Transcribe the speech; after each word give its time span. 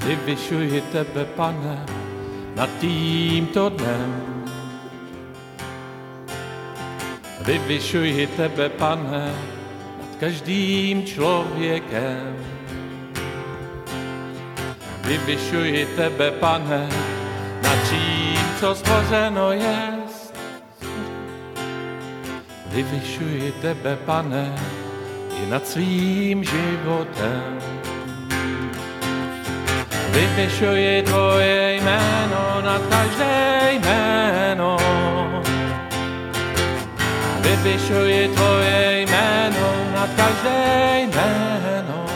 Vyvyšuji 0.00 0.80
tebe, 0.80 1.24
pane, 1.24 1.84
nad 2.56 2.70
tímto 2.80 3.68
dnem. 3.68 4.10
Vyvyšuji 7.44 8.26
tebe, 8.26 8.68
pane, 8.68 9.34
nad 10.00 10.12
každým 10.20 11.04
člověkem. 11.06 12.36
Vyvyšuji 15.04 15.86
tebe, 15.96 16.30
pane, 16.30 16.88
nad 17.62 17.78
čím, 17.88 18.44
co 18.60 18.74
stvořeno 18.74 19.52
je. 19.52 19.92
Vyvyšuji 22.66 23.52
tebe, 23.60 23.96
pane, 24.06 24.54
i 25.42 25.50
nad 25.50 25.66
svým 25.66 26.44
životem. 26.44 27.79
Vyvyšuji 30.10 31.02
tvoje 31.02 31.74
jméno 31.74 32.60
nad 32.62 32.82
každé 32.90 33.70
jméno. 33.72 34.76
Vyvyšuji 37.40 38.28
tvoje 38.28 39.00
jméno 39.00 39.68
nad 39.94 40.10
každé 40.16 40.60
jméno. 41.06 42.06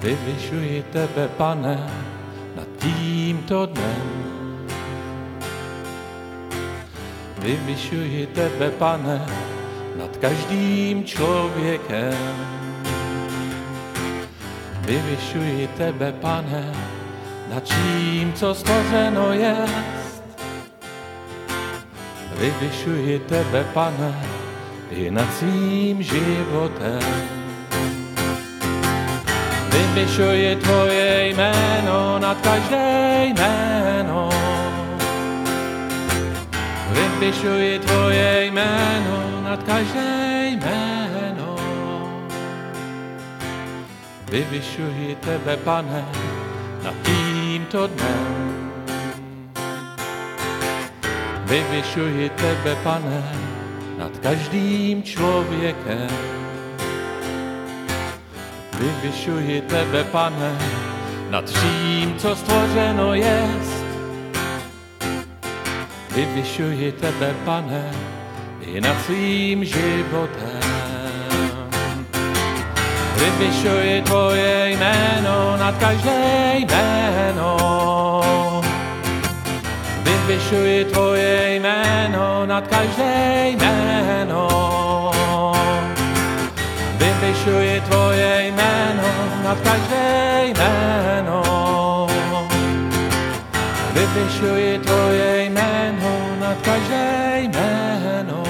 Vyvyšuji 0.00 0.84
tebe, 0.92 1.28
pane, 1.36 1.78
nad 2.56 2.68
tímto 2.78 3.66
dnem. 3.66 4.08
Vyvyšuji 7.38 8.26
tebe, 8.26 8.70
pane, 8.70 9.26
nad 9.96 10.16
každým 10.16 11.04
člověkem. 11.04 12.61
Vyvyšuji 14.82 15.68
tebe, 15.76 16.12
pane, 16.12 16.72
nad 17.54 17.66
čím, 17.66 18.32
co 18.32 18.54
stvořeno 18.54 19.32
je. 19.32 19.56
Vyvyšuji 22.38 23.18
tebe, 23.18 23.64
pane, 23.74 24.14
i 24.90 25.10
nad 25.10 25.34
svým 25.34 26.02
životem. 26.02 27.02
Vyvyšuji 29.72 30.56
tvoje 30.56 31.28
jméno 31.28 32.18
nad 32.18 32.40
každé 32.40 33.24
jméno. 33.24 34.28
Vyvyšuji 36.90 37.78
tvoje 37.78 38.44
jméno 38.44 39.42
nad 39.44 39.62
každé 39.62 40.46
jméno. 40.46 41.01
Vyvyšuji 44.32 45.16
tebe, 45.20 45.56
pane, 45.56 46.08
nad 46.84 46.94
tímto 47.04 47.86
dnem. 47.86 48.32
Vyvyšuji 51.44 52.28
tebe, 52.28 52.76
pane, 52.80 53.20
nad 53.98 54.18
každým 54.18 55.02
člověkem. 55.02 56.08
Vyvyšuji 58.80 59.60
tebe, 59.60 60.04
pane, 60.04 60.58
nad 61.30 61.44
vším, 61.50 62.16
co 62.18 62.36
stvořeno 62.36 63.14
jest. 63.14 63.84
Vyvyšuji 66.14 66.92
tebe, 66.92 67.34
pane, 67.44 67.90
i 68.60 68.80
nad 68.80 68.96
svým 69.04 69.64
životem. 69.64 70.61
Vyvyšuji 73.22 74.02
tvoje 74.02 74.70
jméno 74.74 75.56
nad 75.56 75.78
každé 75.78 76.54
jméno. 76.58 77.50
Vyvyšuji 80.02 80.84
tvoje 80.84 81.54
jméno 81.54 82.46
nad 82.46 82.66
každé 82.66 83.54
jméno. 83.54 84.48
Vyvyšuji 86.98 87.80
tvoje 87.80 88.50
jméno 88.50 89.10
nad 89.44 89.58
každé 89.60 90.06
jméno. 90.50 91.42
Vyvyšuji 93.94 94.78
tvoje 94.78 95.44
jméno 95.44 96.12
nad 96.40 96.58
každé 96.62 97.38
jméno. 97.46 98.42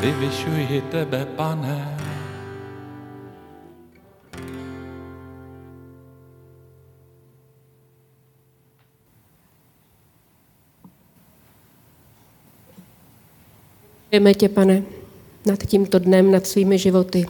Vyvyšuji 0.00 0.80
tebe, 0.90 1.26
pane. 1.36 2.05
Děkujeme 14.10 14.34
tě, 14.34 14.48
pane, 14.48 14.82
nad 15.46 15.62
tímto 15.62 15.98
dnem, 15.98 16.30
nad 16.30 16.46
svými 16.46 16.78
životy. 16.78 17.26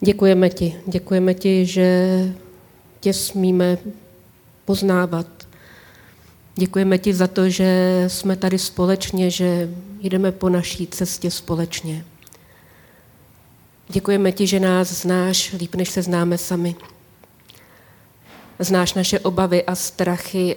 Děkujeme 0.00 0.50
ti, 0.50 0.76
děkujeme 0.86 1.34
ti, 1.34 1.66
že 1.66 2.18
tě 3.00 3.12
smíme 3.12 3.78
poznávat. 4.64 5.26
Děkujeme 6.56 6.98
ti 6.98 7.14
za 7.14 7.26
to, 7.26 7.48
že 7.48 8.04
jsme 8.08 8.36
tady 8.36 8.58
společně, 8.58 9.30
že 9.30 9.70
jdeme 10.00 10.32
po 10.32 10.48
naší 10.48 10.86
cestě 10.86 11.30
společně. 11.30 12.04
Děkujeme 13.88 14.32
ti, 14.32 14.46
že 14.46 14.60
nás 14.60 14.92
znáš 14.92 15.52
líp, 15.58 15.74
než 15.74 15.90
se 15.90 16.02
známe 16.02 16.38
sami. 16.38 16.74
Znáš 18.58 18.94
naše 18.94 19.20
obavy 19.20 19.64
a 19.64 19.74
strachy 19.74 20.56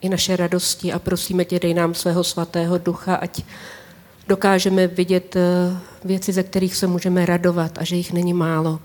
i 0.00 0.08
naše 0.08 0.36
radosti 0.36 0.92
a 0.92 0.98
prosíme 0.98 1.44
tě, 1.44 1.58
dej 1.58 1.74
nám 1.74 1.94
svého 1.94 2.24
svatého 2.24 2.78
ducha, 2.78 3.14
ať 3.14 3.42
dokážeme 4.28 4.86
vidět 4.86 5.36
eh, 5.36 5.78
věci, 6.04 6.32
ze 6.32 6.42
kterých 6.42 6.76
se 6.76 6.86
můžeme 6.86 7.26
radovat 7.26 7.78
a 7.78 7.84
že 7.84 7.96
jich 7.96 8.12
není 8.12 8.32
málo. 8.32 8.80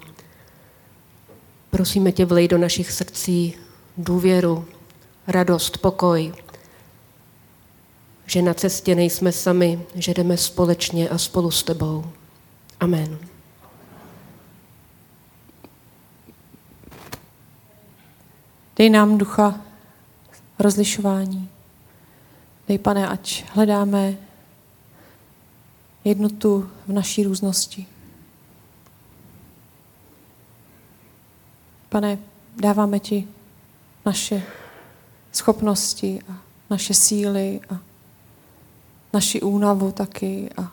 Prosíme 1.69 2.11
tě, 2.11 2.25
vlej 2.25 2.47
do 2.47 2.57
našich 2.57 2.91
srdcí 2.91 3.53
důvěru, 3.97 4.65
radost, 5.27 5.77
pokoj, 5.77 6.33
že 8.25 8.41
na 8.41 8.53
cestě 8.53 8.95
nejsme 8.95 9.31
sami, 9.31 9.81
že 9.95 10.13
jdeme 10.13 10.37
společně 10.37 11.09
a 11.09 11.17
spolu 11.17 11.51
s 11.51 11.63
tebou. 11.63 12.05
Amen. 12.79 13.17
Dej 18.75 18.89
nám 18.89 19.17
ducha 19.17 19.61
rozlišování. 20.59 21.49
Dej, 22.67 22.77
pane, 22.77 23.07
ať 23.07 23.43
hledáme 23.53 24.17
jednotu 26.03 26.69
v 26.87 26.91
naší 26.91 27.23
různosti. 27.23 27.85
Pane, 31.89 32.17
dáváme 32.61 32.99
ti 32.99 33.27
naše 34.05 34.43
schopnosti 35.31 36.19
a 36.29 36.37
naše 36.69 36.93
síly 36.93 37.59
a 37.69 37.79
naši 39.13 39.41
únavu 39.41 39.91
taky 39.91 40.49
a 40.57 40.71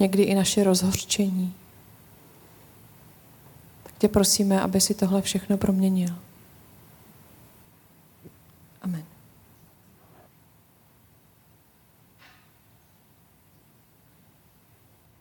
někdy 0.00 0.22
i 0.22 0.34
naše 0.34 0.64
rozhorčení. 0.64 1.54
Tak 3.82 3.92
tě 3.98 4.08
prosíme, 4.08 4.60
aby 4.60 4.80
si 4.80 4.94
tohle 4.94 5.22
všechno 5.22 5.56
proměnil. 5.56 6.14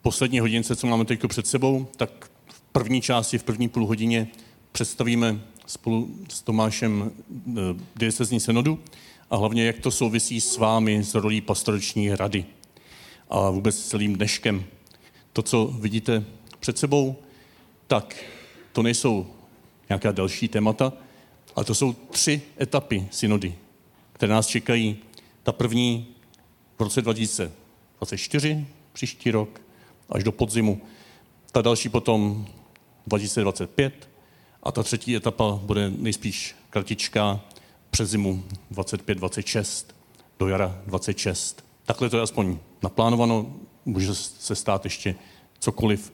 Poslední 0.03 0.39
hodince, 0.39 0.75
co 0.75 0.87
máme 0.87 1.05
teď 1.05 1.21
před 1.27 1.47
sebou, 1.47 1.87
tak 1.97 2.29
v 2.47 2.61
první 2.61 3.01
části, 3.01 3.37
v 3.37 3.43
první 3.43 3.69
půl 3.69 3.87
hodině 3.87 4.27
představíme 4.71 5.41
spolu 5.65 6.15
s 6.29 6.41
Tomášem 6.41 7.11
eh, 7.47 7.61
diecezní 7.95 8.39
synodu 8.39 8.79
a 9.29 9.35
hlavně, 9.35 9.65
jak 9.65 9.79
to 9.79 9.91
souvisí 9.91 10.41
s 10.41 10.57
vámi 10.57 11.03
z 11.03 11.15
rolí 11.15 11.41
pastorační 11.41 12.15
rady 12.15 12.45
a 13.29 13.49
vůbec 13.49 13.79
celým 13.85 14.15
dneškem. 14.15 14.63
To, 15.33 15.41
co 15.41 15.65
vidíte 15.65 16.23
před 16.59 16.77
sebou, 16.77 17.15
tak 17.87 18.25
to 18.71 18.83
nejsou 18.83 19.27
nějaká 19.89 20.11
další 20.11 20.47
témata, 20.47 20.93
ale 21.55 21.65
to 21.65 21.75
jsou 21.75 21.93
tři 21.93 22.41
etapy 22.61 23.07
synody, 23.11 23.55
které 24.13 24.33
nás 24.33 24.47
čekají. 24.47 24.97
Ta 25.43 25.51
první 25.51 26.07
v 26.77 26.81
roce 26.81 27.01
2024, 27.01 28.65
příští 28.93 29.31
rok, 29.31 29.62
až 30.13 30.23
do 30.23 30.31
podzimu. 30.31 30.81
Ta 31.51 31.61
další 31.61 31.89
potom 31.89 32.45
2025 33.07 34.09
a 34.63 34.71
ta 34.71 34.83
třetí 34.83 35.15
etapa 35.15 35.59
bude 35.63 35.89
nejspíš 35.89 36.55
kratičká 36.69 37.41
přes 37.89 38.09
zimu 38.09 38.43
25-26 38.71 39.85
do 40.39 40.47
jara 40.47 40.81
26. 40.87 41.65
Takhle 41.85 42.09
to 42.09 42.17
je 42.17 42.23
aspoň 42.23 42.57
naplánováno, 42.83 43.55
může 43.85 44.15
se 44.15 44.55
stát 44.55 44.83
ještě 44.83 45.15
cokoliv. 45.59 46.13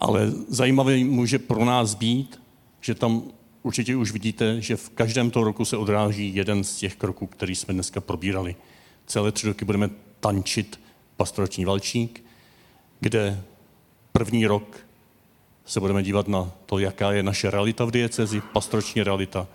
Ale 0.00 0.32
zajímavý 0.48 1.04
může 1.04 1.38
pro 1.38 1.64
nás 1.64 1.94
být, 1.94 2.40
že 2.80 2.94
tam 2.94 3.22
určitě 3.62 3.96
už 3.96 4.12
vidíte, 4.12 4.60
že 4.60 4.76
v 4.76 4.88
každém 4.88 5.30
toho 5.30 5.44
roku 5.44 5.64
se 5.64 5.76
odráží 5.76 6.34
jeden 6.34 6.64
z 6.64 6.76
těch 6.76 6.96
kroků, 6.96 7.26
který 7.26 7.54
jsme 7.54 7.74
dneska 7.74 8.00
probírali. 8.00 8.56
Celé 9.06 9.32
tři 9.32 9.46
roky 9.46 9.64
budeme 9.64 9.90
tančit 10.20 10.80
pastorační 11.16 11.64
valčík, 11.64 12.24
kde 13.00 13.42
první 14.12 14.46
rok 14.46 14.86
se 15.66 15.80
budeme 15.80 16.02
dívat 16.02 16.28
na 16.28 16.52
to, 16.66 16.78
jaká 16.78 17.12
je 17.12 17.22
naše 17.22 17.50
realita 17.50 17.84
v 17.84 17.90
diecezi, 17.90 18.40
pastorační 18.40 19.02
realita, 19.02 19.46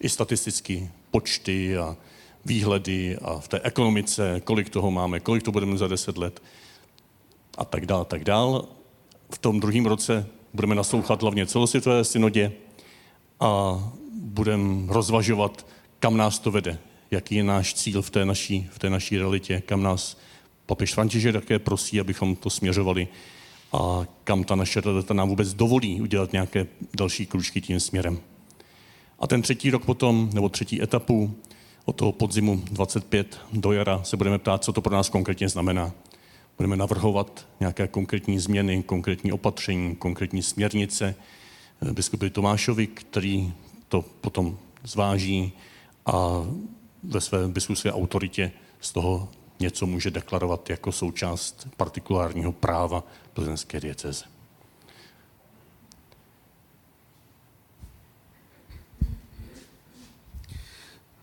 i 0.00 0.08
statisticky 0.08 0.90
počty 1.10 1.78
a 1.78 1.96
výhledy 2.44 3.18
a 3.22 3.38
v 3.38 3.48
té 3.48 3.60
ekonomice, 3.60 4.40
kolik 4.44 4.70
toho 4.70 4.90
máme, 4.90 5.20
kolik 5.20 5.42
to 5.42 5.52
budeme 5.52 5.78
za 5.78 5.88
deset 5.88 6.18
let 6.18 6.42
a 7.58 7.64
tak 7.64 7.86
dále, 7.86 8.04
tak 8.04 8.24
dále. 8.24 8.62
V 9.34 9.38
tom 9.38 9.60
druhém 9.60 9.86
roce 9.86 10.26
budeme 10.52 10.74
naslouchat 10.74 11.22
hlavně 11.22 11.46
celosvětové 11.46 12.04
synodě 12.04 12.52
a 13.40 13.82
budeme 14.12 14.92
rozvažovat, 14.92 15.66
kam 15.98 16.16
nás 16.16 16.38
to 16.38 16.50
vede, 16.50 16.78
jaký 17.10 17.34
je 17.34 17.44
náš 17.44 17.74
cíl 17.74 18.02
v 18.02 18.10
té 18.10 18.24
naší, 18.24 18.68
v 18.72 18.78
té 18.78 18.90
naší 18.90 19.18
realitě, 19.18 19.60
kam 19.60 19.82
nás 19.82 20.16
papež 20.66 20.94
František 20.94 21.32
také 21.32 21.58
prosí, 21.58 22.00
abychom 22.00 22.36
to 22.36 22.50
směřovali 22.50 23.08
a 23.72 24.06
kam 24.24 24.44
ta 24.44 24.54
naše 24.54 24.80
realita 24.80 25.14
nám 25.14 25.28
vůbec 25.28 25.54
dovolí 25.54 26.00
udělat 26.00 26.32
nějaké 26.32 26.66
další 26.96 27.26
kručky 27.26 27.60
tím 27.60 27.80
směrem. 27.80 28.20
A 29.18 29.26
ten 29.26 29.42
třetí 29.42 29.70
rok 29.70 29.84
potom, 29.84 30.30
nebo 30.32 30.48
třetí 30.48 30.82
etapu, 30.82 31.34
od 31.84 31.96
toho 31.96 32.12
podzimu 32.12 32.62
25 32.64 33.40
do 33.52 33.72
jara 33.72 34.02
se 34.02 34.16
budeme 34.16 34.38
ptát, 34.38 34.64
co 34.64 34.72
to 34.72 34.82
pro 34.82 34.94
nás 34.94 35.08
konkrétně 35.08 35.48
znamená. 35.48 35.92
Budeme 36.56 36.76
navrhovat 36.76 37.46
nějaké 37.60 37.88
konkrétní 37.88 38.38
změny, 38.38 38.82
konkrétní 38.82 39.32
opatření, 39.32 39.96
konkrétní 39.96 40.42
směrnice 40.42 41.14
biskupi 41.92 42.30
Tomášovi, 42.30 42.86
který 42.86 43.52
to 43.88 44.04
potom 44.20 44.58
zváží 44.84 45.52
a 46.06 46.46
ve 47.02 47.20
své 47.20 47.48
biskupské 47.48 47.92
autoritě 47.92 48.52
z 48.80 48.92
toho 48.92 49.28
něco 49.62 49.86
může 49.86 50.10
deklarovat 50.10 50.70
jako 50.70 50.92
součást 50.92 51.68
partikulárního 51.76 52.52
práva 52.52 53.04
plzeňské 53.32 53.80
dieceze. 53.80 54.24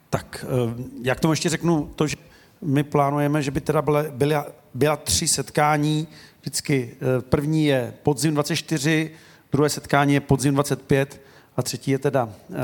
Tak, 0.09 0.45
eh, 0.47 0.83
jak 1.01 1.19
tomu 1.19 1.33
ještě 1.33 1.49
řeknu, 1.49 1.91
to, 1.95 2.07
že 2.07 2.15
my 2.61 2.83
plánujeme, 2.83 3.43
že 3.43 3.51
by 3.51 3.61
teda 3.61 3.81
byla, 3.81 4.03
byla, 4.11 4.45
byla 4.73 4.97
tři 4.97 5.27
setkání, 5.27 6.07
vždycky 6.41 6.95
eh, 6.95 7.21
první 7.21 7.65
je 7.65 7.93
podzim 8.03 8.33
24, 8.33 9.11
druhé 9.51 9.69
setkání 9.69 10.13
je 10.13 10.21
podzim 10.21 10.53
25 10.53 11.21
a 11.57 11.61
třetí 11.61 11.91
je 11.91 11.99
teda 11.99 12.25
uh, 12.25 12.55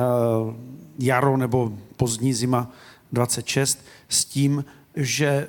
jaro 1.00 1.38
nebo 1.38 1.72
pozdní 1.96 2.34
zima 2.34 2.72
26 3.12 3.86
s 4.10 4.26
tím, 4.26 4.66
že 4.96 5.48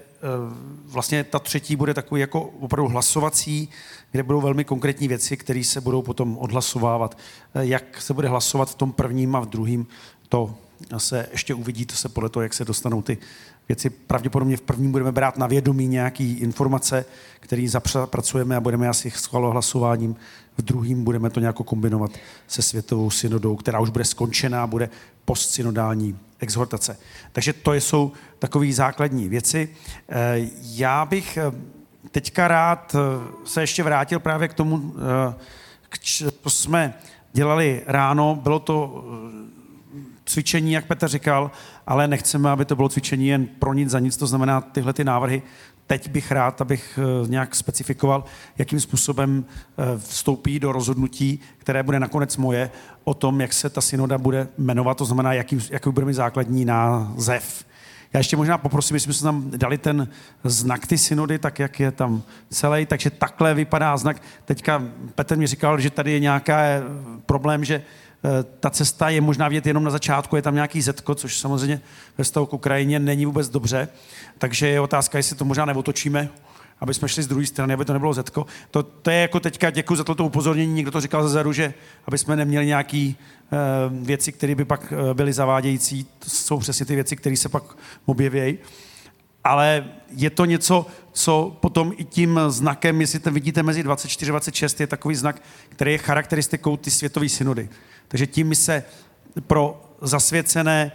vlastně 0.84 1.24
ta 1.24 1.38
třetí 1.38 1.76
bude 1.76 1.94
takový 1.94 2.20
jako 2.20 2.40
opravdu 2.42 2.88
hlasovací, 2.88 3.68
kde 4.10 4.22
budou 4.22 4.40
velmi 4.40 4.64
konkrétní 4.64 5.08
věci, 5.08 5.36
které 5.36 5.64
se 5.64 5.80
budou 5.80 6.02
potom 6.02 6.38
odhlasovávat. 6.38 7.18
Jak 7.54 8.02
se 8.02 8.14
bude 8.14 8.28
hlasovat 8.28 8.70
v 8.70 8.74
tom 8.74 8.92
prvním 8.92 9.36
a 9.36 9.40
v 9.40 9.46
druhém, 9.46 9.86
to 10.28 10.54
se 10.96 11.28
ještě 11.32 11.54
uvidí, 11.54 11.86
to 11.86 11.94
se 11.94 12.08
podle 12.08 12.28
toho, 12.28 12.42
jak 12.42 12.54
se 12.54 12.64
dostanou 12.64 13.02
ty 13.02 13.18
věci. 13.68 13.90
Pravděpodobně 13.90 14.56
v 14.56 14.60
prvním 14.60 14.92
budeme 14.92 15.12
brát 15.12 15.38
na 15.38 15.46
vědomí 15.46 15.86
nějaké 15.86 16.24
informace, 16.24 17.04
které 17.40 17.68
zapracujeme 17.68 18.56
a 18.56 18.60
budeme 18.60 18.88
asi 18.88 19.10
schvalo 19.10 19.50
hlasováním. 19.50 20.16
V 20.58 20.62
druhém 20.62 21.04
budeme 21.04 21.30
to 21.30 21.40
nějak 21.40 21.56
kombinovat 21.56 22.10
se 22.48 22.62
světovou 22.62 23.10
synodou, 23.10 23.56
která 23.56 23.80
už 23.80 23.90
bude 23.90 24.04
skončená, 24.04 24.66
bude 24.66 24.90
postsynodální 25.24 26.18
exhortace. 26.40 26.98
Takže 27.32 27.52
to 27.52 27.74
jsou 27.74 28.12
takové 28.38 28.72
základní 28.72 29.28
věci. 29.28 29.68
Eh, 30.08 30.38
já 30.62 31.04
bych 31.04 31.36
eh, 31.36 31.52
teďka 32.10 32.48
rád 32.48 32.94
eh, 32.94 32.98
se 33.44 33.60
ještě 33.60 33.82
vrátil 33.82 34.20
právě 34.20 34.48
k 34.48 34.54
tomu, 34.54 34.94
co 36.42 36.50
jsme 36.50 36.94
dělali 37.32 37.82
ráno. 37.86 38.38
Bylo 38.42 38.58
to 38.58 39.04
cvičení, 40.24 40.72
jak 40.72 40.86
Petr 40.86 41.08
říkal, 41.08 41.50
ale 41.86 42.08
nechceme, 42.08 42.50
aby 42.50 42.64
to 42.64 42.76
bylo 42.76 42.88
cvičení 42.88 43.28
jen 43.28 43.46
pro 43.46 43.74
nic 43.74 43.90
za 43.90 43.98
nic, 43.98 44.16
to 44.16 44.26
znamená 44.26 44.60
tyhle 44.60 44.92
ty 44.92 45.04
návrhy. 45.04 45.42
Teď 45.86 46.10
bych 46.10 46.32
rád, 46.32 46.60
abych 46.60 46.98
eh, 46.98 47.28
nějak 47.28 47.54
specifikoval, 47.54 48.24
jakým 48.58 48.80
způsobem 48.80 49.44
eh, 49.44 49.98
vstoupí 49.98 50.60
do 50.60 50.72
rozhodnutí, 50.72 51.40
které 51.58 51.82
bude 51.82 52.00
nakonec 52.00 52.36
moje, 52.36 52.70
o 53.04 53.14
tom, 53.14 53.40
jak 53.40 53.52
se 53.52 53.70
ta 53.70 53.80
synoda 53.80 54.18
bude 54.18 54.48
jmenovat, 54.58 54.96
to 54.96 55.04
znamená, 55.04 55.32
jaký, 55.32 55.58
jaký 55.70 55.90
bude 55.90 56.06
mít 56.06 56.14
základní 56.14 56.64
název. 56.64 57.64
Já 58.12 58.18
ještě 58.18 58.36
možná 58.36 58.58
poprosím, 58.58 58.94
jestli 58.94 59.14
jsme 59.14 59.24
tam 59.24 59.50
dali 59.50 59.78
ten 59.78 60.08
znak 60.44 60.86
ty 60.86 60.98
synody, 60.98 61.38
tak 61.38 61.58
jak 61.58 61.80
je 61.80 61.90
tam 61.90 62.22
celý, 62.50 62.86
takže 62.86 63.10
takhle 63.10 63.54
vypadá 63.54 63.96
znak. 63.96 64.22
Teďka 64.44 64.82
Petr 65.14 65.36
mi 65.36 65.46
říkal, 65.46 65.80
že 65.80 65.90
tady 65.90 66.12
je 66.12 66.20
nějaký 66.20 66.52
problém, 67.26 67.64
že 67.64 67.74
Eh, 67.78 68.05
ta 68.60 68.70
cesta 68.70 69.08
je 69.08 69.20
možná 69.20 69.48
vidět 69.48 69.66
jenom 69.66 69.84
na 69.84 69.90
začátku, 69.90 70.36
je 70.36 70.42
tam 70.42 70.54
nějaký 70.54 70.82
zetko, 70.82 71.14
což 71.14 71.38
samozřejmě 71.38 71.80
ve 72.18 72.24
stavu 72.24 72.46
k 72.46 72.52
Ukrajině 72.52 72.98
není 72.98 73.26
vůbec 73.26 73.48
dobře, 73.48 73.88
takže 74.38 74.68
je 74.68 74.80
otázka, 74.80 75.18
jestli 75.18 75.36
to 75.36 75.44
možná 75.44 75.64
neotočíme, 75.64 76.28
aby 76.80 76.94
jsme 76.94 77.08
šli 77.08 77.22
z 77.22 77.26
druhé 77.26 77.46
strany, 77.46 77.74
aby 77.74 77.84
to 77.84 77.92
nebylo 77.92 78.14
zetko. 78.14 78.46
To, 78.70 78.82
to 78.82 79.10
je 79.10 79.16
jako 79.16 79.40
teďka, 79.40 79.70
děkuji 79.70 79.96
za 79.96 80.04
toto 80.04 80.24
upozornění, 80.24 80.72
někdo 80.72 80.90
to 80.90 81.00
říkal 81.00 81.22
zezadu, 81.22 81.52
že 81.52 81.74
aby 82.06 82.18
jsme 82.18 82.36
neměli 82.36 82.66
nějaké 82.66 83.12
uh, 83.12 84.06
věci, 84.06 84.32
které 84.32 84.54
by 84.54 84.64
pak 84.64 84.92
uh, 84.92 85.14
byly 85.14 85.32
zavádějící, 85.32 86.04
to 86.04 86.30
jsou 86.30 86.58
přesně 86.58 86.86
ty 86.86 86.94
věci, 86.94 87.16
které 87.16 87.36
se 87.36 87.48
pak 87.48 87.62
objevějí. 88.06 88.58
Ale 89.44 89.84
je 90.10 90.30
to 90.30 90.44
něco, 90.44 90.86
co 91.12 91.56
potom 91.60 91.92
i 91.96 92.04
tím 92.04 92.40
znakem, 92.48 93.00
jestli 93.00 93.18
to 93.18 93.30
vidíte 93.30 93.62
mezi 93.62 93.82
24 93.82 94.30
a 94.30 94.32
26, 94.32 94.80
je 94.80 94.86
takový 94.86 95.14
znak, 95.14 95.42
který 95.68 95.92
je 95.92 95.98
charakteristikou 95.98 96.76
ty 96.76 96.90
světové 96.90 97.28
synody. 97.28 97.68
Takže 98.08 98.26
tím 98.26 98.54
se 98.54 98.84
pro 99.46 99.82
zasvěcené 100.02 100.92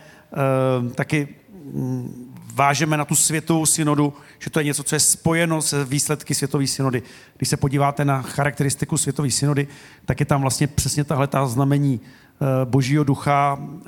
uh, 0.83 0.91
taky 0.91 1.27
um, 1.73 2.33
vážeme 2.53 2.97
na 2.97 3.05
tu 3.05 3.15
světovou 3.15 3.65
synodu, 3.65 4.13
že 4.39 4.49
to 4.49 4.59
je 4.59 4.65
něco, 4.65 4.83
co 4.83 4.95
je 4.95 4.99
spojeno 4.99 5.61
se 5.61 5.85
výsledky 5.85 6.35
světové 6.35 6.67
synody. 6.67 7.03
Když 7.37 7.49
se 7.49 7.57
podíváte 7.57 8.05
na 8.05 8.21
charakteristiku 8.21 8.97
světové 8.97 9.31
synody, 9.31 9.67
tak 10.05 10.19
je 10.19 10.25
tam 10.25 10.41
vlastně 10.41 10.67
přesně 10.67 11.03
tahle 11.03 11.27
ta 11.27 11.47
znamení 11.47 11.99
uh, 11.99 12.47
božího 12.69 13.03
ducha, 13.03 13.57
uh, 13.59 13.79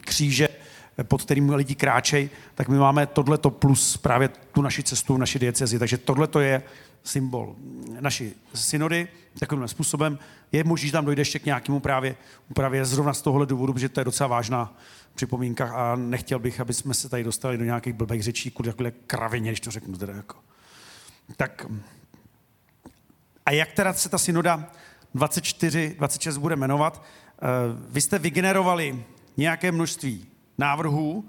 kříže, 0.00 0.48
pod 1.02 1.22
kterým 1.22 1.50
lidi 1.50 1.74
kráčejí, 1.74 2.30
tak 2.54 2.68
my 2.68 2.78
máme 2.78 3.06
tohleto 3.06 3.50
plus 3.50 3.96
právě 3.96 4.28
tu 4.28 4.62
naši 4.62 4.82
cestu, 4.82 5.16
naši 5.16 5.38
diecezi. 5.38 5.78
Takže 5.78 5.98
tohleto 5.98 6.40
je 6.40 6.62
symbol 7.04 7.56
naší 8.00 8.34
synody 8.54 9.08
takovým 9.38 9.68
způsobem. 9.68 10.18
Je 10.52 10.64
možné, 10.64 10.86
že 10.86 10.92
tam 10.92 11.04
dojde 11.04 11.20
ještě 11.20 11.38
k 11.38 11.44
nějakému 11.44 11.80
právě, 11.80 12.16
právě 12.54 12.84
zrovna 12.84 13.14
z 13.14 13.22
tohohle 13.22 13.46
důvodu, 13.46 13.72
protože 13.72 13.88
to 13.88 14.00
je 14.00 14.04
docela 14.04 14.28
vážná 14.28 14.76
připomínka 15.14 15.72
a 15.74 15.96
nechtěl 15.96 16.38
bych, 16.38 16.60
aby 16.60 16.74
jsme 16.74 16.94
se 16.94 17.08
tady 17.08 17.24
dostali 17.24 17.58
do 17.58 17.64
nějakých 17.64 17.92
blbých 17.92 18.22
řečí, 18.22 18.50
kvůli 18.50 18.70
takové 18.70 18.90
kravině, 18.90 19.50
když 19.50 19.60
to 19.60 19.70
řeknu 19.70 19.96
teda 19.96 20.12
jako. 20.12 20.36
Tak 21.36 21.66
a 23.46 23.50
jak 23.50 23.72
teda 23.72 23.92
se 23.92 24.08
ta 24.08 24.18
synoda 24.18 24.70
24, 25.14 25.94
26 25.98 26.36
bude 26.36 26.56
jmenovat? 26.56 27.02
Eh, 27.02 27.46
vy 27.88 28.00
jste 28.00 28.18
vygenerovali 28.18 29.04
nějaké 29.36 29.72
množství 29.72 30.26
návrhů, 30.58 31.24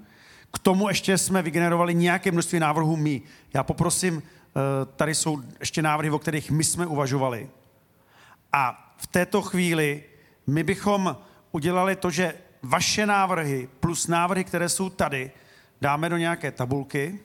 k 0.52 0.58
tomu 0.58 0.88
ještě 0.88 1.18
jsme 1.18 1.42
vygenerovali 1.42 1.94
nějaké 1.94 2.30
množství 2.32 2.60
návrhů 2.60 2.96
my. 2.96 3.22
Já 3.54 3.62
poprosím 3.62 4.22
Eh, 4.56 4.86
tady 4.96 5.14
jsou 5.14 5.42
ještě 5.60 5.82
návrhy, 5.82 6.10
o 6.10 6.18
kterých 6.18 6.50
my 6.50 6.64
jsme 6.64 6.86
uvažovali. 6.86 7.50
A 8.52 8.94
v 8.96 9.06
této 9.06 9.42
chvíli 9.42 10.02
my 10.46 10.62
bychom 10.62 11.16
udělali 11.52 11.96
to, 11.96 12.10
že 12.10 12.34
vaše 12.62 13.06
návrhy 13.06 13.68
plus 13.80 14.06
návrhy, 14.06 14.44
které 14.44 14.68
jsou 14.68 14.90
tady, 14.90 15.30
dáme 15.80 16.08
do 16.08 16.16
nějaké 16.16 16.50
tabulky 16.50 17.20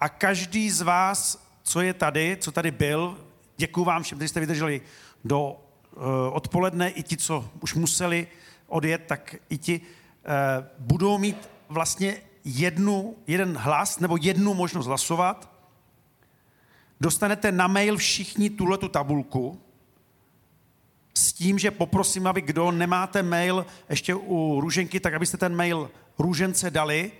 a 0.00 0.08
každý 0.08 0.70
z 0.70 0.80
vás, 0.80 1.48
co 1.62 1.80
je 1.80 1.94
tady, 1.94 2.36
co 2.40 2.52
tady 2.52 2.70
byl, 2.70 3.18
děkuji 3.56 3.84
vám 3.84 4.02
všem, 4.02 4.18
kteří 4.18 4.28
jste 4.28 4.40
vydrželi 4.40 4.80
do 5.24 5.50
uh, 5.50 6.02
odpoledne, 6.32 6.90
i 6.90 7.02
ti, 7.02 7.16
co 7.16 7.50
už 7.60 7.74
museli 7.74 8.26
odjet, 8.66 9.02
tak 9.06 9.34
i 9.48 9.58
ti 9.58 9.80
budou 10.78 11.18
mít 11.18 11.48
vlastně 11.68 12.16
jednu, 12.44 13.16
jeden 13.26 13.56
hlas 13.56 13.98
nebo 13.98 14.18
jednu 14.20 14.54
možnost 14.54 14.86
hlasovat 14.86 15.52
dostanete 17.00 17.52
na 17.52 17.66
mail 17.66 17.96
všichni 17.96 18.50
tuhle 18.50 18.78
tu 18.78 18.88
tabulku 18.88 19.60
s 21.14 21.32
tím, 21.32 21.58
že 21.58 21.70
poprosím, 21.70 22.26
aby 22.26 22.40
kdo 22.40 22.70
nemáte 22.70 23.22
mail 23.22 23.66
ještě 23.90 24.14
u 24.14 24.60
Růženky, 24.60 25.00
tak 25.00 25.14
abyste 25.14 25.36
ten 25.36 25.56
mail 25.56 25.90
Růžence 26.18 26.70
dali. 26.70 27.12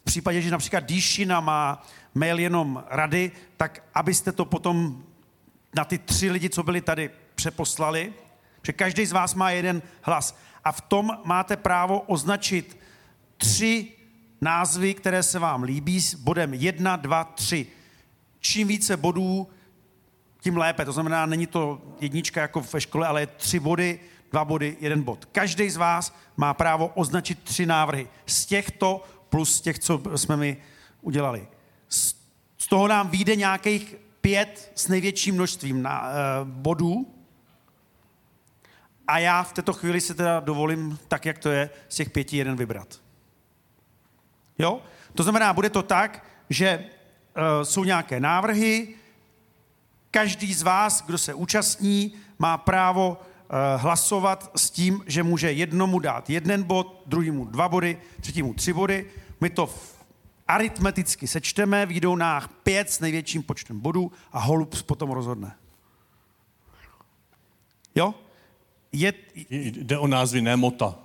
V 0.00 0.04
případě, 0.04 0.42
že 0.42 0.50
například 0.50 0.80
Díšina 0.80 1.40
má 1.40 1.86
mail 2.14 2.38
jenom 2.38 2.84
rady, 2.90 3.32
tak 3.56 3.82
abyste 3.94 4.32
to 4.32 4.44
potom 4.44 5.04
na 5.76 5.84
ty 5.84 5.98
tři 5.98 6.30
lidi, 6.30 6.50
co 6.50 6.62
byli 6.62 6.80
tady 6.80 7.10
přeposlali, 7.34 8.12
že 8.62 8.72
každý 8.72 9.06
z 9.06 9.12
vás 9.12 9.34
má 9.34 9.50
jeden 9.50 9.82
hlas. 10.02 10.38
A 10.64 10.72
v 10.72 10.80
tom 10.80 11.18
máte 11.24 11.56
právo 11.56 12.00
označit 12.00 12.78
tři 13.36 13.88
názvy, 14.40 14.94
které 14.94 15.22
se 15.22 15.38
vám 15.38 15.62
líbí 15.62 16.00
s 16.00 16.14
bodem 16.14 16.54
1, 16.54 16.96
2, 16.96 17.24
3. 17.24 17.66
Čím 18.40 18.68
více 18.68 18.96
bodů, 18.96 19.48
tím 20.40 20.56
lépe. 20.56 20.84
To 20.84 20.92
znamená, 20.92 21.26
není 21.26 21.46
to 21.46 21.80
jednička 22.00 22.40
jako 22.40 22.60
ve 22.60 22.80
škole, 22.80 23.06
ale 23.06 23.20
je 23.22 23.26
tři 23.26 23.60
body, 23.60 24.00
dva 24.32 24.44
body, 24.44 24.76
jeden 24.80 25.02
bod. 25.02 25.24
Každý 25.24 25.70
z 25.70 25.76
vás 25.76 26.16
má 26.36 26.54
právo 26.54 26.86
označit 26.86 27.38
tři 27.42 27.66
návrhy. 27.66 28.08
Z 28.26 28.46
těchto 28.46 29.04
plus 29.28 29.60
těch, 29.60 29.78
co 29.78 30.02
jsme 30.16 30.36
mi 30.36 30.56
udělali. 31.00 31.48
Z, 31.88 32.14
toho 32.68 32.88
nám 32.88 33.08
vyjde 33.08 33.36
nějakých 33.36 33.94
pět 34.20 34.72
s 34.74 34.88
největším 34.88 35.34
množstvím 35.34 35.82
na, 35.82 36.02
uh, 36.02 36.48
bodů. 36.48 37.14
A 39.08 39.18
já 39.18 39.42
v 39.42 39.52
této 39.52 39.72
chvíli 39.72 40.00
se 40.00 40.14
teda 40.14 40.40
dovolím, 40.40 40.98
tak 41.08 41.26
jak 41.26 41.38
to 41.38 41.48
je, 41.48 41.70
z 41.88 41.96
těch 41.96 42.10
pěti 42.10 42.36
jeden 42.36 42.56
vybrat. 42.56 43.00
Jo? 44.58 44.80
To 45.14 45.22
znamená, 45.22 45.52
bude 45.52 45.70
to 45.70 45.82
tak, 45.82 46.24
že 46.50 46.84
uh, 46.84 47.42
jsou 47.62 47.84
nějaké 47.84 48.20
návrhy, 48.20 48.94
každý 50.10 50.54
z 50.54 50.62
vás, 50.62 51.02
kdo 51.02 51.18
se 51.18 51.34
účastní, 51.34 52.12
má 52.38 52.58
právo 52.58 53.08
uh, 53.10 53.80
hlasovat 53.80 54.50
s 54.56 54.70
tím, 54.70 55.04
že 55.06 55.22
může 55.22 55.52
jednomu 55.52 55.98
dát 55.98 56.30
jeden 56.30 56.62
bod, 56.62 57.02
druhému 57.06 57.44
dva 57.44 57.68
body, 57.68 57.98
třetímu 58.20 58.54
tři 58.54 58.72
body. 58.72 59.10
My 59.40 59.50
to 59.50 59.74
aritmeticky 60.48 61.26
sečteme, 61.26 61.86
výjdou 61.86 62.16
nám 62.16 62.42
pět 62.62 62.90
s 62.90 63.00
největším 63.00 63.42
počtem 63.42 63.80
bodů 63.80 64.12
a 64.32 64.38
holub 64.38 64.82
potom 64.82 65.10
rozhodne. 65.10 65.56
Jo? 67.94 68.14
Je, 68.92 69.12
Jde 69.50 69.98
o 69.98 70.06
názvy, 70.06 70.42
ne 70.42 70.56
mota. 70.56 70.98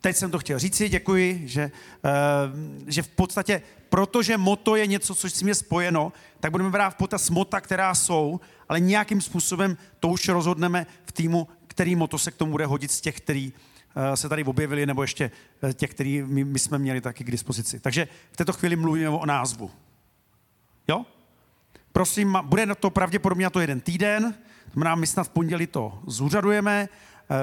teď 0.00 0.16
jsem 0.16 0.30
to 0.30 0.38
chtěl 0.38 0.58
říci, 0.58 0.88
děkuji, 0.88 1.42
že, 1.48 1.70
uh, 2.04 2.90
že 2.90 3.02
v 3.02 3.08
podstatě, 3.08 3.62
protože 3.88 4.36
moto 4.36 4.76
je 4.76 4.86
něco, 4.86 5.14
co 5.14 5.30
s 5.30 5.32
tím 5.32 5.48
je 5.48 5.54
spojeno, 5.54 6.12
tak 6.40 6.50
budeme 6.50 6.70
brát 6.70 6.90
v 6.90 6.94
potaz 6.94 7.30
mota, 7.30 7.60
která 7.60 7.94
jsou, 7.94 8.40
ale 8.68 8.80
nějakým 8.80 9.20
způsobem 9.20 9.76
to 10.00 10.08
už 10.08 10.28
rozhodneme 10.28 10.86
v 11.04 11.12
týmu, 11.12 11.48
který 11.66 11.96
moto 11.96 12.18
se 12.18 12.30
k 12.30 12.36
tomu 12.36 12.50
bude 12.52 12.66
hodit 12.66 12.90
z 12.90 13.00
těch, 13.00 13.16
který 13.16 13.52
uh, 13.52 14.14
se 14.14 14.28
tady 14.28 14.44
objevili, 14.44 14.86
nebo 14.86 15.02
ještě 15.02 15.30
uh, 15.62 15.72
těch, 15.72 15.90
který 15.90 16.22
my, 16.22 16.44
my 16.44 16.58
jsme 16.58 16.78
měli 16.78 17.00
taky 17.00 17.24
k 17.24 17.30
dispozici. 17.30 17.80
Takže 17.80 18.08
v 18.32 18.36
této 18.36 18.52
chvíli 18.52 18.76
mluvíme 18.76 19.08
o 19.08 19.26
názvu. 19.26 19.70
Jo? 20.88 21.06
Prosím, 21.92 22.38
bude 22.42 22.66
na 22.66 22.74
to 22.74 22.90
pravděpodobně 22.90 23.44
na 23.44 23.50
to 23.50 23.60
jeden 23.60 23.80
týden, 23.80 24.34
to 24.64 24.70
znamená, 24.72 24.94
my 24.94 25.06
snad 25.06 25.26
v 25.26 25.30
pondělí 25.30 25.66
to 25.66 25.98
zúřadujeme, 26.06 26.88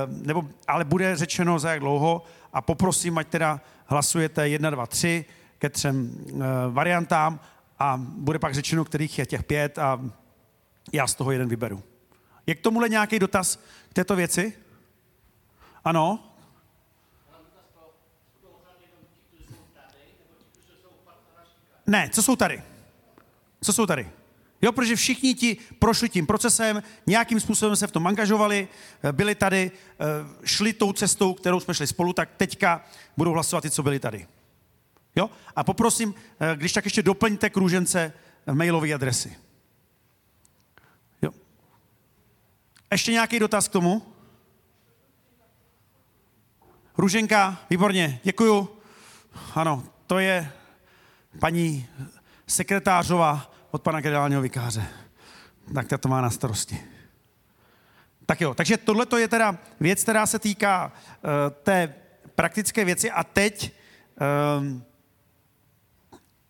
nebo, 0.07 0.45
ale 0.67 0.85
bude 0.85 1.15
řečeno 1.15 1.59
za 1.59 1.71
jak 1.71 1.79
dlouho 1.79 2.23
a 2.53 2.61
poprosím, 2.61 3.17
ať 3.17 3.27
teda 3.27 3.61
hlasujete 3.85 4.49
1, 4.49 4.69
2, 4.69 4.87
3 4.87 5.25
ke 5.57 5.69
třem 5.69 6.11
eh, 6.27 6.37
variantám 6.69 7.39
a 7.79 7.97
bude 7.97 8.39
pak 8.39 8.53
řečeno, 8.53 8.85
kterých 8.85 9.19
je 9.19 9.25
těch 9.25 9.43
pět 9.43 9.77
a 9.77 10.01
já 10.93 11.07
z 11.07 11.15
toho 11.15 11.31
jeden 11.31 11.49
vyberu. 11.49 11.83
Je 12.47 12.55
k 12.55 12.59
tomuhle 12.59 12.89
nějaký 12.89 13.19
dotaz 13.19 13.59
k 13.89 13.93
této 13.93 14.15
věci? 14.15 14.53
Ano? 15.83 16.19
Ne, 21.87 22.09
co 22.09 22.23
jsou 22.23 22.35
tady? 22.35 22.63
Co 23.61 23.73
jsou 23.73 23.85
tady? 23.85 24.09
Jo, 24.61 24.71
protože 24.71 24.95
všichni 24.95 25.35
ti 25.35 25.57
prošli 25.79 26.09
tím 26.09 26.27
procesem, 26.27 26.83
nějakým 27.07 27.39
způsobem 27.39 27.75
se 27.75 27.87
v 27.87 27.91
tom 27.91 28.07
angažovali, 28.07 28.67
eh, 29.03 29.11
byli 29.11 29.35
tady, 29.35 29.71
eh, 29.99 30.05
šli 30.45 30.73
tou 30.73 30.93
cestou, 30.93 31.33
kterou 31.33 31.59
jsme 31.59 31.73
šli 31.73 31.87
spolu, 31.87 32.13
tak 32.13 32.29
teďka 32.37 32.85
budou 33.17 33.31
hlasovat 33.31 33.61
ty, 33.61 33.69
co 33.69 33.83
byli 33.83 33.99
tady. 33.99 34.27
Jo? 35.15 35.29
A 35.55 35.63
poprosím, 35.63 36.15
eh, 36.39 36.55
když 36.55 36.73
tak 36.73 36.85
ještě 36.85 37.03
doplňte 37.03 37.49
k 37.49 37.57
růžence 37.57 38.13
mailové 38.51 38.93
adresy. 38.93 39.35
Jo. 41.21 41.31
Ještě 42.91 43.11
nějaký 43.11 43.39
dotaz 43.39 43.67
k 43.67 43.71
tomu? 43.71 44.01
Růženka, 46.97 47.61
výborně, 47.69 48.19
děkuju. 48.23 48.69
Ano, 49.55 49.83
to 50.07 50.19
je 50.19 50.51
paní 51.39 51.87
sekretářova 52.47 53.51
od 53.71 53.81
pana 53.81 54.01
generálního 54.01 54.41
vikáře. 54.41 54.87
Tak 55.73 55.87
ta 55.87 55.97
to 55.97 56.09
má 56.09 56.21
na 56.21 56.29
starosti. 56.29 56.79
Tak 58.25 58.41
jo, 58.41 58.53
takže 58.53 58.77
tohle 58.77 59.05
je 59.17 59.27
teda 59.27 59.57
věc, 59.79 60.03
která 60.03 60.25
se 60.25 60.39
týká 60.39 60.91
uh, 60.91 61.29
té 61.63 61.95
praktické 62.35 62.85
věci 62.85 63.11
a 63.11 63.23
teď 63.23 63.73
um, 64.59 64.83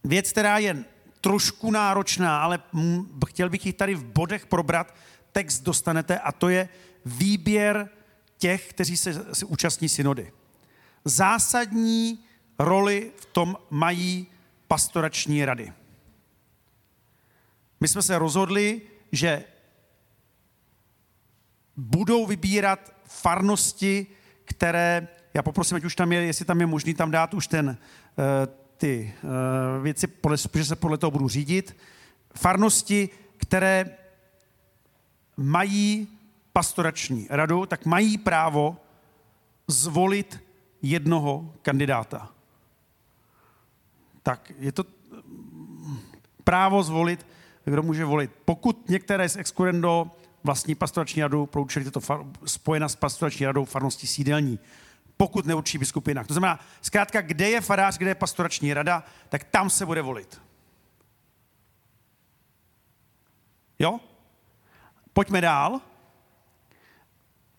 věc, 0.04 0.32
která 0.32 0.58
je 0.58 0.84
trošku 1.22 1.72
náročná, 1.72 2.44
ale 2.44 2.60
m- 2.74 3.06
chtěl 3.28 3.50
bych 3.50 3.66
ji 3.66 3.74
tady 3.74 3.96
v 3.96 4.04
bodech 4.04 4.46
probrat. 4.46 4.96
Text 5.32 5.62
dostanete 5.62 6.20
a 6.20 6.32
to 6.32 6.50
je 6.50 6.70
výběr 7.06 7.90
těch, 8.38 8.70
kteří 8.70 8.98
se, 8.98 9.36
se 9.36 9.46
účastní 9.46 9.90
synody. 9.90 10.32
Zásadní 11.06 12.20
roli 12.60 13.12
v 13.16 13.26
tom 13.26 13.58
mají 13.70 14.28
pastorační 14.68 15.46
rady. 15.46 15.74
My 17.80 17.88
jsme 17.88 18.02
se 18.02 18.20
rozhodli, 18.20 18.82
že 19.12 19.44
budou 21.78 22.26
vybírat 22.26 22.94
farnosti, 23.06 24.08
které, 24.46 25.08
já 25.34 25.42
poprosím, 25.44 25.78
ať 25.78 25.84
už 25.84 25.96
tam 25.96 26.12
je, 26.12 26.22
jestli 26.24 26.46
tam 26.46 26.60
je 26.60 26.66
možný 26.66 26.94
tam 26.94 27.12
dát 27.12 27.34
už 27.34 27.48
ten, 27.48 27.78
eh, 28.18 28.48
ty 28.78 29.14
eh, 29.18 29.82
věci, 29.82 30.08
protože 30.08 30.66
se 30.66 30.76
podle 30.76 30.98
toho 30.98 31.12
budu 31.12 31.28
řídit, 31.28 31.78
farnosti, 32.36 33.10
které 33.38 33.98
mají 35.38 36.08
pastorační 36.54 37.28
radu, 37.30 37.66
tak 37.66 37.86
mají 37.86 38.18
právo 38.18 38.78
zvolit 39.68 40.44
jednoho 40.82 41.54
kandidáta. 41.62 42.32
Tak 44.24 44.52
je 44.60 44.72
to 44.72 44.84
mm, 45.12 46.00
právo 46.44 46.84
zvolit, 46.84 47.26
kdo 47.70 47.84
může 47.84 48.06
volit. 48.06 48.32
Pokud 48.46 48.90
některé 48.90 49.30
z 49.30 49.36
excurrendo 49.36 50.12
vlastní 50.44 50.76
pastorační 50.76 51.22
radu 51.22 51.46
pro 51.46 51.62
účely 51.62 51.86
této 51.86 52.00
far, 52.00 52.20
spojena 52.46 52.90
s 52.90 52.96
pastorační 52.96 53.46
radou 53.46 53.66
farnosti 53.66 54.08
sídelní, 54.08 54.60
pokud 55.18 55.46
neurčí 55.46 55.78
biskup 55.78 56.08
jinak. 56.08 56.28
To 56.28 56.34
znamená, 56.34 56.60
zkrátka, 56.82 57.22
kde 57.22 57.50
je 57.50 57.62
farář, 57.62 57.98
kde 57.98 58.10
je 58.10 58.16
pastorační 58.16 58.74
rada, 58.74 59.04
tak 59.30 59.44
tam 59.44 59.70
se 59.70 59.86
bude 59.86 60.02
volit. 60.02 60.42
Jo? 63.80 64.00
Pojďme 65.14 65.42
dál. 65.42 65.82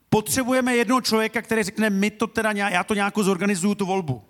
Potřebujeme 0.08 0.76
jednoho 0.76 1.00
člověka, 1.00 1.42
který 1.42 1.62
řekne, 1.62 1.90
my 1.90 2.10
to 2.10 2.26
teda, 2.26 2.52
já 2.52 2.84
to 2.84 2.94
nějak 2.94 3.18
zorganizuju, 3.18 3.74
tu 3.74 3.86
volbu. 3.86 4.24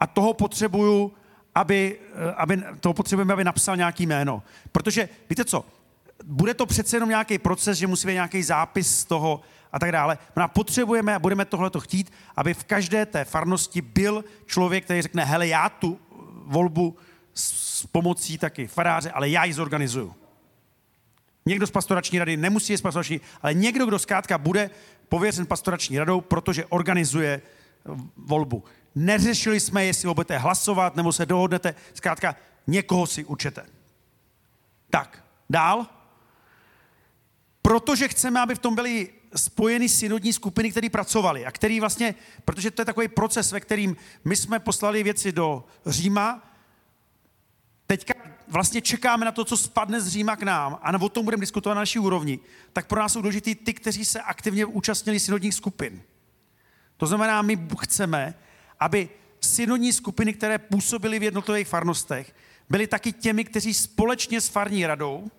A 0.00 0.06
toho 0.06 0.34
potřebuju, 0.34 1.12
aby, 1.56 1.98
eh, 2.14 2.34
aby, 2.36 2.62
toho 2.80 2.94
potřebujeme, 2.94 3.32
aby 3.32 3.44
napsal 3.44 3.76
nějaký 3.76 4.06
jméno. 4.06 4.42
Protože, 4.72 5.08
víte 5.30 5.44
co, 5.44 5.64
bude 6.24 6.54
to 6.54 6.66
přece 6.66 6.96
jenom 6.96 7.08
nějaký 7.08 7.38
proces, 7.38 7.78
že 7.78 7.86
musí 7.86 8.06
být 8.06 8.12
nějaký 8.12 8.42
zápis 8.42 8.98
z 8.98 9.04
toho 9.04 9.40
a 9.72 9.78
tak 9.78 9.92
dále. 9.92 10.18
No 10.36 10.48
potřebujeme 10.48 11.14
a 11.14 11.18
budeme 11.18 11.44
tohleto 11.44 11.80
chtít, 11.80 12.12
aby 12.36 12.54
v 12.54 12.64
každé 12.64 13.06
té 13.06 13.24
farnosti 13.24 13.80
byl 13.80 14.24
člověk, 14.46 14.84
který 14.84 15.02
řekne, 15.02 15.24
hele, 15.24 15.48
já 15.48 15.68
tu 15.68 15.98
volbu 16.46 16.96
s 17.34 17.66
s 17.76 17.86
pomocí 17.86 18.38
taky 18.38 18.66
faráře, 18.66 19.10
ale 19.10 19.28
já 19.28 19.44
ji 19.44 19.52
zorganizuju. 19.52 20.14
Někdo 21.46 21.66
z 21.66 21.70
pastorační 21.70 22.18
rady 22.18 22.36
nemusí 22.36 22.72
je 22.72 22.78
z 22.78 22.80
pastorační, 22.80 23.20
ale 23.42 23.54
někdo, 23.54 23.86
kdo 23.86 23.98
zkrátka 23.98 24.38
bude 24.38 24.70
pověřen 25.08 25.46
pastorační 25.46 25.98
radou, 25.98 26.20
protože 26.20 26.66
organizuje 26.66 27.42
volbu. 28.16 28.64
Neřešili 28.96 29.60
jsme, 29.60 29.84
jestli 29.84 30.08
ho 30.08 30.14
budete 30.14 30.38
hlasovat, 30.38 30.96
nebo 30.96 31.12
se 31.12 31.26
dohodnete, 31.26 31.74
zkrátka 31.94 32.36
někoho 32.66 33.06
si 33.06 33.24
učete. 33.24 33.66
Tak, 34.90 35.24
dál. 35.50 35.86
Protože 37.62 38.08
chceme, 38.08 38.40
aby 38.40 38.54
v 38.54 38.58
tom 38.58 38.74
byly 38.74 39.08
spojeny 39.36 39.88
synodní 39.88 40.32
skupiny, 40.32 40.70
které 40.70 40.90
pracovaly 40.90 41.46
a 41.46 41.50
který 41.50 41.80
vlastně, 41.80 42.14
protože 42.44 42.70
to 42.70 42.82
je 42.82 42.86
takový 42.86 43.08
proces, 43.08 43.52
ve 43.52 43.60
kterým 43.60 43.96
my 44.24 44.36
jsme 44.36 44.58
poslali 44.58 45.02
věci 45.02 45.32
do 45.32 45.64
Říma, 45.86 46.52
teďka 47.86 48.14
vlastně 48.48 48.80
čekáme 48.80 49.24
na 49.24 49.32
to, 49.32 49.44
co 49.44 49.56
spadne 49.56 50.00
z 50.00 50.08
Říma 50.08 50.36
k 50.36 50.42
nám 50.42 50.78
a 50.82 51.00
o 51.00 51.08
tom 51.08 51.24
budeme 51.24 51.40
diskutovat 51.40 51.74
na 51.74 51.80
naší 51.80 51.98
úrovni, 51.98 52.38
tak 52.72 52.86
pro 52.86 53.00
nás 53.00 53.12
jsou 53.12 53.22
důležitý 53.22 53.54
ty, 53.54 53.74
kteří 53.74 54.04
se 54.04 54.20
aktivně 54.20 54.66
účastnili 54.66 55.20
synodních 55.20 55.54
skupin. 55.54 56.02
To 56.96 57.06
znamená, 57.06 57.42
my 57.42 57.68
chceme, 57.80 58.34
aby 58.80 59.08
synodní 59.40 59.92
skupiny, 59.92 60.32
které 60.32 60.58
působily 60.58 61.18
v 61.18 61.22
jednotlivých 61.22 61.68
farnostech, 61.68 62.34
byly 62.68 62.86
taky 62.86 63.12
těmi, 63.12 63.44
kteří 63.44 63.74
společně 63.74 64.40
s 64.40 64.48
farní 64.48 64.86
radou 64.86 65.30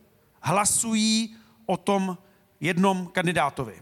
hlasují 0.41 1.35
o 1.65 1.77
tom, 1.77 2.17
jednom 2.59 3.07
kandidátovi. 3.07 3.81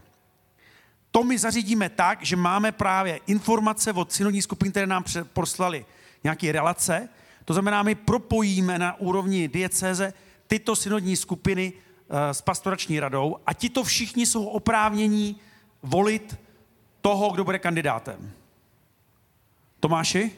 To 1.10 1.24
my 1.24 1.38
zařídíme 1.38 1.88
tak, 1.88 2.22
že 2.22 2.36
máme 2.36 2.72
právě 2.72 3.20
informace 3.26 3.92
od 3.92 4.12
synodní 4.12 4.42
skupin, 4.42 4.70
které 4.70 4.86
nám 4.86 5.04
poslali 5.32 5.86
nějaké 6.24 6.52
relace. 6.52 7.08
To 7.44 7.52
znamená, 7.52 7.82
my 7.82 7.94
propojíme 7.94 8.78
na 8.78 9.00
úrovni 9.00 9.48
diecéze 9.48 10.12
tyto 10.46 10.76
synodní 10.76 11.16
skupiny 11.16 11.72
eh, 11.72 12.34
s 12.34 12.40
pastorační 12.40 13.00
radou 13.00 13.36
a 13.46 13.52
tito 13.52 13.84
všichni 13.84 14.26
jsou 14.26 14.44
oprávnění 14.44 15.36
volit 15.82 16.38
toho, 17.00 17.30
kdo 17.30 17.44
bude 17.44 17.58
kandidátem. 17.58 18.32
Tomáši? 19.80 20.30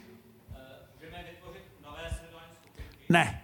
Ne. 3.09 3.42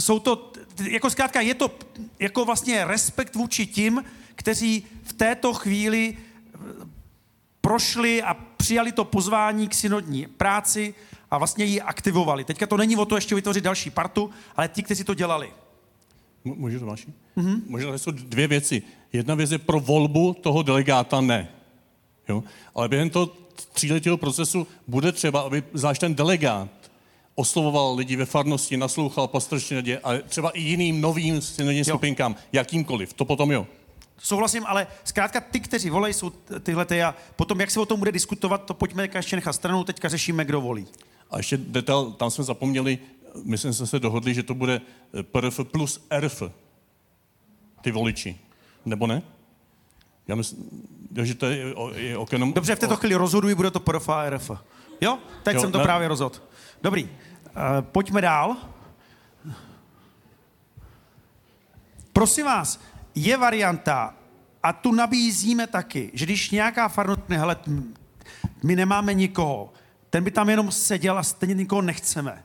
Jsou 0.00 0.18
to, 0.18 0.52
jako 0.90 1.10
zkrátka, 1.10 1.40
je 1.40 1.54
to 1.54 1.70
jako 2.18 2.44
vlastně 2.44 2.84
respekt 2.84 3.34
vůči 3.34 3.66
tím, 3.66 4.04
kteří 4.34 4.86
v 5.02 5.12
této 5.12 5.54
chvíli 5.54 6.16
eh, 6.16 6.58
prošli 7.60 8.22
a 8.22 8.34
přijali 8.34 8.92
to 8.92 9.04
pozvání 9.04 9.68
k 9.68 9.74
synodní 9.74 10.26
práci 10.26 10.94
a 11.30 11.38
vlastně 11.38 11.64
ji 11.64 11.80
aktivovali. 11.80 12.44
Teďka 12.44 12.66
to 12.66 12.76
není 12.76 12.96
o 12.96 13.04
to 13.04 13.14
ještě 13.14 13.34
vytvořit 13.34 13.64
další 13.64 13.90
partu, 13.90 14.30
ale 14.56 14.68
ti, 14.68 14.82
kteří 14.82 15.04
to 15.04 15.14
dělali. 15.14 15.52
M- 16.44 16.54
Můžu 16.56 16.78
to 16.80 16.86
vaši? 16.86 17.06
Mm-hmm. 17.36 17.60
Možná 17.66 17.90
to 17.92 17.98
jsou 17.98 18.10
dvě 18.10 18.46
věci. 18.46 18.82
Jedna 19.12 19.34
věc 19.34 19.50
je 19.50 19.58
pro 19.58 19.80
volbu 19.80 20.34
toho 20.34 20.62
delegáta 20.62 21.20
ne. 21.20 21.48
Jo? 22.28 22.44
Ale 22.74 22.88
během 22.88 23.10
toho 23.10 23.26
tříletého 23.72 24.16
procesu 24.16 24.66
bude 24.86 25.12
třeba, 25.12 25.40
aby 25.40 25.62
zvlášť 25.72 26.00
ten 26.00 26.14
delegát 26.14 26.68
oslovoval 27.34 27.94
lidi 27.94 28.16
ve 28.16 28.26
farnosti, 28.26 28.76
naslouchal 28.76 29.28
pastorační 29.28 29.76
radě 29.76 29.98
a 29.98 30.10
třeba 30.28 30.50
i 30.50 30.60
jiným 30.60 31.00
novým 31.00 31.42
synodním 31.42 31.84
skupinkám, 31.84 32.36
jakýmkoliv. 32.52 33.12
To 33.12 33.24
potom 33.24 33.52
jo. 33.52 33.66
Souhlasím, 34.18 34.66
ale 34.66 34.86
zkrátka 35.04 35.40
ty, 35.40 35.60
kteří 35.60 35.90
volají, 35.90 36.14
jsou 36.14 36.30
tyhle 36.62 36.84
ty 36.84 37.02
a 37.02 37.14
potom, 37.36 37.60
jak 37.60 37.70
se 37.70 37.80
o 37.80 37.86
tom 37.86 37.98
bude 37.98 38.12
diskutovat, 38.12 38.64
to 38.64 38.74
pojďme 38.74 39.08
ještě 39.14 39.36
nechat 39.36 39.52
stranou, 39.52 39.84
teďka 39.84 40.08
řešíme, 40.08 40.44
kdo 40.44 40.60
volí. 40.60 40.86
A 41.30 41.36
ještě 41.36 41.56
detail, 41.56 42.12
tam 42.12 42.30
jsme 42.30 42.44
zapomněli, 42.44 42.98
myslím, 43.44 43.72
že 43.72 43.76
jsme 43.76 43.86
se 43.86 43.98
dohodli, 43.98 44.34
že 44.34 44.42
to 44.42 44.54
bude 44.54 44.80
eh, 45.18 45.22
PRF 45.22 45.60
plus 45.64 46.06
RF, 46.20 46.42
ty 47.82 47.90
voliči. 47.90 48.38
Nebo 48.84 49.06
ne? 49.06 49.22
Já 50.28 50.34
myslím, 50.34 50.70
že 51.22 51.34
to 51.34 51.46
je, 51.46 51.74
okenom... 52.16 52.52
Dobře, 52.52 52.76
v 52.76 52.78
této 52.78 52.96
chvíli 52.96 53.14
rozhoduji, 53.14 53.54
bude 53.54 53.70
to 53.70 53.80
PRF 53.80 54.08
a 54.08 54.30
RF. 54.30 54.50
Jo? 55.00 55.18
Teď 55.42 55.54
Jo, 55.54 55.60
jsem 55.60 55.72
to 55.72 55.78
ne- 55.78 55.84
právě 55.84 56.08
rozhodl. 56.08 56.36
Dobrý, 56.82 57.04
uh, 57.04 57.10
pojďme 57.82 58.20
dál. 58.20 58.56
Prosím 62.12 62.44
vás, 62.44 62.80
je 63.14 63.36
varianta, 63.36 64.14
a 64.64 64.72
tu 64.72 64.92
nabízíme 64.92 65.66
taky, 65.66 66.10
že 66.14 66.24
když 66.24 66.50
nějaká 66.50 66.88
farnost, 66.88 67.20
hele, 67.28 67.56
my 68.62 68.76
nemáme 68.76 69.14
nikoho, 69.14 69.72
ten 70.10 70.24
by 70.24 70.30
tam 70.30 70.50
jenom 70.50 70.72
seděl 70.72 71.18
a 71.18 71.22
stejně 71.22 71.54
nikoho 71.54 71.82
nechceme, 71.82 72.44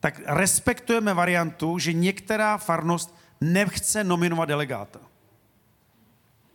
tak 0.00 0.20
respektujeme 0.26 1.14
variantu, 1.14 1.78
že 1.78 1.92
některá 1.92 2.58
farnost 2.58 3.14
nechce 3.40 4.04
nominovat 4.04 4.48
delegáta. 4.48 4.98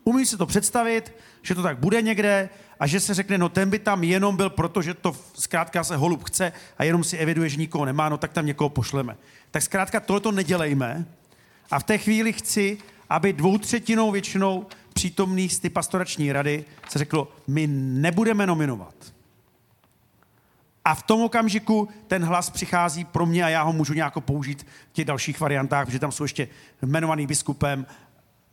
Umím 0.09 0.25
si 0.25 0.37
to 0.37 0.45
představit, 0.45 1.13
že 1.41 1.55
to 1.55 1.63
tak 1.63 1.77
bude 1.77 2.01
někde 2.01 2.49
a 2.79 2.87
že 2.87 2.99
se 2.99 3.13
řekne, 3.13 3.37
no 3.37 3.49
ten 3.49 3.69
by 3.69 3.79
tam 3.79 4.03
jenom 4.03 4.35
byl, 4.37 4.49
protože 4.49 4.93
to 4.93 5.15
zkrátka 5.33 5.83
se 5.83 5.95
holub 5.95 6.23
chce 6.23 6.53
a 6.77 6.83
jenom 6.83 7.03
si 7.03 7.17
eviduje, 7.17 7.49
že 7.49 7.57
nikoho 7.57 7.85
nemá, 7.85 8.09
no 8.09 8.17
tak 8.17 8.33
tam 8.33 8.45
někoho 8.45 8.69
pošleme. 8.69 9.17
Tak 9.51 9.63
zkrátka 9.63 9.99
tohleto 9.99 10.31
nedělejme 10.31 11.05
a 11.71 11.79
v 11.79 11.83
té 11.83 11.97
chvíli 11.97 12.33
chci, 12.33 12.77
aby 13.09 13.33
dvoutřetinou 13.33 14.12
většinou 14.12 14.67
přítomných 14.93 15.53
z 15.53 15.60
ty 15.60 15.69
pastorační 15.69 16.31
rady 16.31 16.65
se 16.89 16.99
řeklo, 16.99 17.31
my 17.47 17.67
nebudeme 17.71 18.47
nominovat. 18.47 18.95
A 20.86 20.95
v 20.95 21.03
tom 21.03 21.21
okamžiku 21.21 21.89
ten 22.07 22.23
hlas 22.23 22.49
přichází 22.49 23.05
pro 23.05 23.25
mě 23.25 23.43
a 23.43 23.49
já 23.49 23.63
ho 23.63 23.73
můžu 23.73 23.93
nějak 23.93 24.19
použít 24.19 24.67
v 24.89 24.93
těch 24.93 25.05
dalších 25.05 25.39
variantách, 25.39 25.86
protože 25.86 25.99
tam 25.99 26.12
jsou 26.12 26.23
ještě 26.23 26.47
jmenovaný 26.81 27.27
biskupem 27.27 27.86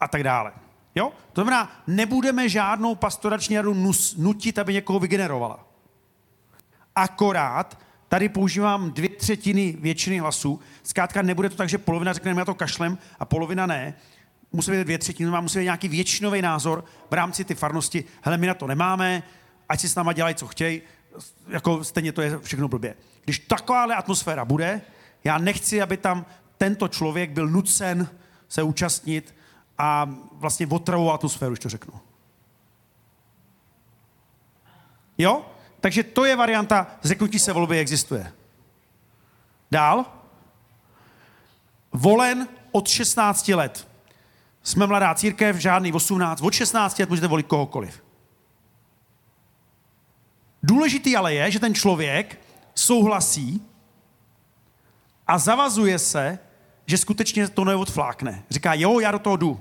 a 0.00 0.08
tak 0.08 0.22
dále. 0.22 0.52
Jo? 0.96 1.12
To 1.32 1.42
znamená, 1.42 1.82
nebudeme 1.86 2.48
žádnou 2.48 2.94
pastorační 2.94 3.56
radu 3.56 3.74
nus, 3.74 4.16
nutit, 4.16 4.58
aby 4.58 4.74
někoho 4.74 4.98
vygenerovala. 4.98 5.66
Akorát 6.94 7.78
tady 8.08 8.28
používám 8.28 8.90
dvě 8.90 9.08
třetiny 9.08 9.76
většiny 9.80 10.18
hlasů. 10.18 10.60
Zkrátka 10.82 11.22
nebude 11.22 11.48
to 11.48 11.56
tak, 11.56 11.68
že 11.68 11.78
polovina 11.78 12.12
řekne, 12.12 12.34
na 12.34 12.44
to 12.44 12.54
kašlem 12.54 12.98
a 13.18 13.24
polovina 13.24 13.66
ne. 13.66 13.94
Musí 14.52 14.70
být 14.70 14.84
dvě 14.84 14.98
třetiny, 14.98 15.30
má 15.30 15.40
musí 15.40 15.58
být 15.58 15.64
nějaký 15.64 15.88
většinový 15.88 16.42
názor 16.42 16.84
v 17.10 17.14
rámci 17.14 17.44
ty 17.44 17.54
farnosti. 17.54 18.04
Hele, 18.22 18.36
my 18.36 18.46
na 18.46 18.54
to 18.54 18.66
nemáme, 18.66 19.22
ať 19.68 19.80
si 19.80 19.88
s 19.88 19.94
náma 19.94 20.12
dělají, 20.12 20.34
co 20.34 20.46
chtějí, 20.46 20.82
jako 21.48 21.84
stejně 21.84 22.12
to 22.12 22.22
je 22.22 22.38
všechno 22.38 22.68
blbě. 22.68 22.94
Když 23.24 23.38
takováhle 23.38 23.94
atmosféra 23.94 24.44
bude, 24.44 24.80
já 25.24 25.38
nechci, 25.38 25.82
aby 25.82 25.96
tam 25.96 26.26
tento 26.58 26.88
člověk 26.88 27.30
byl 27.30 27.48
nucen 27.48 28.08
se 28.48 28.62
účastnit 28.62 29.34
a 29.78 30.10
vlastně 30.32 30.66
otravou 30.66 31.12
atmosféru, 31.12 31.52
už 31.52 31.58
to 31.58 31.68
řeknu. 31.68 32.00
Jo? 35.18 35.46
Takže 35.80 36.02
to 36.02 36.24
je 36.24 36.36
varianta, 36.36 36.86
zřeknutí 37.02 37.38
se 37.38 37.52
volby 37.52 37.78
existuje. 37.78 38.32
Dál. 39.70 40.04
Volen 41.92 42.48
od 42.72 42.88
16 42.88 43.48
let. 43.48 43.88
Jsme 44.62 44.86
mladá 44.86 45.14
církev, 45.14 45.56
žádný 45.56 45.92
18. 45.92 46.42
Od 46.42 46.54
16 46.54 46.98
let 46.98 47.08
můžete 47.08 47.26
volit 47.26 47.46
kohokoliv. 47.46 48.02
Důležitý 50.62 51.16
ale 51.16 51.34
je, 51.34 51.50
že 51.50 51.60
ten 51.60 51.74
člověk 51.74 52.40
souhlasí 52.74 53.66
a 55.26 55.38
zavazuje 55.38 55.98
se, 55.98 56.38
že 56.86 56.98
skutečně 56.98 57.48
to 57.48 57.64
neodflákne. 57.64 58.42
Říká, 58.50 58.74
jo, 58.74 59.00
já 59.00 59.10
do 59.10 59.18
toho 59.18 59.36
jdu. 59.36 59.60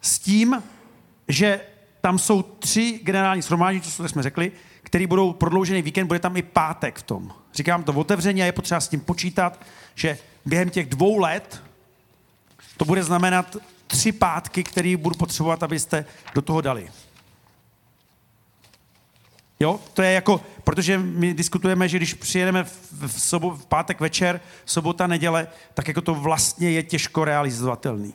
S 0.00 0.18
tím, 0.18 0.62
že 1.28 1.60
tam 2.00 2.18
jsou 2.18 2.42
tři 2.42 3.00
generální 3.02 3.42
shromáždění, 3.42 3.92
co 3.92 4.08
jsme 4.08 4.22
řekli, 4.22 4.52
který 4.82 5.06
budou 5.06 5.32
prodloužený 5.32 5.82
víkend, 5.82 6.06
bude 6.06 6.18
tam 6.18 6.36
i 6.36 6.42
pátek 6.42 6.98
v 6.98 7.02
tom. 7.02 7.32
Říkám 7.54 7.82
to 7.82 7.92
otevřeně 7.92 8.42
a 8.42 8.46
je 8.46 8.52
potřeba 8.52 8.80
s 8.80 8.88
tím 8.88 9.00
počítat, 9.00 9.60
že 9.94 10.18
během 10.44 10.70
těch 10.70 10.86
dvou 10.86 11.18
let 11.18 11.62
to 12.76 12.84
bude 12.84 13.04
znamenat 13.04 13.56
tři 13.86 14.12
pátky, 14.12 14.64
které 14.64 14.96
budu 14.96 15.14
potřebovat, 15.16 15.62
abyste 15.62 16.04
do 16.34 16.42
toho 16.42 16.60
dali. 16.60 16.90
Jo, 19.62 19.80
to 19.94 20.02
je 20.02 20.12
jako, 20.12 20.40
protože 20.64 20.98
my 20.98 21.34
diskutujeme, 21.34 21.88
že 21.88 21.96
když 21.96 22.14
přijedeme 22.14 22.64
v, 22.64 22.92
v, 23.06 23.20
sobo, 23.20 23.50
v 23.50 23.66
pátek 23.66 24.00
večer, 24.00 24.40
sobota, 24.64 25.06
neděle, 25.06 25.48
tak 25.74 25.88
jako 25.88 26.00
to 26.00 26.14
vlastně 26.14 26.70
je 26.70 26.82
těžko 26.82 27.24
realizovatelný. 27.24 28.14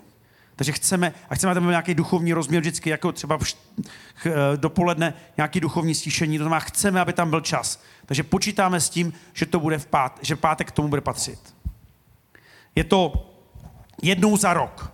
Takže 0.56 0.72
chceme, 0.72 1.14
a 1.30 1.36
chceme, 1.36 1.54
tam 1.54 1.70
nějaký 1.70 1.96
duchovní 1.96 2.34
rozměr 2.34 2.62
vždycky, 2.62 2.90
jako 2.90 3.12
třeba 3.12 3.38
v, 3.38 3.42
št- 3.42 3.58
ch, 4.16 4.26
eh, 4.26 4.32
dopoledne 4.56 5.14
nějaký 5.38 5.60
duchovní 5.60 5.96
stišení, 5.96 6.38
to 6.38 6.44
znamená, 6.44 6.60
chceme, 6.60 7.02
aby 7.02 7.14
tam 7.14 7.30
byl 7.30 7.42
čas. 7.42 7.84
Takže 8.06 8.24
počítáme 8.24 8.82
s 8.82 8.90
tím, 8.90 9.14
že 9.34 9.46
to 9.46 9.60
bude 9.60 9.78
v 9.78 9.86
pát, 9.86 10.20
že 10.22 10.36
pátek 10.36 10.68
k 10.68 10.72
tomu 10.72 10.88
bude 10.88 11.02
patřit. 11.02 11.40
Je 12.76 12.84
to 12.84 13.32
jednou 14.02 14.38
za 14.38 14.54
rok. 14.54 14.92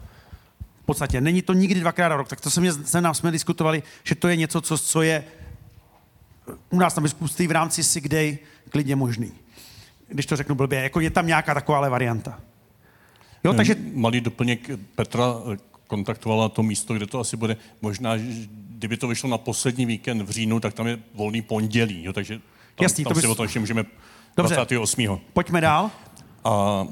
V 0.81 0.85
podstatě 0.85 1.21
není 1.21 1.41
to 1.41 1.53
nikdy 1.53 1.79
dvakrát 1.79 2.09
za 2.09 2.15
rok. 2.15 2.27
Tak 2.27 2.41
to 2.41 2.49
se 2.49 2.61
mě, 2.61 2.73
se 2.73 3.01
nám 3.01 3.13
jsme 3.13 3.31
diskutovali, 3.31 3.83
že 4.03 4.15
to 4.15 4.27
je 4.27 4.35
něco, 4.35 4.61
co, 4.61 4.77
co 4.77 5.01
je 5.01 5.23
u 6.69 6.79
nás 6.79 6.95
na 6.95 7.01
biskupství 7.01 7.47
v 7.47 7.51
rámci 7.51 7.83
sick 7.83 8.07
day 8.07 8.37
klidně 8.69 8.95
možný. 8.95 9.31
Když 10.07 10.25
to 10.25 10.35
řeknu 10.35 10.55
blbě, 10.55 10.79
jako 10.83 10.99
je 10.99 11.09
tam 11.09 11.27
nějaká 11.27 11.53
taková 11.53 11.89
varianta. 11.89 12.39
Jo, 13.43 13.53
takže 13.53 13.75
Malý 13.93 14.21
doplněk 14.21 14.69
Petra 14.95 15.25
eh, 15.53 15.57
kontaktovala 15.87 16.49
to 16.49 16.63
místo, 16.63 16.93
kde 16.93 17.07
to 17.07 17.19
asi 17.19 17.37
bude. 17.37 17.57
Možná, 17.81 18.17
kdyby 18.69 18.97
to 18.97 19.07
vyšlo 19.07 19.29
na 19.29 19.37
poslední 19.37 19.85
víkend 19.85 20.21
v 20.21 20.29
říjnu, 20.29 20.59
tak 20.59 20.73
tam 20.73 20.87
je 20.87 20.99
volný 21.13 21.41
pondělí, 21.41 22.03
jo, 22.03 22.13
takže 22.13 22.33
tam, 22.75 22.83
Jasný, 22.83 23.03
tam 23.03 23.13
to 23.13 23.19
si 23.19 23.27
bys- 23.27 23.31
o 23.31 23.35
tom 23.35 23.43
ještě 23.43 23.59
můžeme 23.59 23.83
Dobře. 24.37 24.55
28. 24.55 25.19
pojďme 25.33 25.61
dál. 25.61 25.91
A 26.43 26.87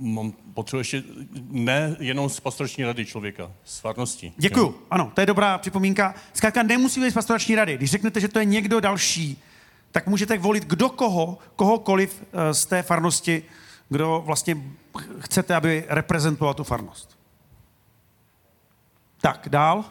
mám 0.00 0.32
potřebu 0.54 0.78
ještě 0.78 1.02
ne 1.48 1.96
jenom 1.98 2.28
z 2.28 2.40
pastorační 2.40 2.84
rady 2.84 3.06
člověka, 3.06 3.52
z 3.64 3.78
farnosti. 3.78 4.32
Děkuju. 4.36 4.66
Jo. 4.66 4.74
Ano, 4.90 5.12
to 5.14 5.20
je 5.20 5.26
dobrá 5.26 5.58
připomínka. 5.58 6.14
Zkrátka 6.32 6.62
nemusí 6.62 7.00
být 7.00 7.10
z 7.10 7.14
pastorační 7.14 7.54
rady. 7.54 7.76
Když 7.76 7.90
řeknete, 7.90 8.20
že 8.20 8.28
to 8.28 8.38
je 8.38 8.44
někdo 8.44 8.80
další, 8.80 9.42
tak 9.90 10.06
můžete 10.06 10.38
volit 10.38 10.64
kdo 10.64 10.88
koho, 10.88 11.38
kohokoliv 11.56 12.22
eh, 12.32 12.54
z 12.54 12.66
té 12.66 12.82
farnosti, 12.82 13.42
kdo 13.88 14.22
vlastně 14.26 14.56
chcete, 15.18 15.54
aby 15.54 15.84
reprezentoval 15.88 16.54
tu 16.54 16.64
farnost. 16.64 17.18
Tak, 19.20 19.48
dál. 19.48 19.84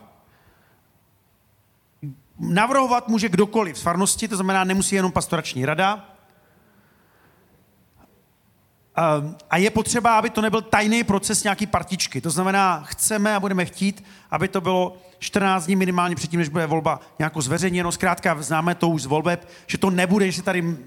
Navrhovat 2.40 3.08
může 3.08 3.30
kdokoliv 3.30 3.78
z 3.78 3.82
farnosti, 3.82 4.28
to 4.28 4.36
znamená, 4.36 4.64
nemusí 4.64 4.96
jenom 4.96 5.12
pastorační 5.12 5.66
rada. 5.66 6.17
Um, 8.98 9.36
a 9.50 9.58
je 9.58 9.70
potřeba, 9.70 10.18
aby 10.18 10.30
to 10.30 10.42
nebyl 10.42 10.62
tajný 10.62 11.04
proces 11.04 11.44
nějaký 11.44 11.68
partičky. 11.68 12.22
To 12.22 12.30
znamená, 12.30 12.84
chceme 12.84 13.36
a 13.36 13.40
budeme 13.40 13.66
chtít, 13.66 14.04
aby 14.32 14.48
to 14.48 14.62
bylo 14.62 14.98
14 15.20 15.66
dní 15.66 15.76
minimálně 15.76 16.16
předtím, 16.16 16.40
než 16.40 16.50
bude 16.50 16.68
volba 16.68 17.00
nějakou 17.20 17.42
zveřejněno. 17.42 17.92
Zkrátka 17.92 18.42
známe 18.42 18.76
to 18.76 18.90
už 18.90 19.02
z 19.02 19.06
volbeb, 19.06 19.50
že 19.68 19.78
to 19.78 19.90
nebude, 19.90 20.32
že 20.32 20.42
tady 20.42 20.78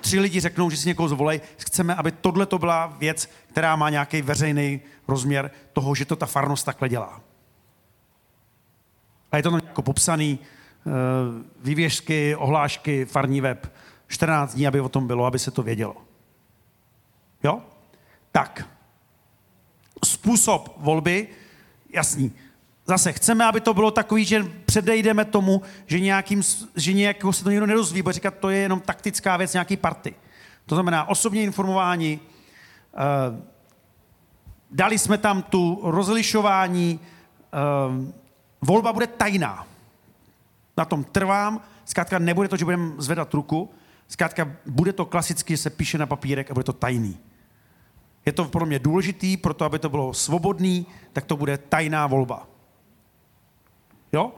tři 0.00 0.20
lidi 0.20 0.40
řeknou, 0.40 0.70
že 0.70 0.76
si 0.76 0.88
někoho 0.88 1.08
zvolej. 1.08 1.40
Chceme, 1.56 1.94
aby 1.94 2.12
tohle 2.12 2.46
to 2.46 2.58
byla 2.58 2.86
věc, 2.86 3.28
která 3.50 3.76
má 3.76 3.90
nějaký 3.90 4.22
veřejný 4.22 4.80
rozměr 5.08 5.50
toho, 5.72 5.94
že 5.94 6.04
to 6.04 6.16
ta 6.16 6.26
farnost 6.26 6.66
takhle 6.66 6.88
dělá. 6.88 7.20
A 9.32 9.36
je 9.36 9.42
to 9.42 9.50
tam 9.50 9.60
jako 9.64 9.82
popsaný, 9.82 10.38
eh, 10.86 10.90
vývěžky, 11.64 12.36
ohlášky, 12.36 13.04
farní 13.04 13.40
web, 13.40 13.72
14 14.08 14.54
dní, 14.54 14.66
aby 14.66 14.80
o 14.80 14.88
tom 14.88 15.06
bylo, 15.06 15.26
aby 15.26 15.38
se 15.38 15.50
to 15.50 15.62
vědělo. 15.62 16.07
Jo? 17.42 17.62
Tak. 18.32 18.68
Způsob 20.04 20.74
volby, 20.76 21.28
jasný. 21.90 22.32
Zase 22.86 23.12
chceme, 23.12 23.44
aby 23.44 23.60
to 23.60 23.74
bylo 23.74 23.90
takový, 23.90 24.24
že 24.24 24.44
předejdeme 24.66 25.24
tomu, 25.24 25.62
že, 25.86 26.00
nějakým, 26.00 26.42
že 26.76 26.92
nějakého 26.92 27.32
se 27.32 27.44
to 27.44 27.50
někdo 27.50 27.66
nedozví, 27.66 28.02
bude 28.02 28.12
říkat, 28.12 28.34
to 28.34 28.50
je 28.50 28.58
jenom 28.58 28.80
taktická 28.80 29.36
věc, 29.36 29.52
nějaký 29.52 29.76
party. 29.76 30.14
To 30.66 30.74
znamená 30.74 31.08
osobně 31.08 31.42
informování, 31.42 32.20
uh, 32.20 33.40
dali 34.70 34.98
jsme 34.98 35.18
tam 35.18 35.42
tu 35.42 35.80
rozlišování, 35.82 37.00
uh, 37.00 38.06
volba 38.60 38.92
bude 38.92 39.06
tajná. 39.06 39.66
Na 40.76 40.84
tom 40.84 41.04
trvám, 41.04 41.60
zkrátka 41.84 42.18
nebude 42.18 42.48
to, 42.48 42.56
že 42.56 42.64
budeme 42.64 42.92
zvedat 42.98 43.34
ruku, 43.34 43.70
zkrátka 44.08 44.52
bude 44.66 44.92
to 44.92 45.06
klasicky, 45.06 45.52
že 45.52 45.62
se 45.62 45.70
píše 45.70 45.98
na 45.98 46.06
papírek 46.06 46.50
a 46.50 46.54
bude 46.54 46.64
to 46.64 46.72
tajný. 46.72 47.18
Je 48.28 48.32
to 48.32 48.44
pro 48.44 48.66
mě 48.66 48.78
důležitý, 48.78 49.36
proto 49.36 49.64
aby 49.64 49.78
to 49.78 49.88
bylo 49.88 50.14
svobodný, 50.14 50.86
tak 51.12 51.24
to 51.24 51.36
bude 51.36 51.58
tajná 51.58 52.06
volba. 52.06 52.46
Jo? 54.12 54.32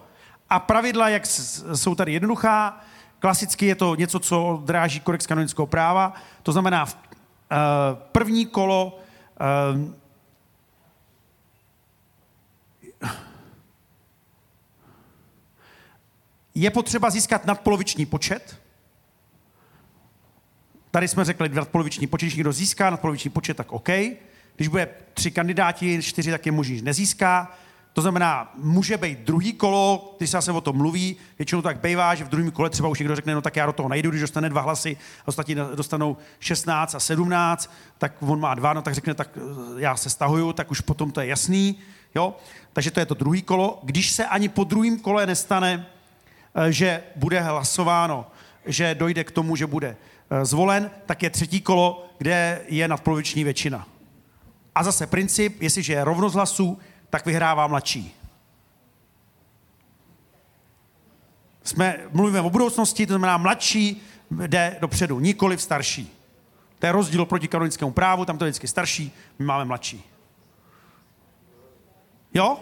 A 0.50 0.58
pravidla, 0.58 1.08
jak 1.08 1.26
jsou 1.74 1.94
tady 1.94 2.12
jednoduchá, 2.12 2.80
klasicky 3.18 3.66
je 3.66 3.74
to 3.74 3.94
něco, 3.94 4.20
co 4.20 4.62
dráží 4.64 5.00
kodex 5.00 5.26
kanonického 5.26 5.66
práva, 5.66 6.14
to 6.42 6.52
znamená 6.52 6.84
uh, 6.84 6.90
první 8.12 8.46
kolo 8.46 8.98
uh, 9.74 9.94
je 16.54 16.70
potřeba 16.70 17.10
získat 17.10 17.46
nadpoloviční 17.46 18.06
počet. 18.06 18.59
Tady 20.90 21.08
jsme 21.08 21.24
řekli 21.24 21.48
nadpoloviční 21.48 22.06
počet, 22.06 22.26
když 22.26 22.34
někdo 22.34 22.52
získá 22.52 22.90
nadpoloviční 22.90 23.30
počet, 23.30 23.56
tak 23.56 23.72
OK. 23.72 23.88
Když 24.56 24.68
bude 24.68 24.88
tři 25.14 25.30
kandidáti, 25.30 26.02
čtyři, 26.02 26.30
tak 26.30 26.46
je 26.46 26.52
možný, 26.52 26.82
nezíská. 26.82 27.52
To 27.92 28.00
znamená, 28.00 28.52
může 28.56 28.96
být 28.96 29.18
druhý 29.18 29.52
kolo, 29.52 30.14
když 30.18 30.30
se 30.40 30.52
o 30.52 30.60
tom 30.60 30.76
mluví, 30.76 31.16
většinou 31.38 31.62
tak 31.62 31.80
bývá, 31.80 32.14
že 32.14 32.24
v 32.24 32.28
druhém 32.28 32.50
kole 32.50 32.70
třeba 32.70 32.88
už 32.88 32.98
někdo 32.98 33.16
řekne, 33.16 33.34
no 33.34 33.42
tak 33.42 33.56
já 33.56 33.66
do 33.66 33.72
toho 33.72 33.88
najdu, 33.88 34.10
když 34.10 34.20
dostane 34.20 34.48
dva 34.48 34.60
hlasy, 34.60 34.96
a 35.24 35.28
ostatní 35.28 35.54
dostanou 35.54 36.16
16 36.40 36.94
a 36.94 37.00
17, 37.00 37.72
tak 37.98 38.12
on 38.20 38.40
má 38.40 38.54
dva, 38.54 38.72
no 38.72 38.82
tak 38.82 38.94
řekne, 38.94 39.14
tak 39.14 39.28
eh, 39.36 39.40
já 39.76 39.96
se 39.96 40.10
stahuju, 40.10 40.52
tak 40.52 40.70
už 40.70 40.80
potom 40.80 41.10
to 41.10 41.20
je 41.20 41.26
jasný, 41.26 41.78
jo. 42.14 42.36
Takže 42.72 42.90
to 42.90 43.00
je 43.00 43.06
to 43.06 43.14
druhý 43.14 43.42
kolo. 43.42 43.80
Když 43.82 44.10
se 44.10 44.26
ani 44.26 44.48
po 44.48 44.64
druhém 44.64 44.98
kole 44.98 45.26
nestane, 45.26 45.86
eh, 46.54 46.72
že 46.72 47.02
bude 47.16 47.40
hlasováno, 47.40 48.26
že 48.66 48.94
dojde 48.94 49.24
k 49.24 49.30
tomu, 49.30 49.56
že 49.56 49.66
bude 49.66 49.96
zvolen, 50.42 50.90
tak 51.06 51.22
je 51.22 51.30
třetí 51.30 51.60
kolo, 51.60 52.06
kde 52.18 52.62
je 52.68 52.88
nadpoloviční 52.88 53.44
většina. 53.44 53.86
A 54.74 54.84
zase 54.84 55.06
princip, 55.06 55.62
jestliže 55.62 55.92
je 55.92 56.04
rovnost 56.04 56.34
hlasů, 56.34 56.78
tak 57.10 57.26
vyhrává 57.26 57.66
mladší. 57.66 58.14
Jsme, 61.64 61.98
mluvíme 62.12 62.40
o 62.40 62.50
budoucnosti, 62.50 63.06
to 63.06 63.12
znamená 63.12 63.36
mladší 63.36 64.02
jde 64.30 64.76
dopředu, 64.80 65.20
nikoli 65.20 65.56
v 65.56 65.62
starší. 65.62 66.16
To 66.78 66.86
je 66.86 66.92
rozdíl 66.92 67.26
proti 67.26 67.48
kanonickému 67.48 67.90
právu, 67.90 68.24
tam 68.24 68.38
to 68.38 68.44
je 68.44 68.50
vždycky 68.50 68.68
starší, 68.68 69.12
my 69.38 69.44
máme 69.44 69.64
mladší. 69.64 70.04
Jo? 72.34 72.58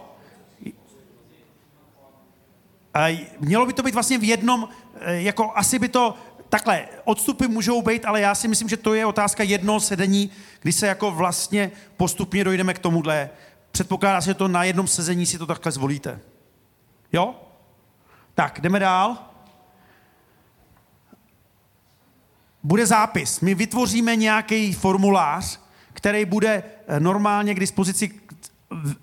A 2.95 3.29
mělo 3.41 3.67
by 3.67 3.73
to 3.73 3.83
být 3.83 3.95
vlastně 3.95 4.19
v 4.19 4.25
jednom, 4.25 4.69
eh, 5.01 5.23
jako 5.23 5.53
asi 5.55 5.79
by 5.79 5.89
to, 5.89 6.15
takhle, 6.49 6.89
odstupy 7.05 7.49
můžou 7.49 7.83
být, 7.83 8.05
ale 8.05 8.21
já 8.21 8.35
si 8.35 8.49
myslím, 8.49 8.69
že 8.69 8.77
to 8.77 8.95
je 8.95 9.07
otázka 9.07 9.43
jednoho 9.43 9.81
sedení, 9.81 10.31
kdy 10.61 10.73
se 10.73 10.87
jako 10.87 11.11
vlastně 11.11 11.71
postupně 11.97 12.45
dojdeme 12.45 12.75
k 12.75 12.79
tomuhle 12.79 13.31
Předpokládá 13.73 14.21
se, 14.21 14.31
že 14.31 14.35
to 14.35 14.49
na 14.49 14.65
jednom 14.65 14.87
sezení 14.87 15.27
si 15.27 15.39
to 15.39 15.47
takhle 15.47 15.73
zvolíte. 15.73 16.21
Jo? 17.13 17.35
Tak, 18.35 18.61
jdeme 18.61 18.79
dál. 18.79 19.19
Bude 22.63 22.87
zápis. 22.87 23.41
My 23.41 23.55
vytvoříme 23.55 24.17
nějaký 24.17 24.73
formulář, 24.73 25.61
který 25.93 26.25
bude 26.25 26.63
eh, 26.89 27.01
normálně 27.01 27.55
k 27.55 27.61
dispozici, 27.61 28.21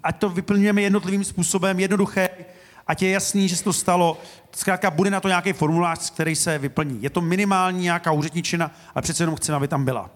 ať 0.04 0.20
to 0.20 0.30
vyplňujeme 0.30 0.82
jednotlivým 0.82 1.24
způsobem, 1.24 1.80
jednoduché, 1.80 2.30
ať 2.88 3.02
je 3.02 3.10
jasný, 3.12 3.48
že 3.48 3.56
se 3.56 3.64
to 3.64 3.74
stalo. 3.74 4.18
Zkrátka 4.56 4.92
bude 4.92 5.10
na 5.10 5.20
to 5.20 5.28
nějaký 5.28 5.54
formulář, 5.54 6.12
který 6.12 6.36
se 6.36 6.58
vyplní. 6.58 7.04
Je 7.04 7.10
to 7.10 7.22
minimální 7.22 7.84
nějaká 7.84 8.12
úředničina, 8.12 8.72
ale 8.96 9.02
přece 9.02 9.24
jenom 9.24 9.36
chceme, 9.36 9.56
aby 9.56 9.68
tam 9.68 9.86
byla. 9.86 10.10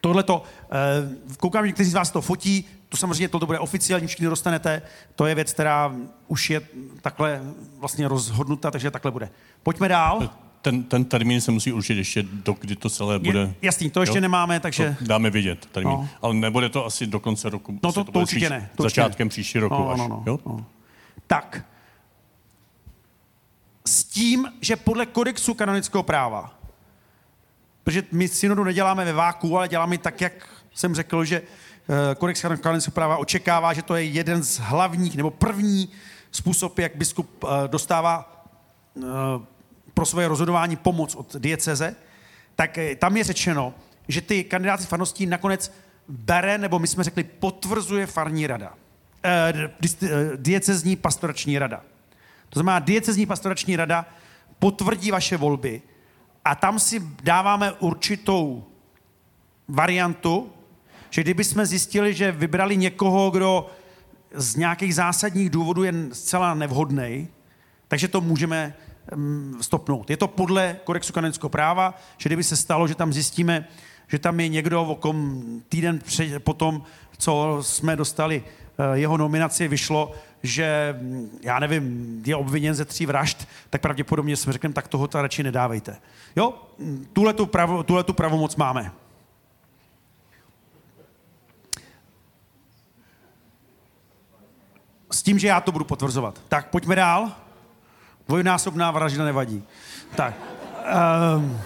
Tohle 0.00 0.22
to, 0.22 0.42
eh, 0.62 1.36
koukám, 1.36 1.64
někteří 1.64 1.90
z 1.90 1.94
vás 1.94 2.10
to 2.10 2.20
fotí, 2.20 2.68
to 2.88 2.96
samozřejmě 2.96 3.28
toto 3.28 3.46
bude 3.46 3.58
oficiální, 3.58 4.06
všichni 4.06 4.26
dostanete, 4.26 4.82
to 5.14 5.26
je 5.26 5.34
věc, 5.34 5.52
která 5.52 5.92
už 6.28 6.50
je 6.50 6.60
takhle 7.00 7.40
vlastně 7.78 8.08
rozhodnuta, 8.08 8.70
takže 8.70 8.90
takhle 8.90 9.10
bude. 9.10 9.30
Pojďme 9.62 9.88
dál. 9.88 10.30
Ten, 10.62 10.82
ten 10.82 11.04
termín 11.04 11.40
se 11.40 11.50
musí 11.50 11.72
určit 11.72 11.98
ještě, 11.98 12.22
do 12.22 12.56
kdy 12.60 12.76
to 12.76 12.90
celé 12.90 13.18
bude. 13.18 13.40
Je, 13.40 13.54
jasný, 13.62 13.90
to 13.90 14.00
ještě 14.00 14.18
jo? 14.18 14.22
nemáme, 14.22 14.60
takže... 14.60 14.96
To 14.98 15.04
dáme 15.04 15.30
vidět, 15.30 15.66
termín. 15.66 15.92
No. 15.92 16.08
Ale 16.22 16.34
nebude 16.34 16.68
to 16.68 16.86
asi 16.86 17.06
do 17.06 17.20
konce 17.20 17.50
roku. 17.50 17.72
No 17.82 17.92
to, 17.92 18.04
to, 18.04 18.12
to 18.12 18.18
určitě 18.18 18.50
ne. 18.50 18.70
To 18.76 18.82
začátkem 18.82 19.26
určitě. 19.26 19.42
příští 19.42 19.58
roku 19.58 19.74
no, 19.74 19.90
až. 19.90 19.98
No, 19.98 20.08
no, 20.08 20.22
jo? 20.26 20.40
No. 20.46 20.66
Tak. 21.26 21.64
S 23.86 24.04
tím, 24.04 24.52
že 24.60 24.76
podle 24.76 25.06
kodexu 25.06 25.54
kanonického 25.54 26.02
práva 26.02 26.62
Protože 27.84 28.02
my 28.12 28.28
synodu 28.28 28.64
neděláme 28.64 29.04
ve 29.04 29.12
váku, 29.12 29.58
ale 29.58 29.68
děláme 29.68 29.98
tak, 29.98 30.20
jak 30.20 30.48
jsem 30.74 30.94
řekl, 30.94 31.24
že 31.24 31.42
eh, 31.42 32.14
kodex 32.14 32.42
kanonického 32.42 32.94
práva 32.94 33.16
očekává, 33.16 33.72
že 33.72 33.82
to 33.82 33.94
je 33.94 34.04
jeden 34.04 34.42
z 34.42 34.58
hlavních 34.58 35.16
nebo 35.16 35.30
první 35.30 35.88
způsob, 36.30 36.78
jak 36.78 36.96
biskup 36.96 37.44
eh, 37.44 37.68
dostává 37.68 38.44
eh, 38.96 39.02
pro 39.94 40.06
svoje 40.06 40.28
rozhodování 40.28 40.76
pomoc 40.76 41.14
od 41.14 41.36
dieceze, 41.36 41.96
tak 42.56 42.78
tam 42.98 43.16
je 43.16 43.24
řečeno, 43.24 43.74
že 44.08 44.20
ty 44.20 44.44
kandidáty 44.44 44.84
farností 44.84 45.26
nakonec 45.26 45.72
bere, 46.08 46.58
nebo 46.58 46.78
my 46.78 46.86
jsme 46.86 47.04
řekli, 47.04 47.24
potvrzuje 47.24 48.06
farní 48.06 48.46
rada. 48.46 48.74
Diecezní 50.36 50.96
pastorační 50.96 51.58
rada. 51.58 51.82
To 52.48 52.60
znamená, 52.60 52.78
diecezní 52.78 53.26
pastorační 53.26 53.76
rada 53.76 54.06
potvrdí 54.58 55.10
vaše 55.10 55.36
volby 55.36 55.82
a 56.44 56.54
tam 56.54 56.78
si 56.78 57.02
dáváme 57.22 57.72
určitou 57.72 58.64
variantu, 59.68 60.52
že 61.10 61.22
kdyby 61.22 61.44
jsme 61.44 61.66
zjistili, 61.66 62.14
že 62.14 62.32
vybrali 62.32 62.76
někoho, 62.76 63.30
kdo 63.30 63.70
z 64.34 64.56
nějakých 64.56 64.94
zásadních 64.94 65.50
důvodů 65.50 65.82
je 65.84 65.94
zcela 66.12 66.54
nevhodný, 66.54 67.28
takže 67.88 68.08
to 68.08 68.20
můžeme 68.20 68.74
stopnout. 69.60 70.10
Je 70.10 70.16
to 70.16 70.28
podle 70.28 70.76
kodexu 70.84 71.12
kanonického 71.12 71.48
práva, 71.48 71.94
že 72.18 72.28
kdyby 72.28 72.44
se 72.44 72.56
stalo, 72.56 72.88
že 72.88 72.94
tam 72.94 73.12
zjistíme, 73.12 73.68
že 74.08 74.18
tam 74.18 74.40
je 74.40 74.48
někdo, 74.48 74.82
o 74.82 74.94
kom 74.94 75.42
týden 75.68 76.00
potom, 76.38 76.82
co 77.18 77.58
jsme 77.60 77.96
dostali 77.96 78.44
eh, 78.44 78.98
jeho 78.98 79.16
nominaci, 79.16 79.68
vyšlo, 79.68 80.12
že, 80.42 80.98
mm, 81.00 81.38
já 81.42 81.58
nevím, 81.58 82.22
je 82.26 82.36
obviněn 82.36 82.74
ze 82.74 82.84
tří 82.84 83.06
vražd, 83.06 83.48
tak 83.70 83.80
pravděpodobně 83.80 84.36
jsme 84.36 84.52
řekneme, 84.52 84.74
tak 84.74 84.88
toho 84.88 85.08
radši 85.14 85.42
nedávejte. 85.42 85.96
Jo, 86.36 86.54
tuhle 87.12 87.32
tu, 87.32 87.46
pravo, 87.46 87.82
tuhle 87.82 88.04
tu 88.04 88.12
pravomoc 88.12 88.56
máme. 88.56 88.92
S 95.12 95.22
tím, 95.22 95.38
že 95.38 95.48
já 95.48 95.60
to 95.60 95.72
budu 95.72 95.84
potvrzovat. 95.84 96.40
Tak, 96.48 96.70
pojďme 96.70 96.96
dál. 96.96 97.32
Dvojnásobná 98.32 98.90
vražda 98.90 99.24
nevadí. 99.24 99.64
Tak. 100.14 100.34
Um, 101.36 101.60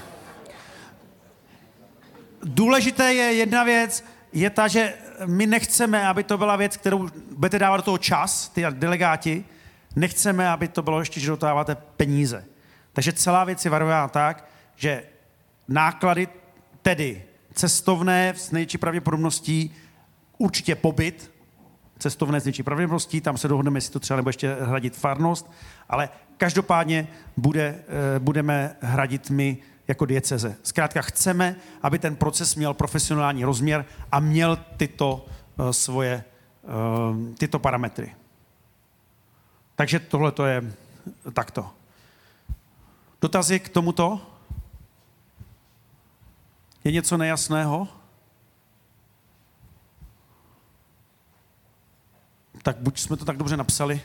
důležité 2.42 3.14
je 3.14 3.32
jedna 3.32 3.64
věc, 3.64 4.04
je 4.32 4.50
ta, 4.50 4.68
že 4.68 4.94
my 5.26 5.46
nechceme, 5.46 6.08
aby 6.08 6.24
to 6.24 6.38
byla 6.38 6.56
věc, 6.56 6.76
kterou 6.76 7.08
budete 7.36 7.58
dávat 7.58 7.76
do 7.76 7.82
toho 7.82 7.98
čas, 7.98 8.48
ty 8.48 8.64
delegáti, 8.70 9.44
nechceme, 9.96 10.48
aby 10.48 10.68
to 10.68 10.82
bylo 10.82 11.00
ještě, 11.00 11.20
že 11.20 11.30
dotáváte 11.30 11.74
peníze. 11.74 12.44
Takže 12.92 13.12
celá 13.12 13.44
věc 13.44 13.64
je 13.64 13.70
varovaná 13.70 14.08
tak, 14.08 14.44
že 14.76 15.02
náklady 15.68 16.28
Tedy 16.82 17.22
cestovné 17.54 18.34
s 18.36 18.50
největší 18.50 18.78
pravděpodobností 18.78 19.74
určitě 20.38 20.74
pobyt, 20.74 21.32
cestovné 21.98 22.40
s 22.40 22.44
největší 22.44 22.62
pravděpodobností, 22.62 23.20
tam 23.20 23.38
se 23.38 23.48
dohodneme, 23.48 23.76
jestli 23.76 23.92
to 23.92 24.00
třeba 24.00 24.16
nebo 24.16 24.28
ještě 24.28 24.56
hradit 24.60 24.96
farnost, 24.96 25.50
ale 25.88 26.08
každopádně 26.36 27.08
bude, 27.36 27.78
eh, 28.16 28.18
budeme 28.18 28.76
hradit 28.80 29.30
my 29.30 29.58
jako 29.88 30.06
dieceze. 30.06 30.56
Zkrátka 30.62 31.02
chceme, 31.02 31.56
aby 31.82 31.98
ten 31.98 32.16
proces 32.16 32.54
měl 32.54 32.74
profesionální 32.74 33.44
rozměr 33.44 33.84
a 34.12 34.20
měl 34.20 34.58
tyto 34.76 35.26
uh, 35.58 35.70
svoje 35.70 36.24
uh, 36.62 37.34
tyto 37.34 37.58
parametry. 37.58 38.14
Takže 39.74 39.98
tohle 39.98 40.32
to 40.32 40.46
je 40.46 40.72
takto. 41.32 41.70
Dotazy 43.20 43.60
k 43.60 43.68
tomuto? 43.68 44.20
Je 46.84 46.92
něco 46.92 47.16
nejasného? 47.16 47.88
Tak 52.66 52.76
buď 52.80 52.98
jsme 53.00 53.16
to 53.16 53.24
tak 53.24 53.36
dobře 53.36 53.56
napsali, 53.56 54.00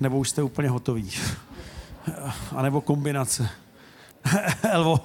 nebo 0.00 0.18
už 0.18 0.28
jste 0.30 0.42
úplně 0.42 0.68
hotoví. 0.68 1.10
A 2.56 2.62
nebo 2.62 2.80
kombinace. 2.80 3.50
Elvo. 4.70 5.00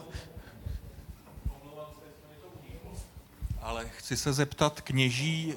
Ale 3.61 3.85
chci 4.03 4.17
se 4.17 4.33
zeptat, 4.33 4.81
kněží 4.81 5.53
e, 5.53 5.55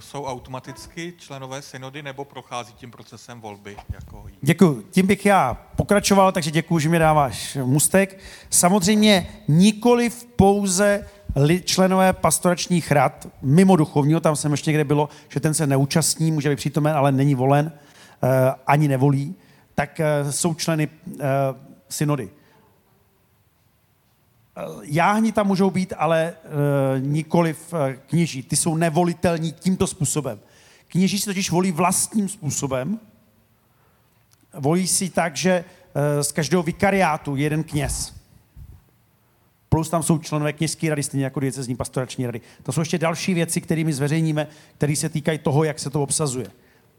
jsou 0.00 0.24
automaticky 0.24 1.14
členové 1.18 1.62
synody 1.62 2.02
nebo 2.02 2.24
prochází 2.24 2.72
tím 2.72 2.90
procesem 2.90 3.40
volby? 3.40 3.76
Jako 3.92 4.24
Děkuji. 4.42 4.86
Tím 4.90 5.06
bych 5.06 5.26
já 5.26 5.54
pokračoval, 5.76 6.32
takže 6.32 6.50
děkuji, 6.50 6.78
že 6.78 6.88
mi 6.88 6.98
dáváš 6.98 7.58
mustek. 7.64 8.18
Samozřejmě 8.50 9.28
nikoli 9.48 10.10
v 10.10 10.24
pouze 10.24 11.06
členové 11.64 12.12
pastoračních 12.12 12.92
rad, 12.92 13.28
mimo 13.42 13.76
duchovního, 13.76 14.20
tam 14.20 14.36
jsem 14.36 14.50
ještě 14.52 14.70
někde 14.70 14.84
bylo, 14.84 15.08
že 15.28 15.40
ten 15.40 15.54
se 15.54 15.66
neúčastní, 15.66 16.32
může 16.32 16.50
být 16.50 16.56
přítomen, 16.56 16.96
ale 16.96 17.12
není 17.12 17.34
volen, 17.34 17.72
e, 18.22 18.52
ani 18.66 18.88
nevolí, 18.88 19.34
tak 19.74 20.00
e, 20.00 20.32
jsou 20.32 20.54
členy 20.54 20.88
synody. 21.88 22.30
Jáhni 24.82 25.32
tam 25.32 25.46
můžou 25.46 25.70
být, 25.70 25.92
ale 25.96 26.22
e, 26.22 26.34
nikoli 27.00 27.52
v 27.52 27.74
kněží. 28.06 28.42
Ty 28.42 28.56
jsou 28.56 28.76
nevolitelní 28.76 29.52
tímto 29.52 29.86
způsobem. 29.86 30.40
Kněží 30.88 31.18
si 31.18 31.24
totiž 31.24 31.50
volí 31.50 31.72
vlastním 31.72 32.28
způsobem. 32.28 33.00
Volí 34.58 34.86
si 34.86 35.10
tak, 35.10 35.36
že 35.36 35.64
e, 35.94 36.24
z 36.24 36.32
každého 36.32 36.62
vikariátu 36.62 37.36
jeden 37.36 37.64
kněz. 37.64 38.14
Plus 39.68 39.90
tam 39.90 40.02
jsou 40.02 40.18
členové 40.18 40.52
kněžské 40.52 40.90
rady, 40.90 41.02
stejně 41.02 41.24
jako 41.24 41.40
diecezní 41.40 41.76
pastorační 41.76 42.26
rady. 42.26 42.40
To 42.62 42.72
jsou 42.72 42.80
ještě 42.80 42.98
další 42.98 43.34
věci, 43.34 43.60
kterými 43.60 43.92
zveřejníme, 43.92 44.46
které 44.76 44.96
se 44.96 45.08
týkají 45.08 45.38
toho, 45.38 45.64
jak 45.64 45.78
se 45.78 45.90
to 45.90 46.02
obsazuje. 46.02 46.46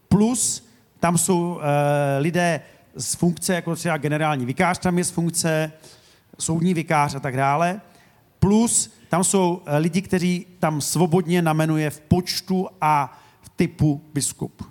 Plus 0.07 0.67
tam 0.99 1.17
jsou 1.17 1.59
e, 1.59 2.19
lidé 2.19 2.61
z 2.95 3.15
funkce, 3.15 3.53
jako 3.53 3.75
třeba 3.75 3.97
generální 3.97 4.45
vikář 4.45 4.77
tam 4.77 4.97
je 4.97 5.03
z 5.03 5.11
funkce, 5.11 5.71
soudní 6.37 6.73
vikář 6.73 7.15
a 7.15 7.19
tak 7.19 7.37
dále. 7.37 7.81
Plus 8.39 8.93
tam 9.09 9.23
jsou 9.23 9.61
eh, 9.65 9.77
lidi, 9.77 10.01
kteří 10.01 10.45
tam 10.59 10.81
svobodně 10.81 11.41
namenuje 11.41 11.89
v 11.89 11.99
počtu 11.99 12.67
a 12.81 13.19
v 13.41 13.49
typu 13.49 14.01
biskup. 14.13 14.63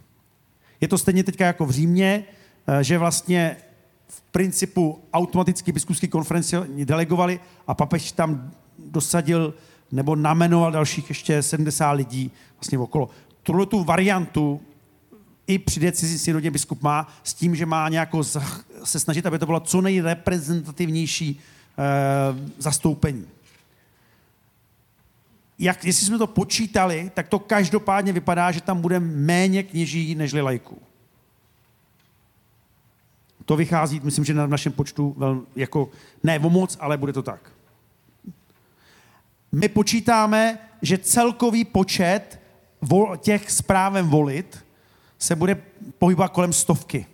Je 0.81 0.89
to 0.89 0.99
stejně 0.99 1.25
teďka 1.25 1.47
jako 1.47 1.67
v 1.67 1.71
Římě, 1.71 2.25
eh, 2.67 2.85
že 2.85 2.99
vlastně 2.99 3.57
v 4.09 4.21
principu 4.21 5.03
automaticky 5.13 5.73
biskupské 5.73 6.07
konferenci 6.07 6.57
delegovali 6.85 7.41
a 7.67 7.75
papež 7.75 8.13
tam 8.13 8.51
dosadil 8.79 9.55
nebo 9.93 10.17
namenoval 10.17 10.73
dalších 10.73 11.09
ještě 11.09 11.43
70 11.43 11.91
lidí 11.93 12.31
vlastně 12.55 12.79
okolo. 12.79 13.09
Tuhle 13.43 13.67
tu 13.67 13.85
variantu 13.85 14.61
i 15.47 15.59
při 15.59 15.81
decizí 15.81 16.19
synodě 16.19 16.51
biskup 16.51 16.83
má 16.83 17.09
s 17.25 17.35
tím, 17.35 17.57
že 17.57 17.67
má 17.67 17.89
nějakou 17.89 18.25
se 18.85 19.01
snažit, 19.01 19.27
aby 19.27 19.39
to 19.39 19.47
bylo 19.47 19.61
co 19.61 19.81
nejreprezentativnější 19.81 21.41
e, 21.79 22.53
zastoupení. 22.59 23.27
Jak, 25.59 25.85
jestli 25.85 26.07
jsme 26.07 26.19
to 26.19 26.27
počítali, 26.27 27.11
tak 27.15 27.29
to 27.29 27.39
každopádně 27.39 28.13
vypadá, 28.13 28.53
že 28.53 28.61
tam 28.61 28.81
bude 28.81 29.01
méně 29.01 29.63
kněží 29.63 30.15
nežli 30.15 30.41
lajků. 30.41 30.83
To 33.45 33.57
vychází, 33.57 34.01
myslím, 34.05 34.25
že 34.25 34.35
na 34.35 34.47
našem 34.47 34.73
počtu 34.73 35.15
vel, 35.19 35.43
jako 35.57 35.91
ne 36.23 36.39
o 36.39 36.51
moc, 36.51 36.77
ale 36.81 36.97
bude 36.97 37.13
to 37.13 37.23
tak. 37.23 37.53
My 39.53 39.69
počítáme, 39.69 40.59
že 40.83 40.99
celkový 40.99 41.65
počet 41.65 42.41
vol, 42.81 43.17
těch 43.17 43.51
s 43.51 43.63
právem 43.63 44.09
volit 44.09 44.64
se 45.25 45.37
bude 45.37 45.55
pohybovat 45.99 46.29
kolem 46.29 46.53
stovky. 46.53 47.07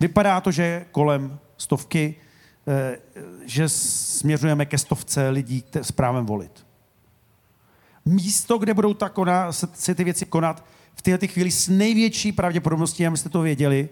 Vypadá 0.00 0.40
to, 0.40 0.50
že 0.50 0.86
kolem 0.90 1.38
stovky, 1.56 2.14
eh, 2.68 2.98
že 3.46 3.68
směřujeme 3.68 4.66
ke 4.66 4.78
stovce 4.78 5.28
lidí 5.28 5.64
s 5.74 5.92
právem 5.92 6.26
volit. 6.26 6.66
Místo, 8.04 8.58
kde 8.58 8.74
budou 8.74 8.94
ta 8.94 9.08
kona, 9.08 9.52
se 9.52 9.94
ty 9.94 10.04
věci 10.04 10.26
konat, 10.26 10.64
v 10.94 11.02
této 11.02 11.26
chvíli 11.26 11.50
s 11.50 11.68
největší 11.68 12.32
pravděpodobností, 12.32 13.06
abyste 13.06 13.28
to 13.28 13.40
věděli, 13.42 13.88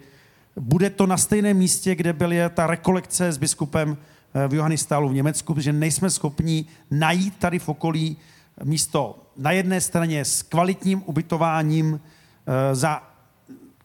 bude 0.57 0.91
to 0.91 1.07
na 1.07 1.17
stejném 1.17 1.57
místě, 1.57 1.95
kde 1.95 2.13
byla 2.13 2.49
ta 2.49 2.67
rekolekce 2.67 3.33
s 3.33 3.39
biskupem 3.39 3.97
eh, 4.35 4.49
v 4.49 4.55
Johannistálu 4.55 5.09
v 5.09 5.15
Německu, 5.15 5.55
protože 5.55 5.73
nejsme 5.73 6.11
schopni 6.11 6.65
najít 6.91 7.37
tady 7.37 7.59
v 7.59 7.69
okolí 7.69 8.17
místo 8.65 9.19
na 9.37 9.51
jedné 9.53 9.81
straně 9.81 10.25
s 10.25 10.43
kvalitním 10.43 11.03
ubytováním 11.07 12.01
eh, 12.01 12.75
za 12.75 13.03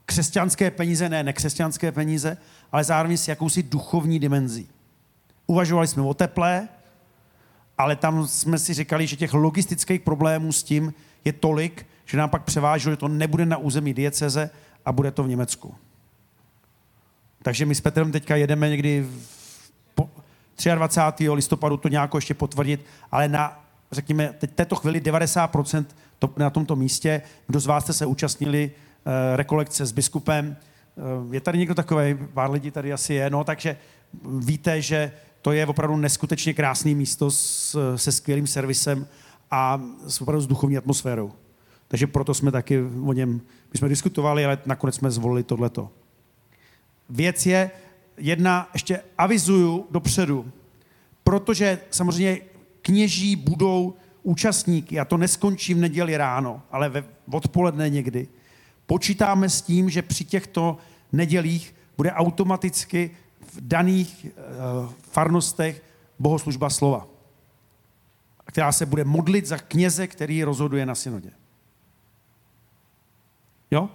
křesťanské 0.06 0.72
peníze, 0.72 1.10
ne 1.10 1.24
nekřesťanské 1.24 1.92
peníze, 1.92 2.38
ale 2.72 2.84
zároveň 2.84 3.18
s 3.18 3.28
jakousi 3.28 3.64
duchovní 3.64 4.20
dimenzí. 4.20 4.70
Uvažovali 5.48 5.88
jsme 5.88 6.04
o 6.04 6.14
teplé, 6.14 6.68
ale 7.78 7.96
tam 7.96 8.28
jsme 8.28 8.60
si 8.60 8.74
říkali, 8.74 9.08
že 9.08 9.16
těch 9.16 9.34
logistických 9.34 10.02
problémů 10.02 10.52
s 10.52 10.64
tím 10.64 10.94
je 11.26 11.34
tolik, 11.34 11.86
že 12.06 12.18
nám 12.18 12.30
pak 12.30 12.44
převážilo, 12.44 12.94
že 12.94 12.98
to 12.98 13.08
nebude 13.08 13.46
na 13.46 13.58
území 13.58 13.94
dieceze 13.94 14.50
a 14.86 14.92
bude 14.92 15.12
to 15.12 15.24
v 15.24 15.28
Německu. 15.28 15.76
Takže 17.42 17.66
my 17.66 17.76
s 17.76 17.82
Petrem 17.82 18.12
teďka 18.12 18.36
jedeme 18.36 18.70
někdy 18.70 19.02
v 19.02 19.36
23. 20.76 21.30
listopadu 21.30 21.78
to 21.78 21.88
nějak 21.88 22.12
ještě 22.16 22.34
potvrdit, 22.34 22.86
ale 23.12 23.28
na 23.28 23.65
řekněme, 23.96 24.34
teď 24.38 24.52
této 24.52 24.76
chvíli 24.76 25.00
90% 25.00 25.86
to, 26.20 26.34
na 26.38 26.50
tomto 26.50 26.76
místě. 26.76 27.22
Kdo 27.48 27.60
z 27.60 27.66
vás 27.66 27.84
jste 27.84 27.94
se 27.94 28.06
účastnili 28.06 28.72
uh, 28.72 29.12
rekolekce 29.36 29.86
s 29.86 29.92
biskupem? 29.92 30.58
Uh, 31.26 31.34
je 31.34 31.42
tady 31.42 31.58
někdo 31.58 31.76
takový? 31.76 32.18
Pár 32.34 32.52
lidí 32.52 32.72
tady 32.72 32.94
asi 32.94 33.14
je. 33.14 33.30
No, 33.30 33.44
takže 33.44 33.78
víte, 34.40 34.82
že 34.82 35.12
to 35.42 35.52
je 35.52 35.68
opravdu 35.68 35.98
neskutečně 35.98 36.54
krásné 36.54 36.94
místo 36.94 37.32
s, 37.32 37.78
se 37.96 38.12
skvělým 38.12 38.48
servisem 38.48 39.08
a 39.52 39.82
s 40.08 40.22
opravdu 40.22 40.42
s 40.42 40.48
duchovní 40.48 40.78
atmosférou. 40.78 41.32
Takže 41.88 42.08
proto 42.08 42.34
jsme 42.34 42.52
taky 42.52 42.82
o 43.06 43.14
něm, 43.14 43.42
my 43.74 43.78
jsme 43.78 43.90
diskutovali, 43.90 44.46
ale 44.46 44.58
nakonec 44.66 44.96
jsme 44.96 45.12
zvolili 45.12 45.44
tohleto. 45.44 45.90
Věc 47.10 47.46
je, 47.46 47.72
jedna, 48.18 48.70
ještě 48.74 49.02
avizuju 49.18 49.88
dopředu, 49.92 50.52
protože 51.24 51.80
samozřejmě 51.92 52.40
kněží 52.86 53.36
budou 53.36 53.94
účastníky, 54.24 55.00
a 55.00 55.06
to 55.06 55.18
neskončí 55.18 55.74
v 55.74 55.78
neděli 55.78 56.18
ráno, 56.18 56.62
ale 56.72 56.90
ve 56.90 57.04
odpoledne 57.32 57.90
někdy, 57.90 58.28
počítáme 58.86 59.50
s 59.50 59.62
tím, 59.62 59.90
že 59.90 60.02
při 60.02 60.26
těchto 60.26 60.78
nedělích 61.12 61.76
bude 61.98 62.12
automaticky 62.12 63.12
v 63.42 63.58
daných 63.62 64.26
uh, 64.26 64.90
farnostech 65.12 65.84
bohoslužba 66.20 66.70
slova, 66.70 67.08
která 68.46 68.72
se 68.72 68.86
bude 68.86 69.04
modlit 69.04 69.46
za 69.46 69.58
kněze, 69.58 70.08
který 70.08 70.44
rozhoduje 70.44 70.86
na 70.86 70.96
synodě. 70.96 71.32
Jo? 73.72 73.90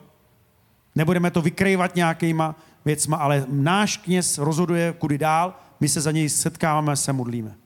Nebudeme 0.95 1.31
to 1.31 1.43
vykrývat 1.43 1.97
nějakýma 1.97 2.55
věcma, 2.85 3.17
ale 3.17 3.47
náš 3.49 3.97
kněz 3.97 4.39
rozhoduje 4.39 4.93
kudy 4.99 5.19
dál, 5.19 5.55
my 5.81 5.89
se 5.89 6.01
za 6.01 6.11
něj 6.11 6.29
setkáváme 6.29 6.97
se 6.97 7.13
modlíme. 7.13 7.60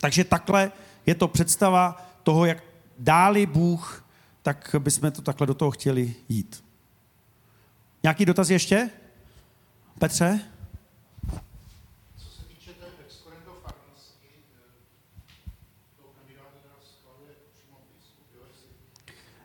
Takže 0.00 0.24
takhle 0.24 0.72
je 1.06 1.14
to 1.14 1.28
představa 1.28 2.06
toho, 2.22 2.44
jak 2.44 2.62
dáli 2.98 3.46
Bůh, 3.46 4.04
tak 4.42 4.76
bychom 4.78 5.10
to 5.10 5.22
takhle 5.22 5.46
do 5.46 5.54
toho 5.54 5.70
chtěli 5.70 6.14
jít. 6.28 6.64
Nějaký 8.02 8.24
dotaz 8.24 8.50
ještě? 8.50 8.90
Petře? 9.98 10.40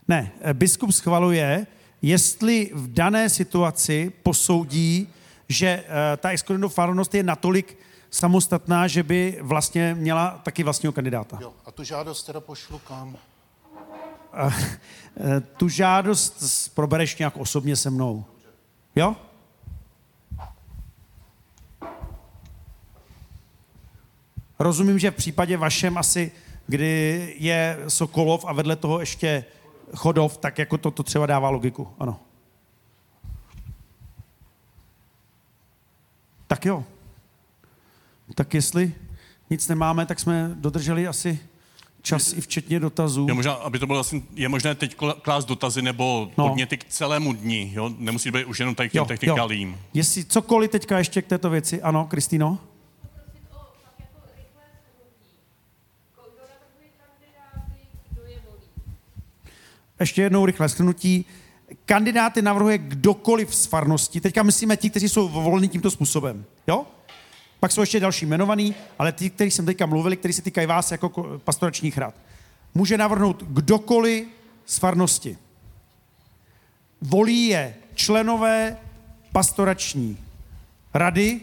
Ne, 0.07 0.31
biskup 0.53 0.91
schvaluje, 0.91 1.67
jestli 2.01 2.71
v 2.73 2.93
dané 2.93 3.29
situaci 3.29 4.11
posoudí, 4.23 5.07
že 5.49 5.83
uh, 5.83 5.91
ta 6.17 6.29
exkorendofárnost 6.29 7.15
je 7.15 7.23
natolik 7.23 7.77
samostatná, 8.11 8.87
že 8.87 9.03
by 9.03 9.37
vlastně 9.41 9.95
měla 9.95 10.41
taky 10.43 10.63
vlastního 10.63 10.93
kandidáta. 10.93 11.37
Jo, 11.41 11.53
a 11.65 11.71
tu 11.71 11.83
žádost 11.83 12.23
teda 12.23 12.39
pošlu 12.39 12.79
kam? 12.79 13.17
Eh, 14.33 15.41
Tu 15.57 15.69
žádost 15.69 16.67
probereš 16.75 17.17
nějak 17.17 17.37
osobně 17.37 17.75
se 17.75 17.89
mnou. 17.89 18.25
Jo? 18.95 19.15
Rozumím, 24.59 24.99
že 24.99 25.11
v 25.11 25.15
případě 25.15 25.57
vašem 25.57 25.97
asi, 25.97 26.31
kdy 26.67 27.35
je 27.39 27.79
Sokolov 27.87 28.45
a 28.45 28.53
vedle 28.53 28.75
toho 28.75 28.99
ještě 28.99 29.45
Chodov, 29.95 30.37
tak 30.37 30.57
jako 30.59 30.77
to, 30.77 30.91
to 30.91 31.03
třeba 31.03 31.25
dává 31.25 31.49
logiku. 31.49 31.87
Ano. 31.99 32.19
Tak 36.47 36.65
jo. 36.65 36.83
Tak 38.35 38.53
jestli 38.53 38.93
nic 39.49 39.67
nemáme, 39.67 40.05
tak 40.05 40.19
jsme 40.19 40.51
dodrželi 40.55 41.07
asi 41.07 41.39
čas 42.01 42.33
i 42.33 42.41
včetně 42.41 42.79
dotazů. 42.79 43.27
Je, 43.27 43.33
možná, 43.33 43.53
aby 43.53 43.79
to 43.79 43.87
bylo 43.87 43.95
vlastně, 43.97 44.21
je 44.33 44.49
možné 44.49 44.75
teď 44.75 44.95
klást 45.21 45.45
dotazy 45.45 45.81
nebo 45.81 46.31
No. 46.37 46.47
podněty 46.49 46.77
k 46.77 46.83
celému 46.83 47.33
dni, 47.33 47.71
jo? 47.75 47.91
Nemusí 47.97 48.31
to 48.31 48.37
být 48.37 48.45
už 48.45 48.59
jenom 48.59 48.75
tady 48.75 48.89
k 48.89 48.91
těm 48.91 49.05
technikálím. 49.05 49.77
Jestli 49.93 50.25
cokoliv 50.25 50.71
teďka 50.71 50.97
ještě 50.97 51.21
k 51.21 51.27
této 51.27 51.49
věci. 51.49 51.81
Ano, 51.81 52.05
Kristýno? 52.09 52.59
Ještě 59.99 60.21
jednou 60.21 60.45
rychlé 60.45 60.69
shrnutí. 60.69 61.25
Kandidáty 61.85 62.41
navrhuje 62.41 62.77
kdokoliv 62.77 63.55
z 63.55 63.65
farnosti. 63.65 64.21
Teďka 64.21 64.43
myslíme 64.43 64.77
ti, 64.77 64.89
kteří 64.89 65.09
jsou 65.09 65.27
voleni 65.29 65.67
tímto 65.67 65.91
způsobem. 65.91 66.45
Jo? 66.67 66.85
Pak 67.61 67.71
jsou 67.71 67.81
ještě 67.81 67.99
další 67.99 68.25
jmenovaní, 68.25 68.75
ale 68.99 69.11
ti, 69.11 69.29
kteří 69.29 69.51
jsem 69.51 69.65
teďka 69.65 69.85
mluvili, 69.85 70.17
kteří 70.17 70.33
se 70.33 70.41
týkají 70.41 70.67
vás 70.67 70.91
jako 70.91 71.07
ko- 71.07 71.39
pastoračních 71.39 71.97
rad. 71.97 72.15
Může 72.73 72.97
navrhnout 72.97 73.43
kdokoliv 73.47 74.27
z 74.65 74.77
farnosti. 74.77 75.37
Volí 77.01 77.47
je 77.47 77.75
členové 77.93 78.77
pastorační 79.31 80.17
rady 80.93 81.41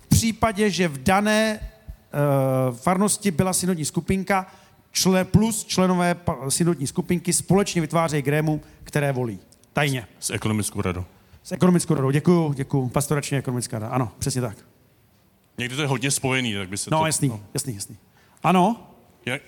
v 0.00 0.06
případě, 0.06 0.70
že 0.70 0.88
v 0.88 1.02
dané 1.02 1.60
uh, 2.70 2.76
farnosti 2.76 3.30
byla 3.30 3.52
synodní 3.52 3.84
skupinka 3.84 4.52
čle, 4.92 5.24
plus 5.24 5.64
členové 5.64 6.16
synodní 6.48 6.86
skupinky 6.86 7.32
společně 7.32 7.80
vytvářejí 7.80 8.22
grému, 8.22 8.60
které 8.84 9.12
volí. 9.12 9.38
Tajně. 9.72 10.06
S 10.20 10.30
ekonomickou 10.30 10.80
radou. 10.80 11.04
S 11.44 11.52
ekonomickou 11.52 11.94
radou. 11.94 12.10
Děkuju, 12.10 12.52
děkuju. 12.52 12.88
Pastorační 12.88 13.38
ekonomická 13.38 13.78
rada. 13.78 13.92
Ano, 13.92 14.12
přesně 14.18 14.40
tak. 14.40 14.56
Někdy 15.58 15.76
to 15.76 15.82
je 15.82 15.88
hodně 15.88 16.10
spojený, 16.10 16.54
tak 16.54 16.68
by 16.68 16.78
se 16.78 16.90
No, 16.90 16.98
to... 16.98 17.06
jasný, 17.06 17.40
jasný, 17.54 17.74
jasný. 17.74 17.96
Ano, 18.42 18.90
Jak, 19.26 19.42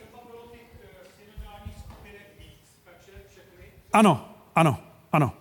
ano, 3.93 4.29
ano, 4.55 4.79
ano. 5.13 5.33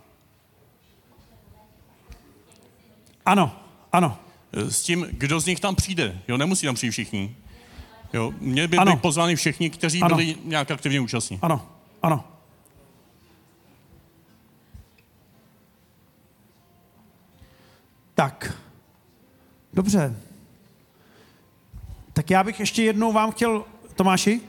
Ano, 3.25 3.55
ano. 3.91 4.19
s 4.53 4.81
tím, 4.83 5.07
kdo 5.11 5.39
z 5.39 5.45
nich 5.45 5.59
tam 5.59 5.75
přijde. 5.75 6.21
Jo, 6.27 6.37
nemusí 6.37 6.65
tam 6.65 6.75
přijít 6.75 6.91
všichni. 6.91 7.35
Jo, 8.13 8.33
měli 8.39 8.67
by 8.67 8.77
Ano. 8.77 8.91
být 8.95 9.01
pozváni 9.01 9.35
všichni, 9.35 9.69
kteří 9.69 10.01
Ano. 10.01 10.15
byli 10.15 10.35
nějak 10.43 10.71
aktivně 10.71 10.99
účastní. 10.99 11.39
Ano, 11.41 11.69
ano. 12.01 12.23
Tak. 18.15 18.57
Dobře. 19.73 20.28
Tak 22.19 22.29
já 22.29 22.43
bych 22.43 22.59
ještě 22.59 22.83
jednou 22.83 23.13
vám 23.13 23.31
chtěl... 23.31 23.65
Tomáši? 23.95 24.41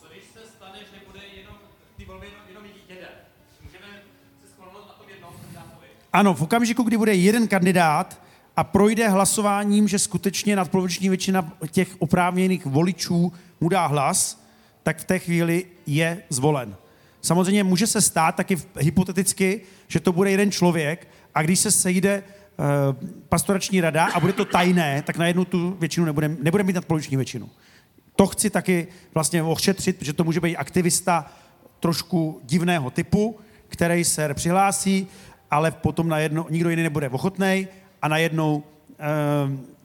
Co 0.00 0.06
když 0.12 0.24
se 0.32 0.40
stane, 0.56 0.78
že 0.78 1.00
bude 1.06 1.20
jenom 1.36 1.54
ty 1.96 2.04
volby 2.04 2.26
jenom, 2.26 2.42
jenom 2.48 2.64
jeden? 2.88 3.08
Můžeme 3.64 3.86
se 4.42 4.48
shodnout 4.56 4.86
na 4.86 4.92
tom 4.92 5.06
jednom 5.08 5.30
kandidátovi? 5.42 5.86
Ano, 6.12 6.34
v 6.34 6.42
okamžiku, 6.42 6.82
kdy 6.82 6.96
bude 6.96 7.14
jeden 7.14 7.48
kandidát 7.48 8.20
a 8.56 8.64
projde 8.64 9.08
hlasováním, 9.08 9.88
že 9.88 9.98
skutečně 9.98 10.56
nadpoloviční 10.56 11.08
většina 11.08 11.52
těch 11.70 11.96
oprávněných 11.98 12.66
voličů 12.66 13.32
mu 13.60 13.68
dá 13.68 13.86
hlas, 13.86 14.44
tak 14.82 14.98
v 14.98 15.04
té 15.04 15.18
chvíli 15.18 15.66
je 15.86 16.22
zvolen. 16.28 16.76
Samozřejmě 17.20 17.64
může 17.64 17.86
se 17.86 18.00
stát 18.00 18.34
taky 18.34 18.56
hypoteticky, 18.78 19.60
že 19.88 20.00
to 20.00 20.12
bude 20.12 20.30
jeden 20.30 20.50
člověk 20.50 21.08
a 21.34 21.42
když 21.42 21.58
se 21.58 21.70
sejde 21.70 22.22
pastorační 23.28 23.80
rada 23.80 24.04
a 24.04 24.20
bude 24.20 24.32
to 24.32 24.44
tajné, 24.44 25.02
tak 25.02 25.16
najednou 25.16 25.44
tu 25.44 25.76
většinu 25.80 26.06
nebude, 26.06 26.28
nebude 26.28 26.62
mít 26.62 26.76
nadpoloviční 26.76 27.16
většinu. 27.16 27.50
To 28.16 28.26
chci 28.26 28.50
taky 28.50 28.88
vlastně 29.14 29.42
ošetřit, 29.42 29.98
protože 29.98 30.12
to 30.12 30.24
může 30.24 30.40
být 30.40 30.56
aktivista 30.56 31.32
trošku 31.80 32.40
divného 32.44 32.90
typu, 32.90 33.38
který 33.68 34.04
se 34.04 34.34
přihlásí, 34.34 35.06
ale 35.50 35.70
potom 35.70 36.08
najednou 36.08 36.46
nikdo 36.50 36.70
jiný 36.70 36.82
nebude 36.82 37.08
ochotný 37.08 37.68
a 38.02 38.08
najednou 38.08 38.62
eh, 38.98 39.04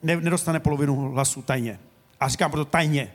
ne, 0.04 0.16
nedostane 0.16 0.60
polovinu 0.60 0.96
hlasů 0.96 1.42
tajně. 1.42 1.80
A 2.20 2.28
říkám 2.28 2.52
proto 2.52 2.66
tajně, 2.66 3.12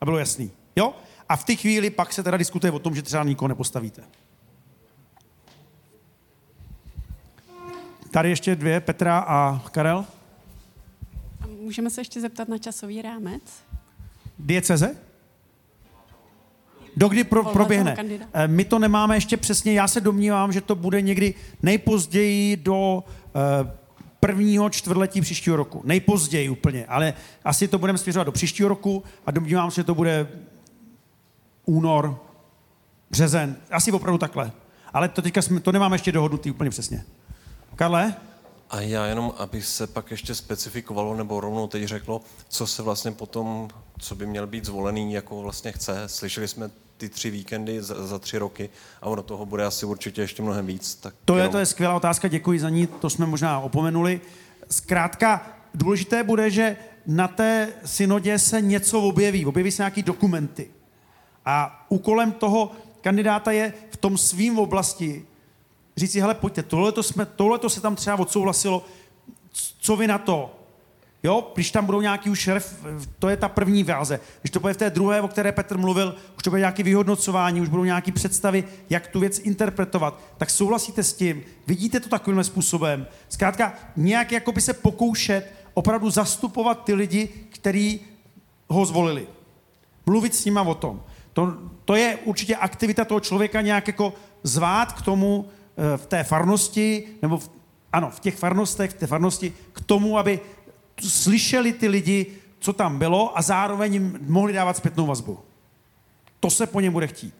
a 0.00 0.04
bylo 0.04 0.18
jasný. 0.18 0.50
Jo? 0.76 0.94
A 1.28 1.36
v 1.36 1.44
té 1.44 1.56
chvíli 1.56 1.90
pak 1.90 2.12
se 2.12 2.22
teda 2.22 2.36
diskutuje 2.36 2.70
o 2.70 2.78
tom, 2.78 2.94
že 2.94 3.02
třeba 3.02 3.24
nikoho 3.24 3.48
nepostavíte. 3.48 4.02
Tady 8.16 8.28
ještě 8.28 8.56
dvě, 8.56 8.80
Petra 8.80 9.18
a 9.18 9.62
Karel. 9.70 10.04
A 11.40 11.46
můžeme 11.62 11.90
se 11.90 12.00
ještě 12.00 12.20
zeptat 12.20 12.48
na 12.48 12.58
časový 12.58 13.02
rámec? 13.02 13.42
Dieceze? 14.38 14.96
Dokdy 16.96 17.24
pro, 17.24 17.44
proběhne? 17.44 17.96
Eh, 18.32 18.48
My 18.48 18.64
to 18.64 18.78
nemáme 18.78 19.16
ještě 19.16 19.36
přesně, 19.36 19.72
já 19.72 19.88
se 19.88 20.00
domnívám, 20.00 20.52
že 20.52 20.60
to 20.60 20.74
bude 20.74 21.00
někdy 21.00 21.34
nejpozději 21.62 22.56
do 22.56 23.04
eh, 23.04 23.72
prvního 24.20 24.70
čtvrtletí 24.70 25.20
příštího 25.20 25.56
roku. 25.56 25.80
Nejpozději 25.84 26.48
úplně, 26.48 26.86
ale 26.86 27.14
asi 27.44 27.68
to 27.68 27.78
budeme 27.78 27.98
směřovat 27.98 28.24
do 28.24 28.32
příštího 28.32 28.68
roku 28.68 29.04
a 29.26 29.30
domnívám 29.30 29.70
se, 29.70 29.80
že 29.80 29.84
to 29.84 29.94
bude 29.94 30.28
únor, 31.64 32.18
březen, 33.10 33.56
asi 33.70 33.92
opravdu 33.92 34.18
takhle. 34.18 34.52
Ale 34.92 35.08
to 35.08 35.22
teďka 35.22 35.42
jsme, 35.42 35.60
to 35.60 35.72
nemáme 35.72 35.94
ještě 35.94 36.12
dohodnutý 36.12 36.50
úplně 36.50 36.70
přesně. 36.70 37.04
Karle? 37.76 38.14
A 38.70 38.80
já 38.80 39.06
jenom, 39.06 39.32
aby 39.38 39.62
se 39.62 39.86
pak 39.86 40.10
ještě 40.10 40.34
specifikovalo, 40.34 41.16
nebo 41.16 41.40
rovnou 41.40 41.66
teď 41.66 41.84
řeklo, 41.84 42.20
co 42.48 42.66
se 42.66 42.82
vlastně 42.82 43.12
potom, 43.12 43.68
co 43.98 44.14
by 44.14 44.26
měl 44.26 44.46
být 44.46 44.64
zvolený, 44.64 45.12
jako 45.12 45.42
vlastně 45.42 45.72
chce. 45.72 46.02
Slyšeli 46.06 46.48
jsme 46.48 46.70
ty 46.96 47.08
tři 47.08 47.30
víkendy 47.30 47.82
za, 47.82 48.06
za 48.06 48.18
tři 48.18 48.38
roky 48.38 48.70
a 49.02 49.06
ono 49.06 49.22
toho 49.22 49.46
bude 49.46 49.64
asi 49.64 49.86
určitě 49.86 50.20
ještě 50.20 50.42
mnohem 50.42 50.66
víc. 50.66 50.94
Tak 50.94 51.14
To 51.24 51.34
je, 51.36 51.40
jenom- 51.40 51.52
to 51.52 51.58
je 51.58 51.66
skvělá 51.66 51.94
otázka, 51.96 52.28
děkuji 52.28 52.60
za 52.60 52.70
ní, 52.70 52.86
to 52.86 53.10
jsme 53.10 53.26
možná 53.26 53.60
opomenuli. 53.60 54.20
Zkrátka, 54.70 55.46
důležité 55.74 56.24
bude, 56.24 56.50
že 56.50 56.76
na 57.06 57.28
té 57.28 57.68
synodě 57.84 58.38
se 58.38 58.60
něco 58.60 59.00
objeví, 59.02 59.46
objeví 59.46 59.70
se 59.70 59.82
nějaký 59.82 60.02
dokumenty. 60.02 60.70
A 61.44 61.86
úkolem 61.88 62.32
toho 62.32 62.72
kandidáta 63.00 63.50
je 63.50 63.72
v 63.90 63.96
tom 63.96 64.18
svým 64.18 64.58
oblasti 64.58 65.26
říct 65.96 66.12
si, 66.12 66.20
hele, 66.20 66.34
pojďte, 66.34 66.62
tohleto, 66.62 67.02
jsme, 67.02 67.26
tohleto 67.26 67.70
se 67.70 67.80
tam 67.80 67.96
třeba 67.96 68.18
odsouhlasilo, 68.18 68.84
co 69.80 69.96
vy 69.96 70.06
na 70.06 70.18
to? 70.18 70.52
Jo, 71.22 71.52
když 71.54 71.70
tam 71.70 71.86
budou 71.86 72.00
nějaký 72.00 72.30
už 72.30 72.48
ref, 72.48 72.84
to 73.18 73.28
je 73.28 73.36
ta 73.36 73.48
první 73.48 73.84
váze. 73.84 74.20
Když 74.40 74.50
to 74.50 74.60
bude 74.60 74.74
v 74.74 74.76
té 74.76 74.90
druhé, 74.90 75.20
o 75.20 75.28
které 75.28 75.52
Petr 75.52 75.78
mluvil, 75.78 76.16
už 76.36 76.42
to 76.42 76.50
bude 76.50 76.60
nějaké 76.60 76.82
vyhodnocování, 76.82 77.60
už 77.60 77.68
budou 77.68 77.84
nějaké 77.84 78.12
představy, 78.12 78.64
jak 78.90 79.06
tu 79.06 79.20
věc 79.20 79.38
interpretovat, 79.38 80.20
tak 80.38 80.50
souhlasíte 80.50 81.02
s 81.02 81.12
tím, 81.12 81.42
vidíte 81.66 82.00
to 82.00 82.08
takovým 82.08 82.44
způsobem. 82.44 83.06
Zkrátka 83.28 83.74
nějak 83.96 84.32
jako 84.32 84.52
by 84.52 84.60
se 84.60 84.72
pokoušet 84.72 85.52
opravdu 85.74 86.10
zastupovat 86.10 86.84
ty 86.84 86.94
lidi, 86.94 87.28
kteří 87.50 88.00
ho 88.68 88.86
zvolili. 88.86 89.26
Mluvit 90.06 90.34
s 90.34 90.44
nima 90.44 90.62
o 90.62 90.74
tom. 90.74 91.02
To, 91.32 91.54
to 91.84 91.94
je 91.94 92.18
určitě 92.24 92.56
aktivita 92.56 93.04
toho 93.04 93.20
člověka 93.20 93.60
nějak 93.60 93.86
jako 93.86 94.14
zvát 94.42 94.92
k 94.92 95.02
tomu 95.02 95.48
v 95.96 96.06
té 96.06 96.24
farnosti, 96.24 97.04
nebo 97.22 97.38
v, 97.38 97.50
ano, 97.92 98.10
v 98.10 98.20
těch 98.20 98.36
farnostech, 98.36 98.90
v 98.90 98.94
té 98.94 99.06
farnosti, 99.06 99.52
k 99.72 99.80
tomu, 99.80 100.18
aby 100.18 100.40
slyšeli 101.00 101.72
ty 101.72 101.88
lidi, 101.88 102.26
co 102.58 102.72
tam 102.72 102.98
bylo 102.98 103.38
a 103.38 103.42
zároveň 103.42 103.92
jim 103.92 104.18
mohli 104.20 104.52
dávat 104.52 104.76
zpětnou 104.76 105.06
vazbu. 105.06 105.38
To 106.40 106.50
se 106.50 106.66
po 106.66 106.80
něm 106.80 106.92
bude 106.92 107.06
chtít. 107.06 107.34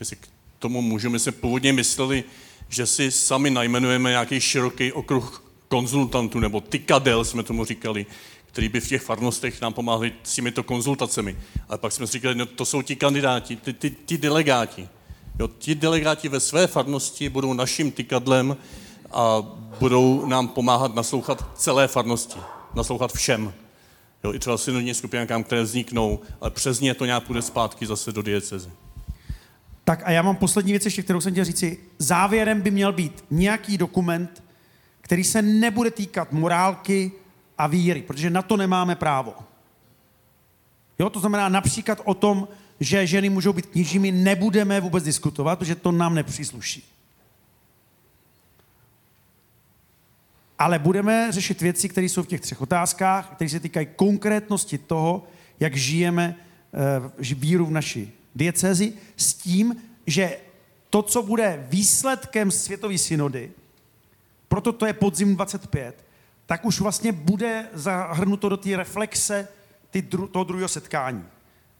Jestli 0.00 0.16
k 0.16 0.28
tomu 0.58 0.82
můžeme 0.82 1.18
si 1.18 1.32
původně 1.32 1.72
mysleli, 1.72 2.24
že 2.68 2.86
si 2.86 3.10
sami 3.10 3.50
najmenujeme 3.50 4.10
nějaký 4.10 4.40
široký 4.40 4.92
okruh 4.92 5.44
konzultantů, 5.68 6.40
nebo 6.40 6.60
tykadel 6.60 7.24
jsme 7.24 7.42
tomu 7.42 7.64
říkali, 7.64 8.06
který 8.46 8.68
by 8.68 8.80
v 8.80 8.88
těch 8.88 9.02
farnostech 9.02 9.60
nám 9.60 9.72
pomáhli 9.72 10.12
s 10.22 10.34
těmito 10.34 10.62
konzultacemi. 10.62 11.36
Ale 11.68 11.78
pak 11.78 11.92
jsme 11.92 12.06
si 12.06 12.12
říkali, 12.12 12.34
no 12.34 12.46
to 12.46 12.64
jsou 12.64 12.82
ti 12.82 12.96
kandidáti, 12.96 13.56
ty, 13.56 13.72
ty, 13.72 13.90
ty 13.90 14.18
delegáti. 14.18 14.88
Jo, 15.38 15.48
ti 15.48 15.74
delegáti 15.74 16.28
ve 16.28 16.40
své 16.40 16.66
farnosti 16.66 17.28
budou 17.28 17.52
naším 17.52 17.92
tykadlem 17.92 18.56
a 19.10 19.42
budou 19.80 20.26
nám 20.26 20.48
pomáhat 20.48 20.94
naslouchat 20.94 21.50
celé 21.54 21.88
farnosti. 21.88 22.38
naslouchat 22.74 23.12
všem. 23.12 23.52
Jo, 24.24 24.34
I 24.34 24.38
třeba 24.38 24.58
synodní 24.58 24.94
skupinkám, 24.94 25.44
které 25.44 25.62
vzniknou, 25.62 26.20
ale 26.40 26.50
přes 26.50 26.80
ně 26.80 26.94
to 26.94 27.04
nějak 27.04 27.24
půjde 27.24 27.42
zpátky 27.42 27.86
zase 27.86 28.12
do 28.12 28.22
diecezy. 28.22 28.70
Tak 29.84 30.02
a 30.04 30.10
já 30.10 30.22
mám 30.22 30.36
poslední 30.36 30.72
věc 30.72 30.84
ještě, 30.84 31.02
kterou 31.02 31.20
jsem 31.20 31.32
chtěl 31.32 31.44
říci. 31.44 31.78
Závěrem 31.98 32.60
by 32.60 32.70
měl 32.70 32.92
být 32.92 33.24
nějaký 33.30 33.78
dokument, 33.78 34.42
který 35.00 35.24
se 35.24 35.42
nebude 35.42 35.90
týkat 35.90 36.32
morálky 36.32 37.12
a 37.58 37.66
víry, 37.66 38.02
protože 38.02 38.30
na 38.30 38.42
to 38.42 38.56
nemáme 38.56 38.96
právo. 38.96 39.34
Jo, 40.98 41.10
to 41.10 41.20
znamená 41.20 41.48
například 41.48 42.00
o 42.04 42.14
tom, 42.14 42.48
že 42.80 43.06
ženy 43.06 43.28
můžou 43.28 43.52
být 43.52 43.66
kněžími, 43.66 44.12
nebudeme 44.12 44.80
vůbec 44.80 45.04
diskutovat, 45.04 45.58
protože 45.58 45.74
to 45.74 45.92
nám 45.92 46.14
nepřísluší. 46.14 46.94
Ale 50.58 50.78
budeme 50.78 51.32
řešit 51.32 51.60
věci, 51.60 51.88
které 51.88 52.06
jsou 52.06 52.22
v 52.22 52.26
těch 52.26 52.40
třech 52.40 52.60
otázkách, 52.60 53.30
které 53.34 53.50
se 53.50 53.60
týkají 53.60 53.88
konkrétnosti 53.96 54.78
toho, 54.78 55.26
jak 55.60 55.76
žijeme 55.76 56.34
e, 57.24 57.34
víru 57.34 57.66
v 57.66 57.70
naší 57.70 58.12
diecezi, 58.34 58.92
s 59.16 59.34
tím, 59.34 59.76
že 60.06 60.36
to, 60.90 61.02
co 61.02 61.22
bude 61.22 61.66
výsledkem 61.70 62.50
světové 62.50 62.98
synody, 62.98 63.50
proto 64.48 64.72
to 64.72 64.86
je 64.86 64.92
podzim 64.92 65.36
25, 65.36 66.04
tak 66.46 66.64
už 66.64 66.80
vlastně 66.80 67.12
bude 67.12 67.66
zahrnuto 67.72 68.48
do 68.48 68.56
té 68.56 68.76
reflexe 68.76 69.48
ty 69.90 70.02
dru, 70.02 70.28
toho 70.28 70.44
druhého 70.44 70.68
setkání. 70.68 71.24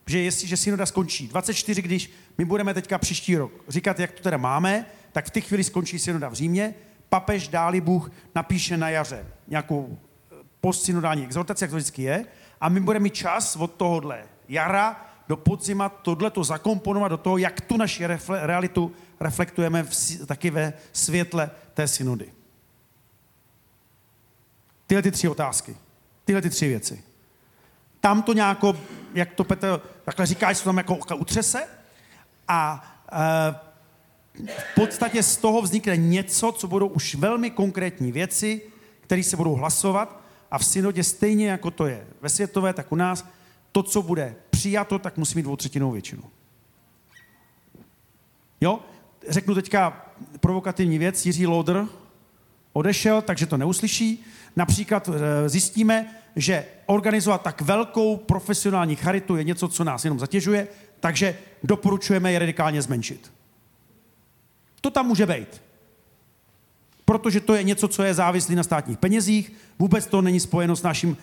Že 0.06 0.18
jestliže 0.18 0.56
synoda 0.56 0.86
skončí 0.86 1.28
24, 1.28 1.82
když 1.82 2.12
my 2.38 2.44
budeme 2.44 2.74
teďka 2.74 2.98
příští 2.98 3.36
rok 3.36 3.52
říkat, 3.68 4.00
jak 4.00 4.12
to 4.12 4.22
teda 4.22 4.36
máme, 4.36 4.86
tak 5.12 5.26
v 5.26 5.30
té 5.30 5.40
chvíli 5.40 5.64
skončí 5.64 5.98
synoda 5.98 6.28
v 6.28 6.34
Římě, 6.34 6.74
papež 7.09 7.48
dáli 7.48 7.80
Bůh 7.80 8.11
napíše 8.34 8.76
na 8.76 8.88
jaře 8.88 9.26
nějakou 9.48 9.98
eh, 9.98 10.34
postsynodální 10.61 11.24
exhortaci, 11.24 11.64
jak 11.64 11.70
to 11.70 11.76
vždycky 11.76 12.02
je, 12.02 12.24
a 12.61 12.68
my 12.68 12.80
budeme 12.80 13.02
mít 13.02 13.14
čas 13.14 13.56
od 13.56 13.74
tohohle 13.74 14.24
jara 14.48 15.09
do 15.28 15.36
podzima 15.36 15.88
tohleto 15.88 16.44
zakomponovat 16.44 17.11
do 17.11 17.16
toho, 17.16 17.38
jak 17.38 17.61
tu 17.61 17.76
naši 17.76 18.06
refle- 18.06 18.46
realitu 18.46 18.92
reflektujeme 19.20 19.82
v, 19.82 20.26
taky 20.26 20.50
ve 20.50 20.72
světle 20.92 21.50
té 21.74 21.88
synody. 21.88 22.32
Tyhle 24.86 25.02
ty 25.02 25.11
tři 25.11 25.28
otázky. 25.28 25.76
Tyhle 26.24 26.42
ty 26.42 26.50
tři 26.50 26.68
věci. 26.68 27.02
Tam 28.01 28.22
to 28.22 28.32
nějako, 28.32 28.76
jak 29.14 29.34
to 29.34 29.44
Petr 29.44 29.80
takhle 30.05 30.26
říká, 30.26 30.53
že 30.53 30.59
to 30.59 30.64
tam 30.64 30.78
jako 30.78 31.16
utřese 31.16 31.66
a 32.49 32.84
e, 33.12 33.68
v 34.49 34.74
podstatě 34.74 35.22
z 35.22 35.36
toho 35.36 35.62
vznikne 35.62 35.96
něco, 35.96 36.53
co 36.53 36.68
budou 36.68 36.86
už 36.86 37.14
velmi 37.14 37.51
konkrétní 37.51 38.12
věci, 38.12 38.62
které 39.01 39.22
se 39.22 39.36
budou 39.36 39.55
hlasovat 39.55 40.20
a 40.51 40.59
v 40.59 40.64
synodě 40.64 41.05
stejně 41.05 41.49
jako 41.49 41.70
to 41.70 41.86
je 41.86 42.07
ve 42.20 42.28
světové, 42.28 42.72
tak 42.72 42.92
u 42.92 42.96
nás, 42.96 43.24
to, 43.72 43.82
co 43.82 44.03
bude 44.03 44.36
přijato, 44.51 44.99
tak 44.99 45.16
musí 45.16 45.36
mít 45.36 45.42
dvoutřetinovou 45.42 45.92
většinu. 45.92 46.22
Jo? 48.61 48.80
Řeknu 49.28 49.55
teďka 49.55 50.07
provokativní 50.40 50.99
věc. 50.99 51.26
Jiří 51.26 51.46
Loder 51.46 51.86
odešel, 52.79 53.22
takže 53.22 53.47
to 53.47 53.57
neuslyší. 53.57 54.24
Například 54.57 55.09
eh, 55.09 55.49
zjistíme, 55.49 56.14
že 56.37 56.64
organizovat 56.87 57.43
tak 57.43 57.61
velkou 57.61 58.16
profesionální 58.16 58.97
charitu 58.97 59.37
je 59.37 59.45
něco, 59.45 59.68
co 59.68 59.85
nás 59.85 60.05
jenom 60.05 60.18
zatěžuje, 60.18 60.68
takže 61.01 61.39
doporučujeme 61.62 62.33
je 62.33 62.39
radikálně 62.39 62.83
zmenšit. 62.83 63.33
To 64.81 64.91
tam 64.91 65.07
může 65.07 65.26
být. 65.26 65.62
Protože 67.05 67.41
to 67.41 67.55
je 67.55 67.62
něco, 67.62 67.89
co 67.89 68.03
je 68.03 68.14
závislé 68.14 68.55
na 68.55 68.62
státních 68.62 68.99
penězích, 68.99 69.53
vůbec 69.79 70.07
to 70.07 70.22
není 70.22 70.41
spojeno 70.41 70.76
s 70.76 70.83
naším, 70.83 71.16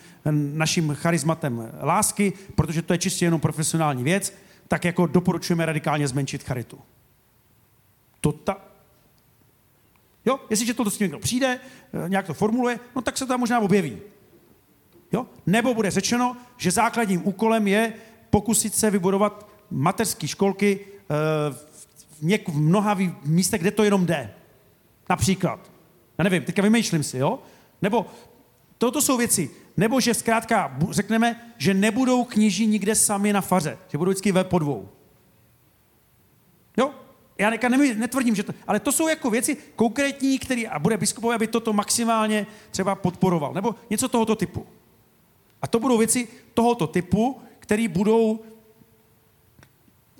naším 0.54 0.94
charizmatem 0.94 1.72
lásky, 1.82 2.32
protože 2.54 2.82
to 2.82 2.92
je 2.92 2.98
čistě 2.98 3.24
jenom 3.24 3.40
profesionální 3.40 4.04
věc, 4.04 4.32
tak 4.68 4.84
jako 4.84 5.06
doporučujeme 5.06 5.66
radikálně 5.66 6.08
zmenšit 6.08 6.42
charitu. 6.42 6.78
To 8.20 8.32
ta... 8.32 8.75
Jo, 10.26 10.40
jestliže 10.50 10.74
to 10.74 10.90
s 10.90 10.98
tím 10.98 11.04
někdo 11.04 11.18
přijde, 11.18 11.60
eh, 12.04 12.08
nějak 12.08 12.26
to 12.26 12.34
formuluje, 12.34 12.80
no 12.96 13.02
tak 13.02 13.18
se 13.18 13.24
to 13.24 13.28
tam 13.28 13.40
možná 13.40 13.60
objeví. 13.60 13.98
Jo? 15.12 15.26
Nebo 15.46 15.74
bude 15.74 15.90
řečeno, 15.90 16.36
že 16.56 16.70
základním 16.70 17.28
úkolem 17.28 17.68
je 17.68 17.92
pokusit 18.30 18.74
se 18.74 18.90
vybudovat 18.90 19.48
mateřské 19.70 20.28
školky 20.28 20.80
eh, 20.82 21.04
v, 22.18 22.22
něk, 22.22 22.48
v 22.48 22.60
mnoha 22.60 22.98
místech, 23.24 23.60
kde 23.60 23.70
to 23.70 23.84
jenom 23.84 24.06
jde. 24.06 24.34
Například. 25.10 25.70
Já 26.18 26.24
nevím, 26.24 26.42
teďka 26.42 26.62
vymýšlím 26.62 27.02
si, 27.02 27.18
jo? 27.18 27.38
Nebo 27.82 28.06
toto 28.78 29.02
jsou 29.02 29.16
věci. 29.16 29.50
Nebo 29.76 30.00
že 30.00 30.14
zkrátka 30.14 30.78
řekneme, 30.90 31.52
že 31.58 31.74
nebudou 31.74 32.24
kněží 32.24 32.66
nikde 32.66 32.94
sami 32.94 33.32
na 33.32 33.40
faře, 33.40 33.78
že 33.88 33.98
budou 33.98 34.10
vždycky 34.10 34.32
ve 34.32 34.44
podvou. 34.44 34.88
Já 37.38 37.50
neka 37.50 37.68
netvrdím, 37.68 38.34
že 38.34 38.42
to, 38.42 38.52
ale 38.66 38.80
to 38.80 38.92
jsou 38.92 39.08
jako 39.08 39.30
věci 39.30 39.56
konkrétní, 39.76 40.38
které, 40.38 40.62
a 40.62 40.78
bude 40.78 40.96
biskupové, 40.96 41.34
aby 41.34 41.46
toto 41.46 41.72
maximálně 41.72 42.46
třeba 42.70 42.94
podporoval, 42.94 43.54
nebo 43.54 43.74
něco 43.90 44.08
tohoto 44.08 44.36
typu. 44.36 44.66
A 45.62 45.66
to 45.66 45.78
budou 45.80 45.98
věci 45.98 46.28
tohoto 46.54 46.86
typu, 46.86 47.40
které 47.58 47.88
budou 47.88 48.44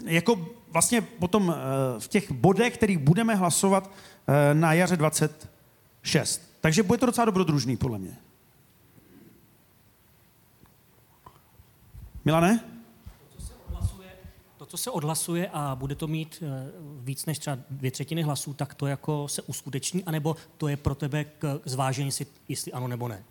jako 0.05 0.49
vlastně 0.71 1.01
potom 1.01 1.55
eh, 1.57 2.01
v 2.01 2.09
těch 2.09 2.33
bodech, 2.33 2.75
kterých 2.75 2.99
budeme 2.99 3.35
hlasovat 3.35 3.91
eh, 4.29 4.55
na 4.55 4.73
jaře 4.73 4.97
26. 4.97 6.43
Takže 6.61 6.83
bude 6.83 6.99
to 6.99 7.07
docela 7.07 7.25
dobrodružný, 7.25 7.77
podle 7.77 7.99
mě. 7.99 8.17
Milane? 12.25 12.76
To, 14.77 14.81
se 14.81 14.91
odhlasuje 14.91 15.51
a 15.53 15.75
bude 15.75 15.95
to 15.95 16.07
mít 16.07 16.43
eh, 16.43 16.71
víc 17.01 17.27
než 17.27 17.39
třeba 17.39 17.59
dvě 17.71 17.91
třetiny 17.91 18.23
hlasů, 18.23 18.55
tak 18.55 18.75
to 18.75 18.87
jako 18.87 19.29
se 19.29 19.43
uskuteční, 19.43 20.05
anebo 20.05 20.37
to 20.59 20.69
je 20.69 20.77
pro 20.77 20.95
tebe 20.95 21.25
k 21.25 21.61
zvážení, 21.65 22.11
jestli 22.49 22.73
ano 22.73 22.89
nebo 22.89 23.09
ne? 23.09 23.25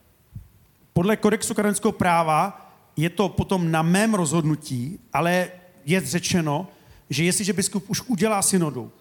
Podle 0.93 1.17
kodexu 1.17 1.53
kanadského 1.53 1.91
práva 1.91 2.71
je 2.97 3.09
to 3.09 3.29
potom 3.29 3.71
na 3.71 3.81
mém 3.81 4.13
rozhodnutí, 4.13 4.99
ale 5.13 5.47
je 5.85 6.01
řečeno, 6.01 6.67
že 7.09 7.23
jestliže 7.23 7.53
biskup 7.53 7.89
už 7.89 8.01
udělá 8.01 8.41
synodu, 8.41 8.91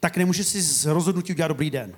tak 0.00 0.16
nemůže 0.16 0.44
si 0.44 0.62
z 0.62 0.84
rozhodnutí 0.84 1.32
udělat 1.32 1.48
dobrý 1.48 1.70
den. 1.70 1.94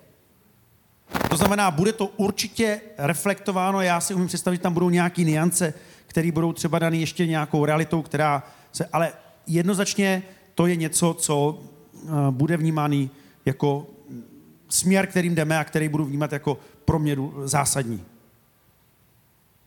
To 1.31 1.37
znamená, 1.37 1.71
bude 1.71 1.93
to 1.93 2.07
určitě 2.07 2.81
reflektováno, 2.99 3.81
já 3.81 4.01
si 4.01 4.15
umím 4.15 4.29
představit, 4.29 4.57
že 4.57 4.63
tam 4.63 4.75
budou 4.75 4.91
nějaké 4.91 5.23
niance, 5.23 5.75
které 6.07 6.33
budou 6.33 6.53
třeba 6.53 6.79
dané 6.79 6.97
ještě 6.97 7.27
nějakou 7.27 7.65
realitou, 7.65 8.03
která 8.03 8.43
se, 8.73 8.89
ale 8.93 9.13
jednoznačně 9.47 10.23
to 10.55 10.67
je 10.67 10.77
něco, 10.77 11.15
co 11.15 11.51
uh, 11.51 12.11
bude 12.31 12.57
vnímaný 12.57 13.11
jako 13.45 13.87
směr, 14.69 15.07
kterým 15.07 15.35
jdeme 15.35 15.59
a 15.59 15.65
který 15.65 15.89
budu 15.89 16.05
vnímat 16.05 16.33
jako 16.33 16.59
pro 16.85 16.99
mě 16.99 17.17
zásadní. 17.45 18.05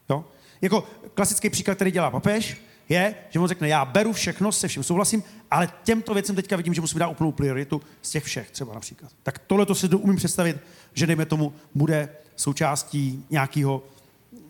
Jo? 0.09 0.25
Jako 0.61 0.83
klasický 1.13 1.49
příklad, 1.49 1.75
který 1.75 1.91
dělá 1.91 2.11
papež, 2.11 2.57
je, 2.89 3.15
že 3.29 3.39
on 3.39 3.47
řekne, 3.47 3.67
já 3.67 3.85
beru 3.85 4.13
všechno, 4.13 4.51
se 4.51 4.67
vším 4.67 4.83
souhlasím, 4.83 5.23
ale 5.51 5.69
těmto 5.83 6.13
věcem 6.13 6.35
teďka 6.35 6.55
vidím, 6.55 6.73
že 6.73 6.81
musím 6.81 6.99
dát 6.99 7.07
úplnou 7.07 7.31
prioritu 7.31 7.81
z 8.01 8.09
těch 8.09 8.23
všech 8.23 8.51
třeba 8.51 8.73
například. 8.73 9.11
Tak 9.23 9.39
tohle 9.39 9.65
to 9.65 9.75
si 9.75 9.87
umím 9.87 10.15
představit, 10.15 10.57
že 10.93 11.07
dejme 11.07 11.25
tomu 11.25 11.53
bude 11.75 12.09
součástí 12.35 13.25
nějakého 13.29 13.83
uh, 14.31 14.41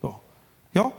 to. 0.00 0.20
Jo? 0.74 0.92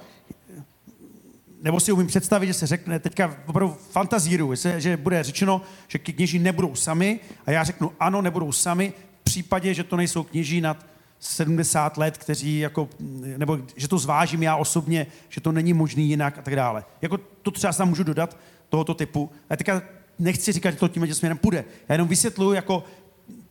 Nebo 1.62 1.80
si 1.80 1.92
umím 1.92 2.08
představit, 2.08 2.48
že 2.48 2.54
se 2.54 2.68
řekne, 2.68 3.00
teďka 3.00 3.38
opravdu 3.48 3.78
fantazíru, 3.92 4.54
že 4.78 4.98
bude 4.98 5.24
řečeno, 5.24 5.62
že 5.88 6.00
kněží 6.00 6.40
nebudou 6.40 6.76
sami 6.76 7.20
a 7.46 7.52
já 7.52 7.64
řeknu 7.64 7.92
ano, 8.00 8.22
nebudou 8.22 8.52
sami, 8.52 8.94
v 9.22 9.24
případě, 9.24 9.74
že 9.74 9.84
to 9.84 9.98
nejsou 9.98 10.24
kněží 10.24 10.62
nad 10.62 10.86
70 11.20 11.98
let, 11.98 12.18
kteří 12.18 12.60
jako, 12.60 12.90
nebo 13.38 13.60
že 13.76 13.88
to 13.88 13.98
zvážím 13.98 14.44
já 14.44 14.56
osobně, 14.56 15.08
že 15.30 15.42
to 15.42 15.52
není 15.52 15.74
možný 15.74 16.10
jinak 16.10 16.38
a 16.38 16.42
tak 16.42 16.56
dále. 16.56 16.86
Jako 17.02 17.18
to 17.18 17.52
třeba 17.52 17.74
tam 17.74 17.90
můžu 17.90 18.04
dodat 18.04 18.38
tohoto 18.70 18.94
typu. 18.94 19.32
A 19.50 19.56
teďka 19.56 19.82
nechci 20.20 20.52
říkat, 20.52 20.72
že 20.72 20.78
to 20.78 20.88
tím 20.88 21.14
směrem 21.14 21.38
půjde. 21.38 21.66
Já 21.90 21.94
jenom 21.94 22.08
vysvětluju 22.08 22.54
jako 22.54 22.84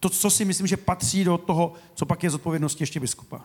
to, 0.01 0.09
co 0.09 0.31
si 0.31 0.45
myslím, 0.45 0.67
že 0.67 0.77
patří 0.77 1.25
do 1.25 1.39
toho, 1.39 1.73
co 1.95 2.07
pak 2.07 2.23
je 2.23 2.31
zodpovědností 2.31 2.83
ještě 2.83 3.01
biskupa. 3.01 3.45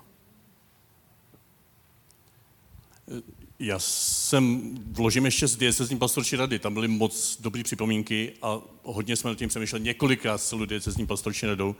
Já 3.59 3.79
jsem 3.79 4.77
vložím 4.91 5.25
ještě 5.25 5.47
z 5.47 5.55
diecezní 5.55 5.97
pastorčí 5.97 6.35
rady, 6.35 6.59
tam 6.59 6.73
byly 6.73 6.87
moc 6.87 7.37
dobré 7.41 7.63
připomínky 7.63 8.33
a 8.41 8.61
hodně 8.83 9.15
jsme 9.15 9.29
nad 9.29 9.37
tím 9.37 9.49
přemýšleli 9.49 9.83
několikrát 9.83 10.37
s 10.37 10.49
celou 10.49 10.65
diecezní 10.65 11.07
pastorčí 11.07 11.45
radou, 11.45 11.75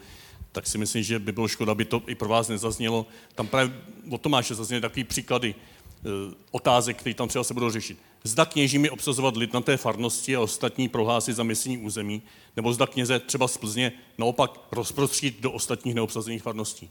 tak 0.51 0.67
si 0.67 0.77
myslím, 0.77 1.03
že 1.03 1.19
by 1.19 1.31
bylo 1.31 1.47
škoda, 1.47 1.71
aby 1.71 1.85
to 1.85 2.01
i 2.07 2.15
pro 2.15 2.29
vás 2.29 2.47
nezaznělo. 2.47 3.05
Tam 3.35 3.47
právě 3.47 3.81
od 4.09 4.21
Tomáše 4.21 4.55
zazněly 4.55 4.81
takové 4.81 5.03
příklady 5.03 5.55
e, 5.55 6.09
otázek, 6.51 6.97
které 6.97 7.13
tam 7.13 7.27
třeba 7.27 7.43
se 7.43 7.53
budou 7.53 7.69
řešit. 7.69 7.97
Zda 8.23 8.45
kněžími 8.45 8.89
obsazovat 8.89 9.37
lid 9.37 9.53
na 9.53 9.61
té 9.61 9.77
farnosti 9.77 10.35
a 10.35 10.41
ostatní 10.41 10.89
prohlásit 10.89 11.35
za 11.35 11.43
misijní 11.43 11.77
území, 11.77 12.21
nebo 12.55 12.73
zda 12.73 12.87
kněze 12.87 13.19
třeba 13.19 13.47
z 13.47 13.57
Plzně 13.57 13.91
naopak 14.17 14.59
rozprostřít 14.71 15.41
do 15.41 15.51
ostatních 15.51 15.95
neobsazených 15.95 16.43
farností. 16.43 16.89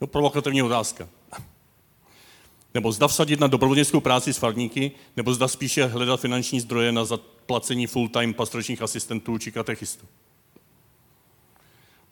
No, 0.00 0.06
provokativní 0.06 0.62
otázka. 0.62 1.08
Nebo 2.74 2.92
zda 2.92 3.08
vsadit 3.08 3.40
na 3.40 3.46
dobrovolnickou 3.46 4.00
práci 4.00 4.34
s 4.34 4.38
farníky, 4.38 4.92
nebo 5.16 5.34
zda 5.34 5.48
spíše 5.48 5.86
hledat 5.86 6.20
finanční 6.20 6.60
zdroje 6.60 6.92
na 6.92 7.04
zaplacení 7.04 7.86
full-time 7.86 8.34
pastoračních 8.34 8.82
asistentů 8.82 9.38
či 9.38 9.52
katechistů. 9.52 10.06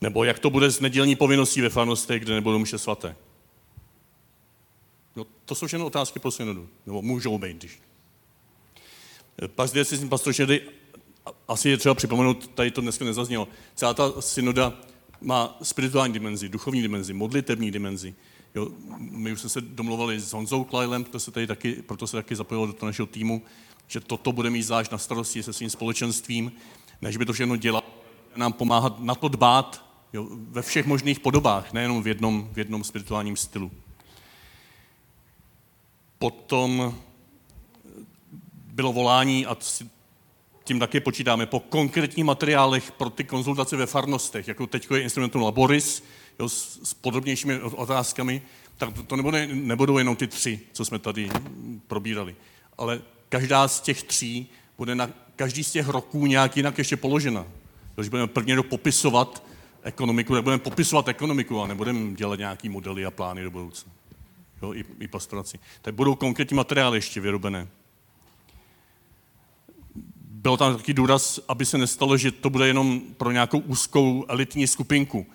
Nebo 0.00 0.24
jak 0.24 0.38
to 0.38 0.50
bude 0.50 0.70
s 0.70 0.80
nedělní 0.80 1.16
povinností 1.16 1.60
ve 1.60 1.68
farnostech, 1.68 2.22
kde 2.22 2.34
nebudou 2.34 2.58
mše 2.58 2.78
svaté. 2.78 3.16
No, 5.16 5.26
to 5.44 5.54
jsou 5.54 5.66
všechno 5.66 5.86
otázky 5.86 6.18
pro 6.18 6.30
synodu. 6.30 6.68
Nebo 6.86 7.02
můžou 7.02 7.38
být, 7.38 7.56
když. 7.56 7.80
Pak 9.46 9.68
zde 9.68 9.84
si 9.84 10.06
pastoři, 10.06 10.60
asi 11.48 11.68
je 11.68 11.76
třeba 11.76 11.94
připomenout, 11.94 12.46
tady 12.46 12.70
to 12.70 12.80
dneska 12.80 13.04
nezaznělo, 13.04 13.48
celá 13.74 13.94
ta 13.94 14.22
synoda 14.22 14.72
má 15.20 15.58
spirituální 15.62 16.12
dimenzi, 16.12 16.48
duchovní 16.48 16.82
dimenzi, 16.82 17.12
modlitební 17.12 17.70
dimenzi. 17.70 18.14
Jo, 18.56 18.68
my 18.98 19.32
už 19.32 19.40
jsme 19.40 19.48
se 19.48 19.60
domluvali 19.60 20.20
s 20.20 20.32
Honzou 20.32 20.64
Klajlem, 20.64 21.04
to 21.04 21.20
se 21.20 21.30
tady 21.30 21.46
taky, 21.46 21.72
proto 21.72 22.06
se 22.06 22.16
taky 22.16 22.36
zapojilo 22.36 22.66
do 22.66 22.72
toho 22.72 22.88
našeho 22.88 23.06
týmu, 23.06 23.42
že 23.86 24.00
toto 24.00 24.32
bude 24.32 24.50
mít 24.50 24.62
zvlášť 24.62 24.92
na 24.92 24.98
starosti 24.98 25.42
se 25.42 25.52
svým 25.52 25.70
společenstvím, 25.70 26.52
než 27.02 27.16
by 27.16 27.26
to 27.26 27.32
všechno 27.32 27.56
dělal, 27.56 27.82
nám 28.36 28.52
pomáhat 28.52 29.00
na 29.00 29.14
to 29.14 29.28
dbát 29.28 29.84
jo, 30.12 30.28
ve 30.30 30.62
všech 30.62 30.86
možných 30.86 31.20
podobách, 31.20 31.72
nejenom 31.72 32.02
v 32.02 32.06
jednom, 32.06 32.48
v 32.52 32.58
jednom 32.58 32.84
spirituálním 32.84 33.36
stylu. 33.36 33.70
Potom 36.18 36.94
bylo 38.66 38.92
volání, 38.92 39.46
a 39.46 39.56
tím 40.64 40.78
taky 40.78 41.00
počítáme, 41.00 41.46
po 41.46 41.60
konkrétních 41.60 42.24
materiálech 42.24 42.92
pro 42.92 43.10
ty 43.10 43.24
konzultace 43.24 43.76
ve 43.76 43.86
farnostech, 43.86 44.48
jako 44.48 44.66
teď 44.66 44.88
je 44.90 45.02
instrumentum 45.02 45.42
Laboris, 45.42 46.02
jo, 46.38 46.48
s, 46.48 46.80
s 46.82 46.94
podrobnějšími 46.94 47.60
otázkami, 47.60 48.42
tak 48.76 48.94
to, 48.94 49.02
to 49.02 49.16
nebude, 49.16 49.46
nebudou 49.46 49.98
jenom 49.98 50.16
ty 50.16 50.26
tři, 50.26 50.60
co 50.72 50.84
jsme 50.84 50.98
tady 50.98 51.30
probírali. 51.86 52.36
Ale 52.78 53.00
každá 53.28 53.68
z 53.68 53.80
těch 53.80 54.02
tří 54.02 54.50
bude 54.78 54.94
na 54.94 55.10
každý 55.36 55.64
z 55.64 55.72
těch 55.72 55.88
roků 55.88 56.26
nějak 56.26 56.56
jinak 56.56 56.78
ještě 56.78 56.96
položena. 56.96 57.46
Když 57.94 58.08
budeme 58.08 58.26
prvně 58.28 58.62
popisovat 58.62 59.44
ekonomiku, 59.82 60.34
tak 60.34 60.44
budeme 60.44 60.62
popisovat 60.62 61.08
ekonomiku 61.08 61.60
a 61.60 61.66
nebudeme 61.66 62.14
dělat 62.14 62.38
nějaký 62.38 62.68
modely 62.68 63.06
a 63.06 63.10
plány 63.10 63.42
do 63.42 63.50
budoucna. 63.50 63.92
Jo, 64.62 64.74
i, 64.74 64.84
i 65.00 65.08
pastoraci. 65.08 65.58
Tak 65.82 65.94
budou 65.94 66.14
konkrétní 66.14 66.56
materiály 66.56 66.98
ještě 66.98 67.20
vyrobené. 67.20 67.68
Byl 70.24 70.56
tam 70.56 70.76
taky 70.76 70.94
důraz, 70.94 71.40
aby 71.48 71.66
se 71.66 71.78
nestalo, 71.78 72.16
že 72.16 72.30
to 72.30 72.50
bude 72.50 72.66
jenom 72.66 73.00
pro 73.16 73.32
nějakou 73.32 73.58
úzkou 73.58 74.24
elitní 74.28 74.66
skupinku. 74.66 75.26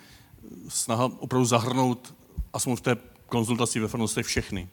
Snaha 0.69 1.11
opravdu 1.19 1.45
zahrnout, 1.45 2.13
aspoň 2.53 2.75
v 2.75 2.81
té 2.81 2.95
konzultaci 3.25 3.79
ve 3.79 3.87
farnostech 3.87 4.25
všechny. 4.25 4.69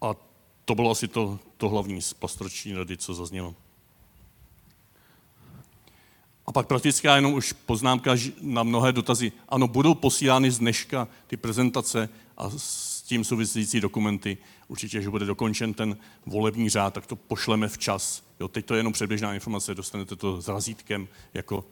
A 0.00 0.14
to 0.64 0.74
bylo 0.74 0.90
asi 0.90 1.08
to, 1.08 1.38
to 1.56 1.68
hlavní 1.68 2.02
z 2.02 2.12
pastorční 2.12 2.74
rady, 2.74 2.96
co 2.96 3.14
zaznělo. 3.14 3.54
A 6.46 6.52
pak 6.52 6.66
praktická 6.66 7.16
jenom 7.16 7.34
už 7.34 7.52
poznámka 7.52 8.16
na 8.40 8.62
mnohé 8.62 8.92
dotazy. 8.92 9.32
Ano, 9.48 9.68
budou 9.68 9.94
posílány 9.94 10.50
z 10.50 10.58
dneška 10.58 11.08
ty 11.26 11.36
prezentace 11.36 12.08
a 12.36 12.50
s 12.56 13.02
tím 13.02 13.24
související 13.24 13.80
dokumenty. 13.80 14.38
Určitě, 14.68 15.02
že 15.02 15.10
bude 15.10 15.26
dokončen 15.26 15.74
ten 15.74 15.96
volební 16.26 16.68
řád, 16.68 16.94
tak 16.94 17.06
to 17.06 17.16
pošleme 17.16 17.68
včas. 17.68 18.22
Jo, 18.40 18.48
teď 18.48 18.66
to 18.66 18.74
je 18.74 18.78
jenom 18.78 18.92
předběžná 18.92 19.34
informace, 19.34 19.74
dostanete 19.74 20.16
to 20.16 20.42
s 20.42 20.48
razítkem 20.48 21.08
jako, 21.34 21.64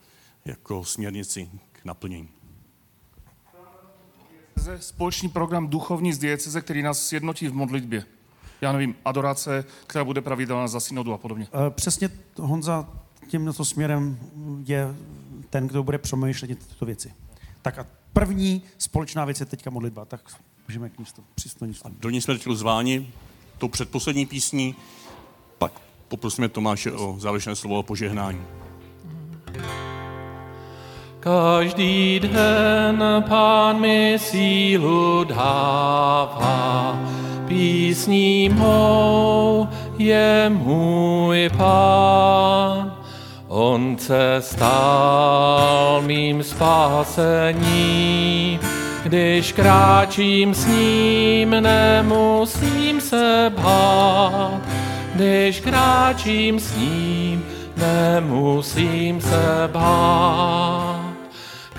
jako 0.45 0.85
směrnici 0.85 1.51
k 1.73 1.85
naplnění. 1.85 2.29
Společný 4.79 5.29
program 5.29 5.69
duchovní 5.69 6.13
z 6.13 6.19
dieceze, 6.19 6.61
který 6.61 6.83
nás 6.83 7.07
sjednotí 7.07 7.49
v 7.49 7.55
modlitbě. 7.55 8.05
Já 8.61 8.73
nevím, 8.73 8.95
adorace, 9.05 9.65
která 9.87 10.05
bude 10.05 10.21
pravidelná 10.21 10.69
za 10.69 10.81
synodu 10.81 11.13
a 11.13 11.19
podobně. 11.19 11.47
Eh, 11.53 11.71
přesně 11.71 12.11
Honza 12.39 12.89
tímto 13.29 13.65
směrem 13.65 14.19
je 14.67 14.95
ten, 15.51 15.69
kdo 15.69 15.83
bude 15.83 15.99
přemýšlet 15.99 16.49
tyto 16.69 16.87
věci. 16.87 17.15
Tak 17.63 17.79
a 17.79 17.87
první 18.13 18.63
společná 18.79 19.25
věc 19.25 19.41
je 19.41 19.47
teďka 19.47 19.71
modlitba, 19.71 20.05
tak 20.05 20.21
můžeme 20.69 20.91
k 20.91 20.99
ní 20.99 21.05
přistoupit. 21.35 21.83
Do 22.01 22.11
ní 22.11 22.21
jsme 22.21 22.39
teď 22.39 22.47
zváni 22.53 23.13
tou 23.59 23.69
předposlední 23.69 24.27
písní, 24.27 24.75
pak 25.59 25.81
poprosíme 26.09 26.49
Tomáše 26.49 26.93
o 26.93 27.17
závěrečné 27.19 27.57
slovo 27.57 27.79
o 27.79 27.83
požehnání. 27.83 28.64
Každý 31.25 32.21
den 32.21 33.05
pán 33.29 33.81
mi 33.81 34.17
sílu 34.21 35.25
dává, 35.25 36.99
písní 37.49 38.49
mou 38.49 39.69
je 39.99 40.51
můj 40.55 41.51
pán. 41.57 42.97
On 43.49 43.97
se 43.99 44.37
stal 44.41 46.03
mým 46.07 46.43
spásení, 46.43 47.71
když 49.05 49.53
kráčím 49.53 50.55
s 50.55 50.67
ním, 50.67 51.51
nemusím 51.51 53.01
se 53.01 53.53
bát. 53.63 54.61
Když 55.15 55.61
kráčím 55.61 56.61
s 56.61 56.77
ním, 56.77 57.45
nemusím 57.77 59.21
se 59.21 59.71
bát. 59.73 60.94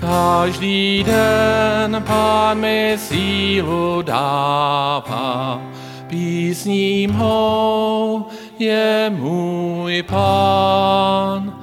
Každý 0.06 1.04
den 1.04 2.02
pán 2.06 2.58
mi 2.58 2.96
sílu 2.98 4.02
dává, 4.02 5.60
písní 6.06 7.06
mou 7.06 8.26
je 8.58 9.12
můj 9.16 10.02
pán. 10.02 11.54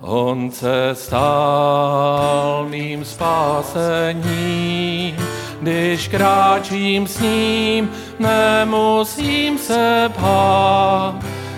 On 0.00 0.50
se 0.50 0.90
stal 0.92 2.66
mým 2.70 3.04
spásením, 3.04 4.26
když 5.60 6.08
kráčím 6.08 7.06
s 7.06 7.20
ním, 7.20 7.90
nemusím 8.18 9.58
se 9.58 10.10
bát. 10.20 11.14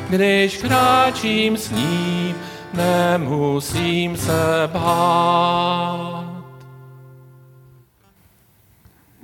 Když 0.09 0.57
kráčím 0.57 1.57
s 1.57 1.71
ním, 1.71 2.35
nemusím 2.75 4.17
se 4.17 4.71
bát. 4.73 6.24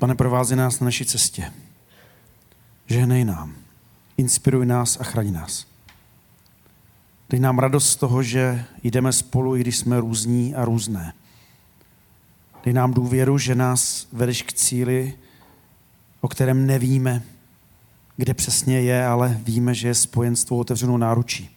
Pane, 0.00 0.14
provází 0.14 0.56
nás 0.56 0.80
na 0.80 0.84
naší 0.84 1.04
cestě. 1.04 1.52
Žehnej 2.86 3.24
nám, 3.24 3.54
inspiruj 4.16 4.66
nás 4.66 5.00
a 5.00 5.04
chraň 5.04 5.32
nás. 5.32 5.66
Dej 7.30 7.40
nám 7.40 7.58
radost 7.58 7.90
z 7.90 7.96
toho, 7.96 8.22
že 8.22 8.64
jdeme 8.82 9.12
spolu, 9.12 9.56
i 9.56 9.60
když 9.60 9.76
jsme 9.76 10.00
různí 10.00 10.54
a 10.54 10.64
různé. 10.64 11.12
Dej 12.64 12.72
nám 12.72 12.94
důvěru, 12.94 13.38
že 13.38 13.54
nás 13.54 14.06
vedeš 14.12 14.42
k 14.42 14.52
cíli, 14.52 15.14
o 16.20 16.28
kterém 16.28 16.66
nevíme, 16.66 17.22
kde 18.16 18.34
přesně 18.34 18.80
je, 18.80 19.06
ale 19.06 19.40
víme, 19.44 19.74
že 19.74 19.88
je 19.88 19.94
spojen 19.94 20.36
s 20.36 20.44
tvou 20.44 20.58
otevřenou 20.58 20.96
náručí. 20.96 21.56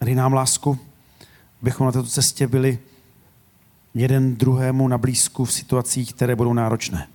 Dej 0.00 0.14
nám 0.14 0.32
lásku, 0.32 0.78
abychom 1.62 1.86
na 1.86 1.92
této 1.92 2.08
cestě 2.08 2.46
byli 2.46 2.78
jeden 3.94 4.36
druhému 4.36 4.88
na 4.88 4.98
blízku 4.98 5.44
v 5.44 5.52
situacích, 5.52 6.14
které 6.14 6.36
budou 6.36 6.52
náročné. 6.52 7.08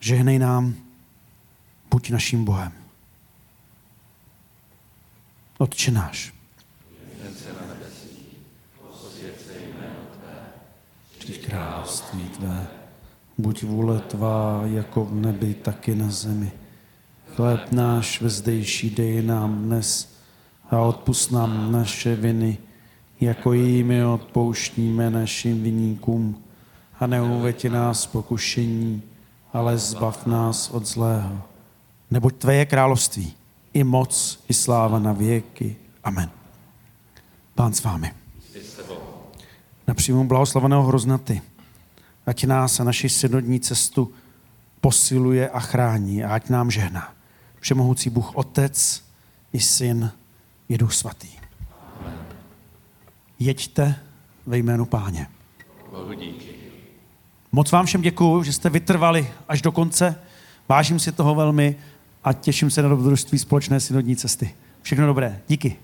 Žehnej 0.00 0.38
nám, 0.38 0.74
buď 1.90 2.10
naším 2.10 2.44
Bohem. 2.44 2.72
Otče 5.58 5.90
náš. 5.90 6.34
Přijď 11.18 11.46
království 11.46 12.28
tvé, 12.28 12.66
buď 13.38 13.62
vůle 13.62 14.00
tvá 14.00 14.62
jako 14.64 15.04
v 15.04 15.14
nebi, 15.14 15.54
tak 15.54 15.88
i 15.88 15.94
na 15.94 16.10
zemi. 16.10 16.52
Chléb 17.34 17.72
náš 17.72 18.20
vezdejší 18.20 18.90
dej 18.90 19.22
nám 19.22 19.62
dnes 19.62 20.16
a 20.70 20.78
odpust 20.78 21.32
nám 21.32 21.72
naše 21.72 22.16
viny, 22.16 22.58
jako 23.22 23.52
jimi 23.52 24.04
odpouštíme 24.04 25.10
našim 25.10 25.62
viníkům. 25.62 26.42
A 27.00 27.06
neuvěti 27.06 27.68
nás 27.68 28.06
pokušení, 28.06 29.02
ale 29.52 29.78
zbav 29.78 30.26
nás 30.26 30.70
od 30.70 30.86
zlého. 30.86 31.42
Neboť 32.10 32.34
tvé 32.36 32.54
je 32.54 32.66
království 32.66 33.34
i 33.72 33.84
moc, 33.84 34.44
i 34.48 34.54
sláva 34.54 34.98
na 34.98 35.12
věky. 35.12 35.76
Amen. 36.04 36.30
Pán 37.54 37.72
s 37.72 37.82
vámi. 37.82 38.12
Na 39.86 39.94
příjmu 39.94 40.24
blahoslaveného 40.24 40.82
hroznaty, 40.82 41.42
ať 42.26 42.44
nás 42.44 42.80
a 42.80 42.84
naši 42.84 43.08
synodní 43.08 43.60
cestu 43.60 44.12
posiluje 44.80 45.48
a 45.48 45.60
chrání 45.60 46.24
a 46.24 46.34
ať 46.34 46.48
nám 46.48 46.70
žehná. 46.70 47.14
Všemohoucí 47.60 48.10
Bůh 48.10 48.36
Otec 48.36 49.02
i 49.52 49.60
Syn 49.60 50.10
i 50.68 50.78
Duch 50.78 50.94
Svatý. 50.94 51.41
Jeďte 53.44 53.94
ve 54.46 54.58
jménu 54.58 54.84
Páně. 54.84 55.26
Bohu 55.90 56.12
díky. 56.12 56.48
Moc 57.52 57.72
vám 57.72 57.86
všem 57.86 58.02
děkuju, 58.02 58.42
že 58.42 58.52
jste 58.52 58.70
vytrvali 58.70 59.28
až 59.48 59.62
do 59.62 59.72
konce. 59.72 60.20
Vážím 60.68 60.98
si 60.98 61.12
toho 61.12 61.34
velmi 61.34 61.76
a 62.24 62.32
těším 62.32 62.70
se 62.70 62.82
na 62.82 62.88
dobrodružství 62.88 63.38
společné 63.38 63.80
synodní 63.80 64.16
cesty. 64.16 64.54
Všechno 64.82 65.06
dobré. 65.06 65.40
Díky. 65.48 65.76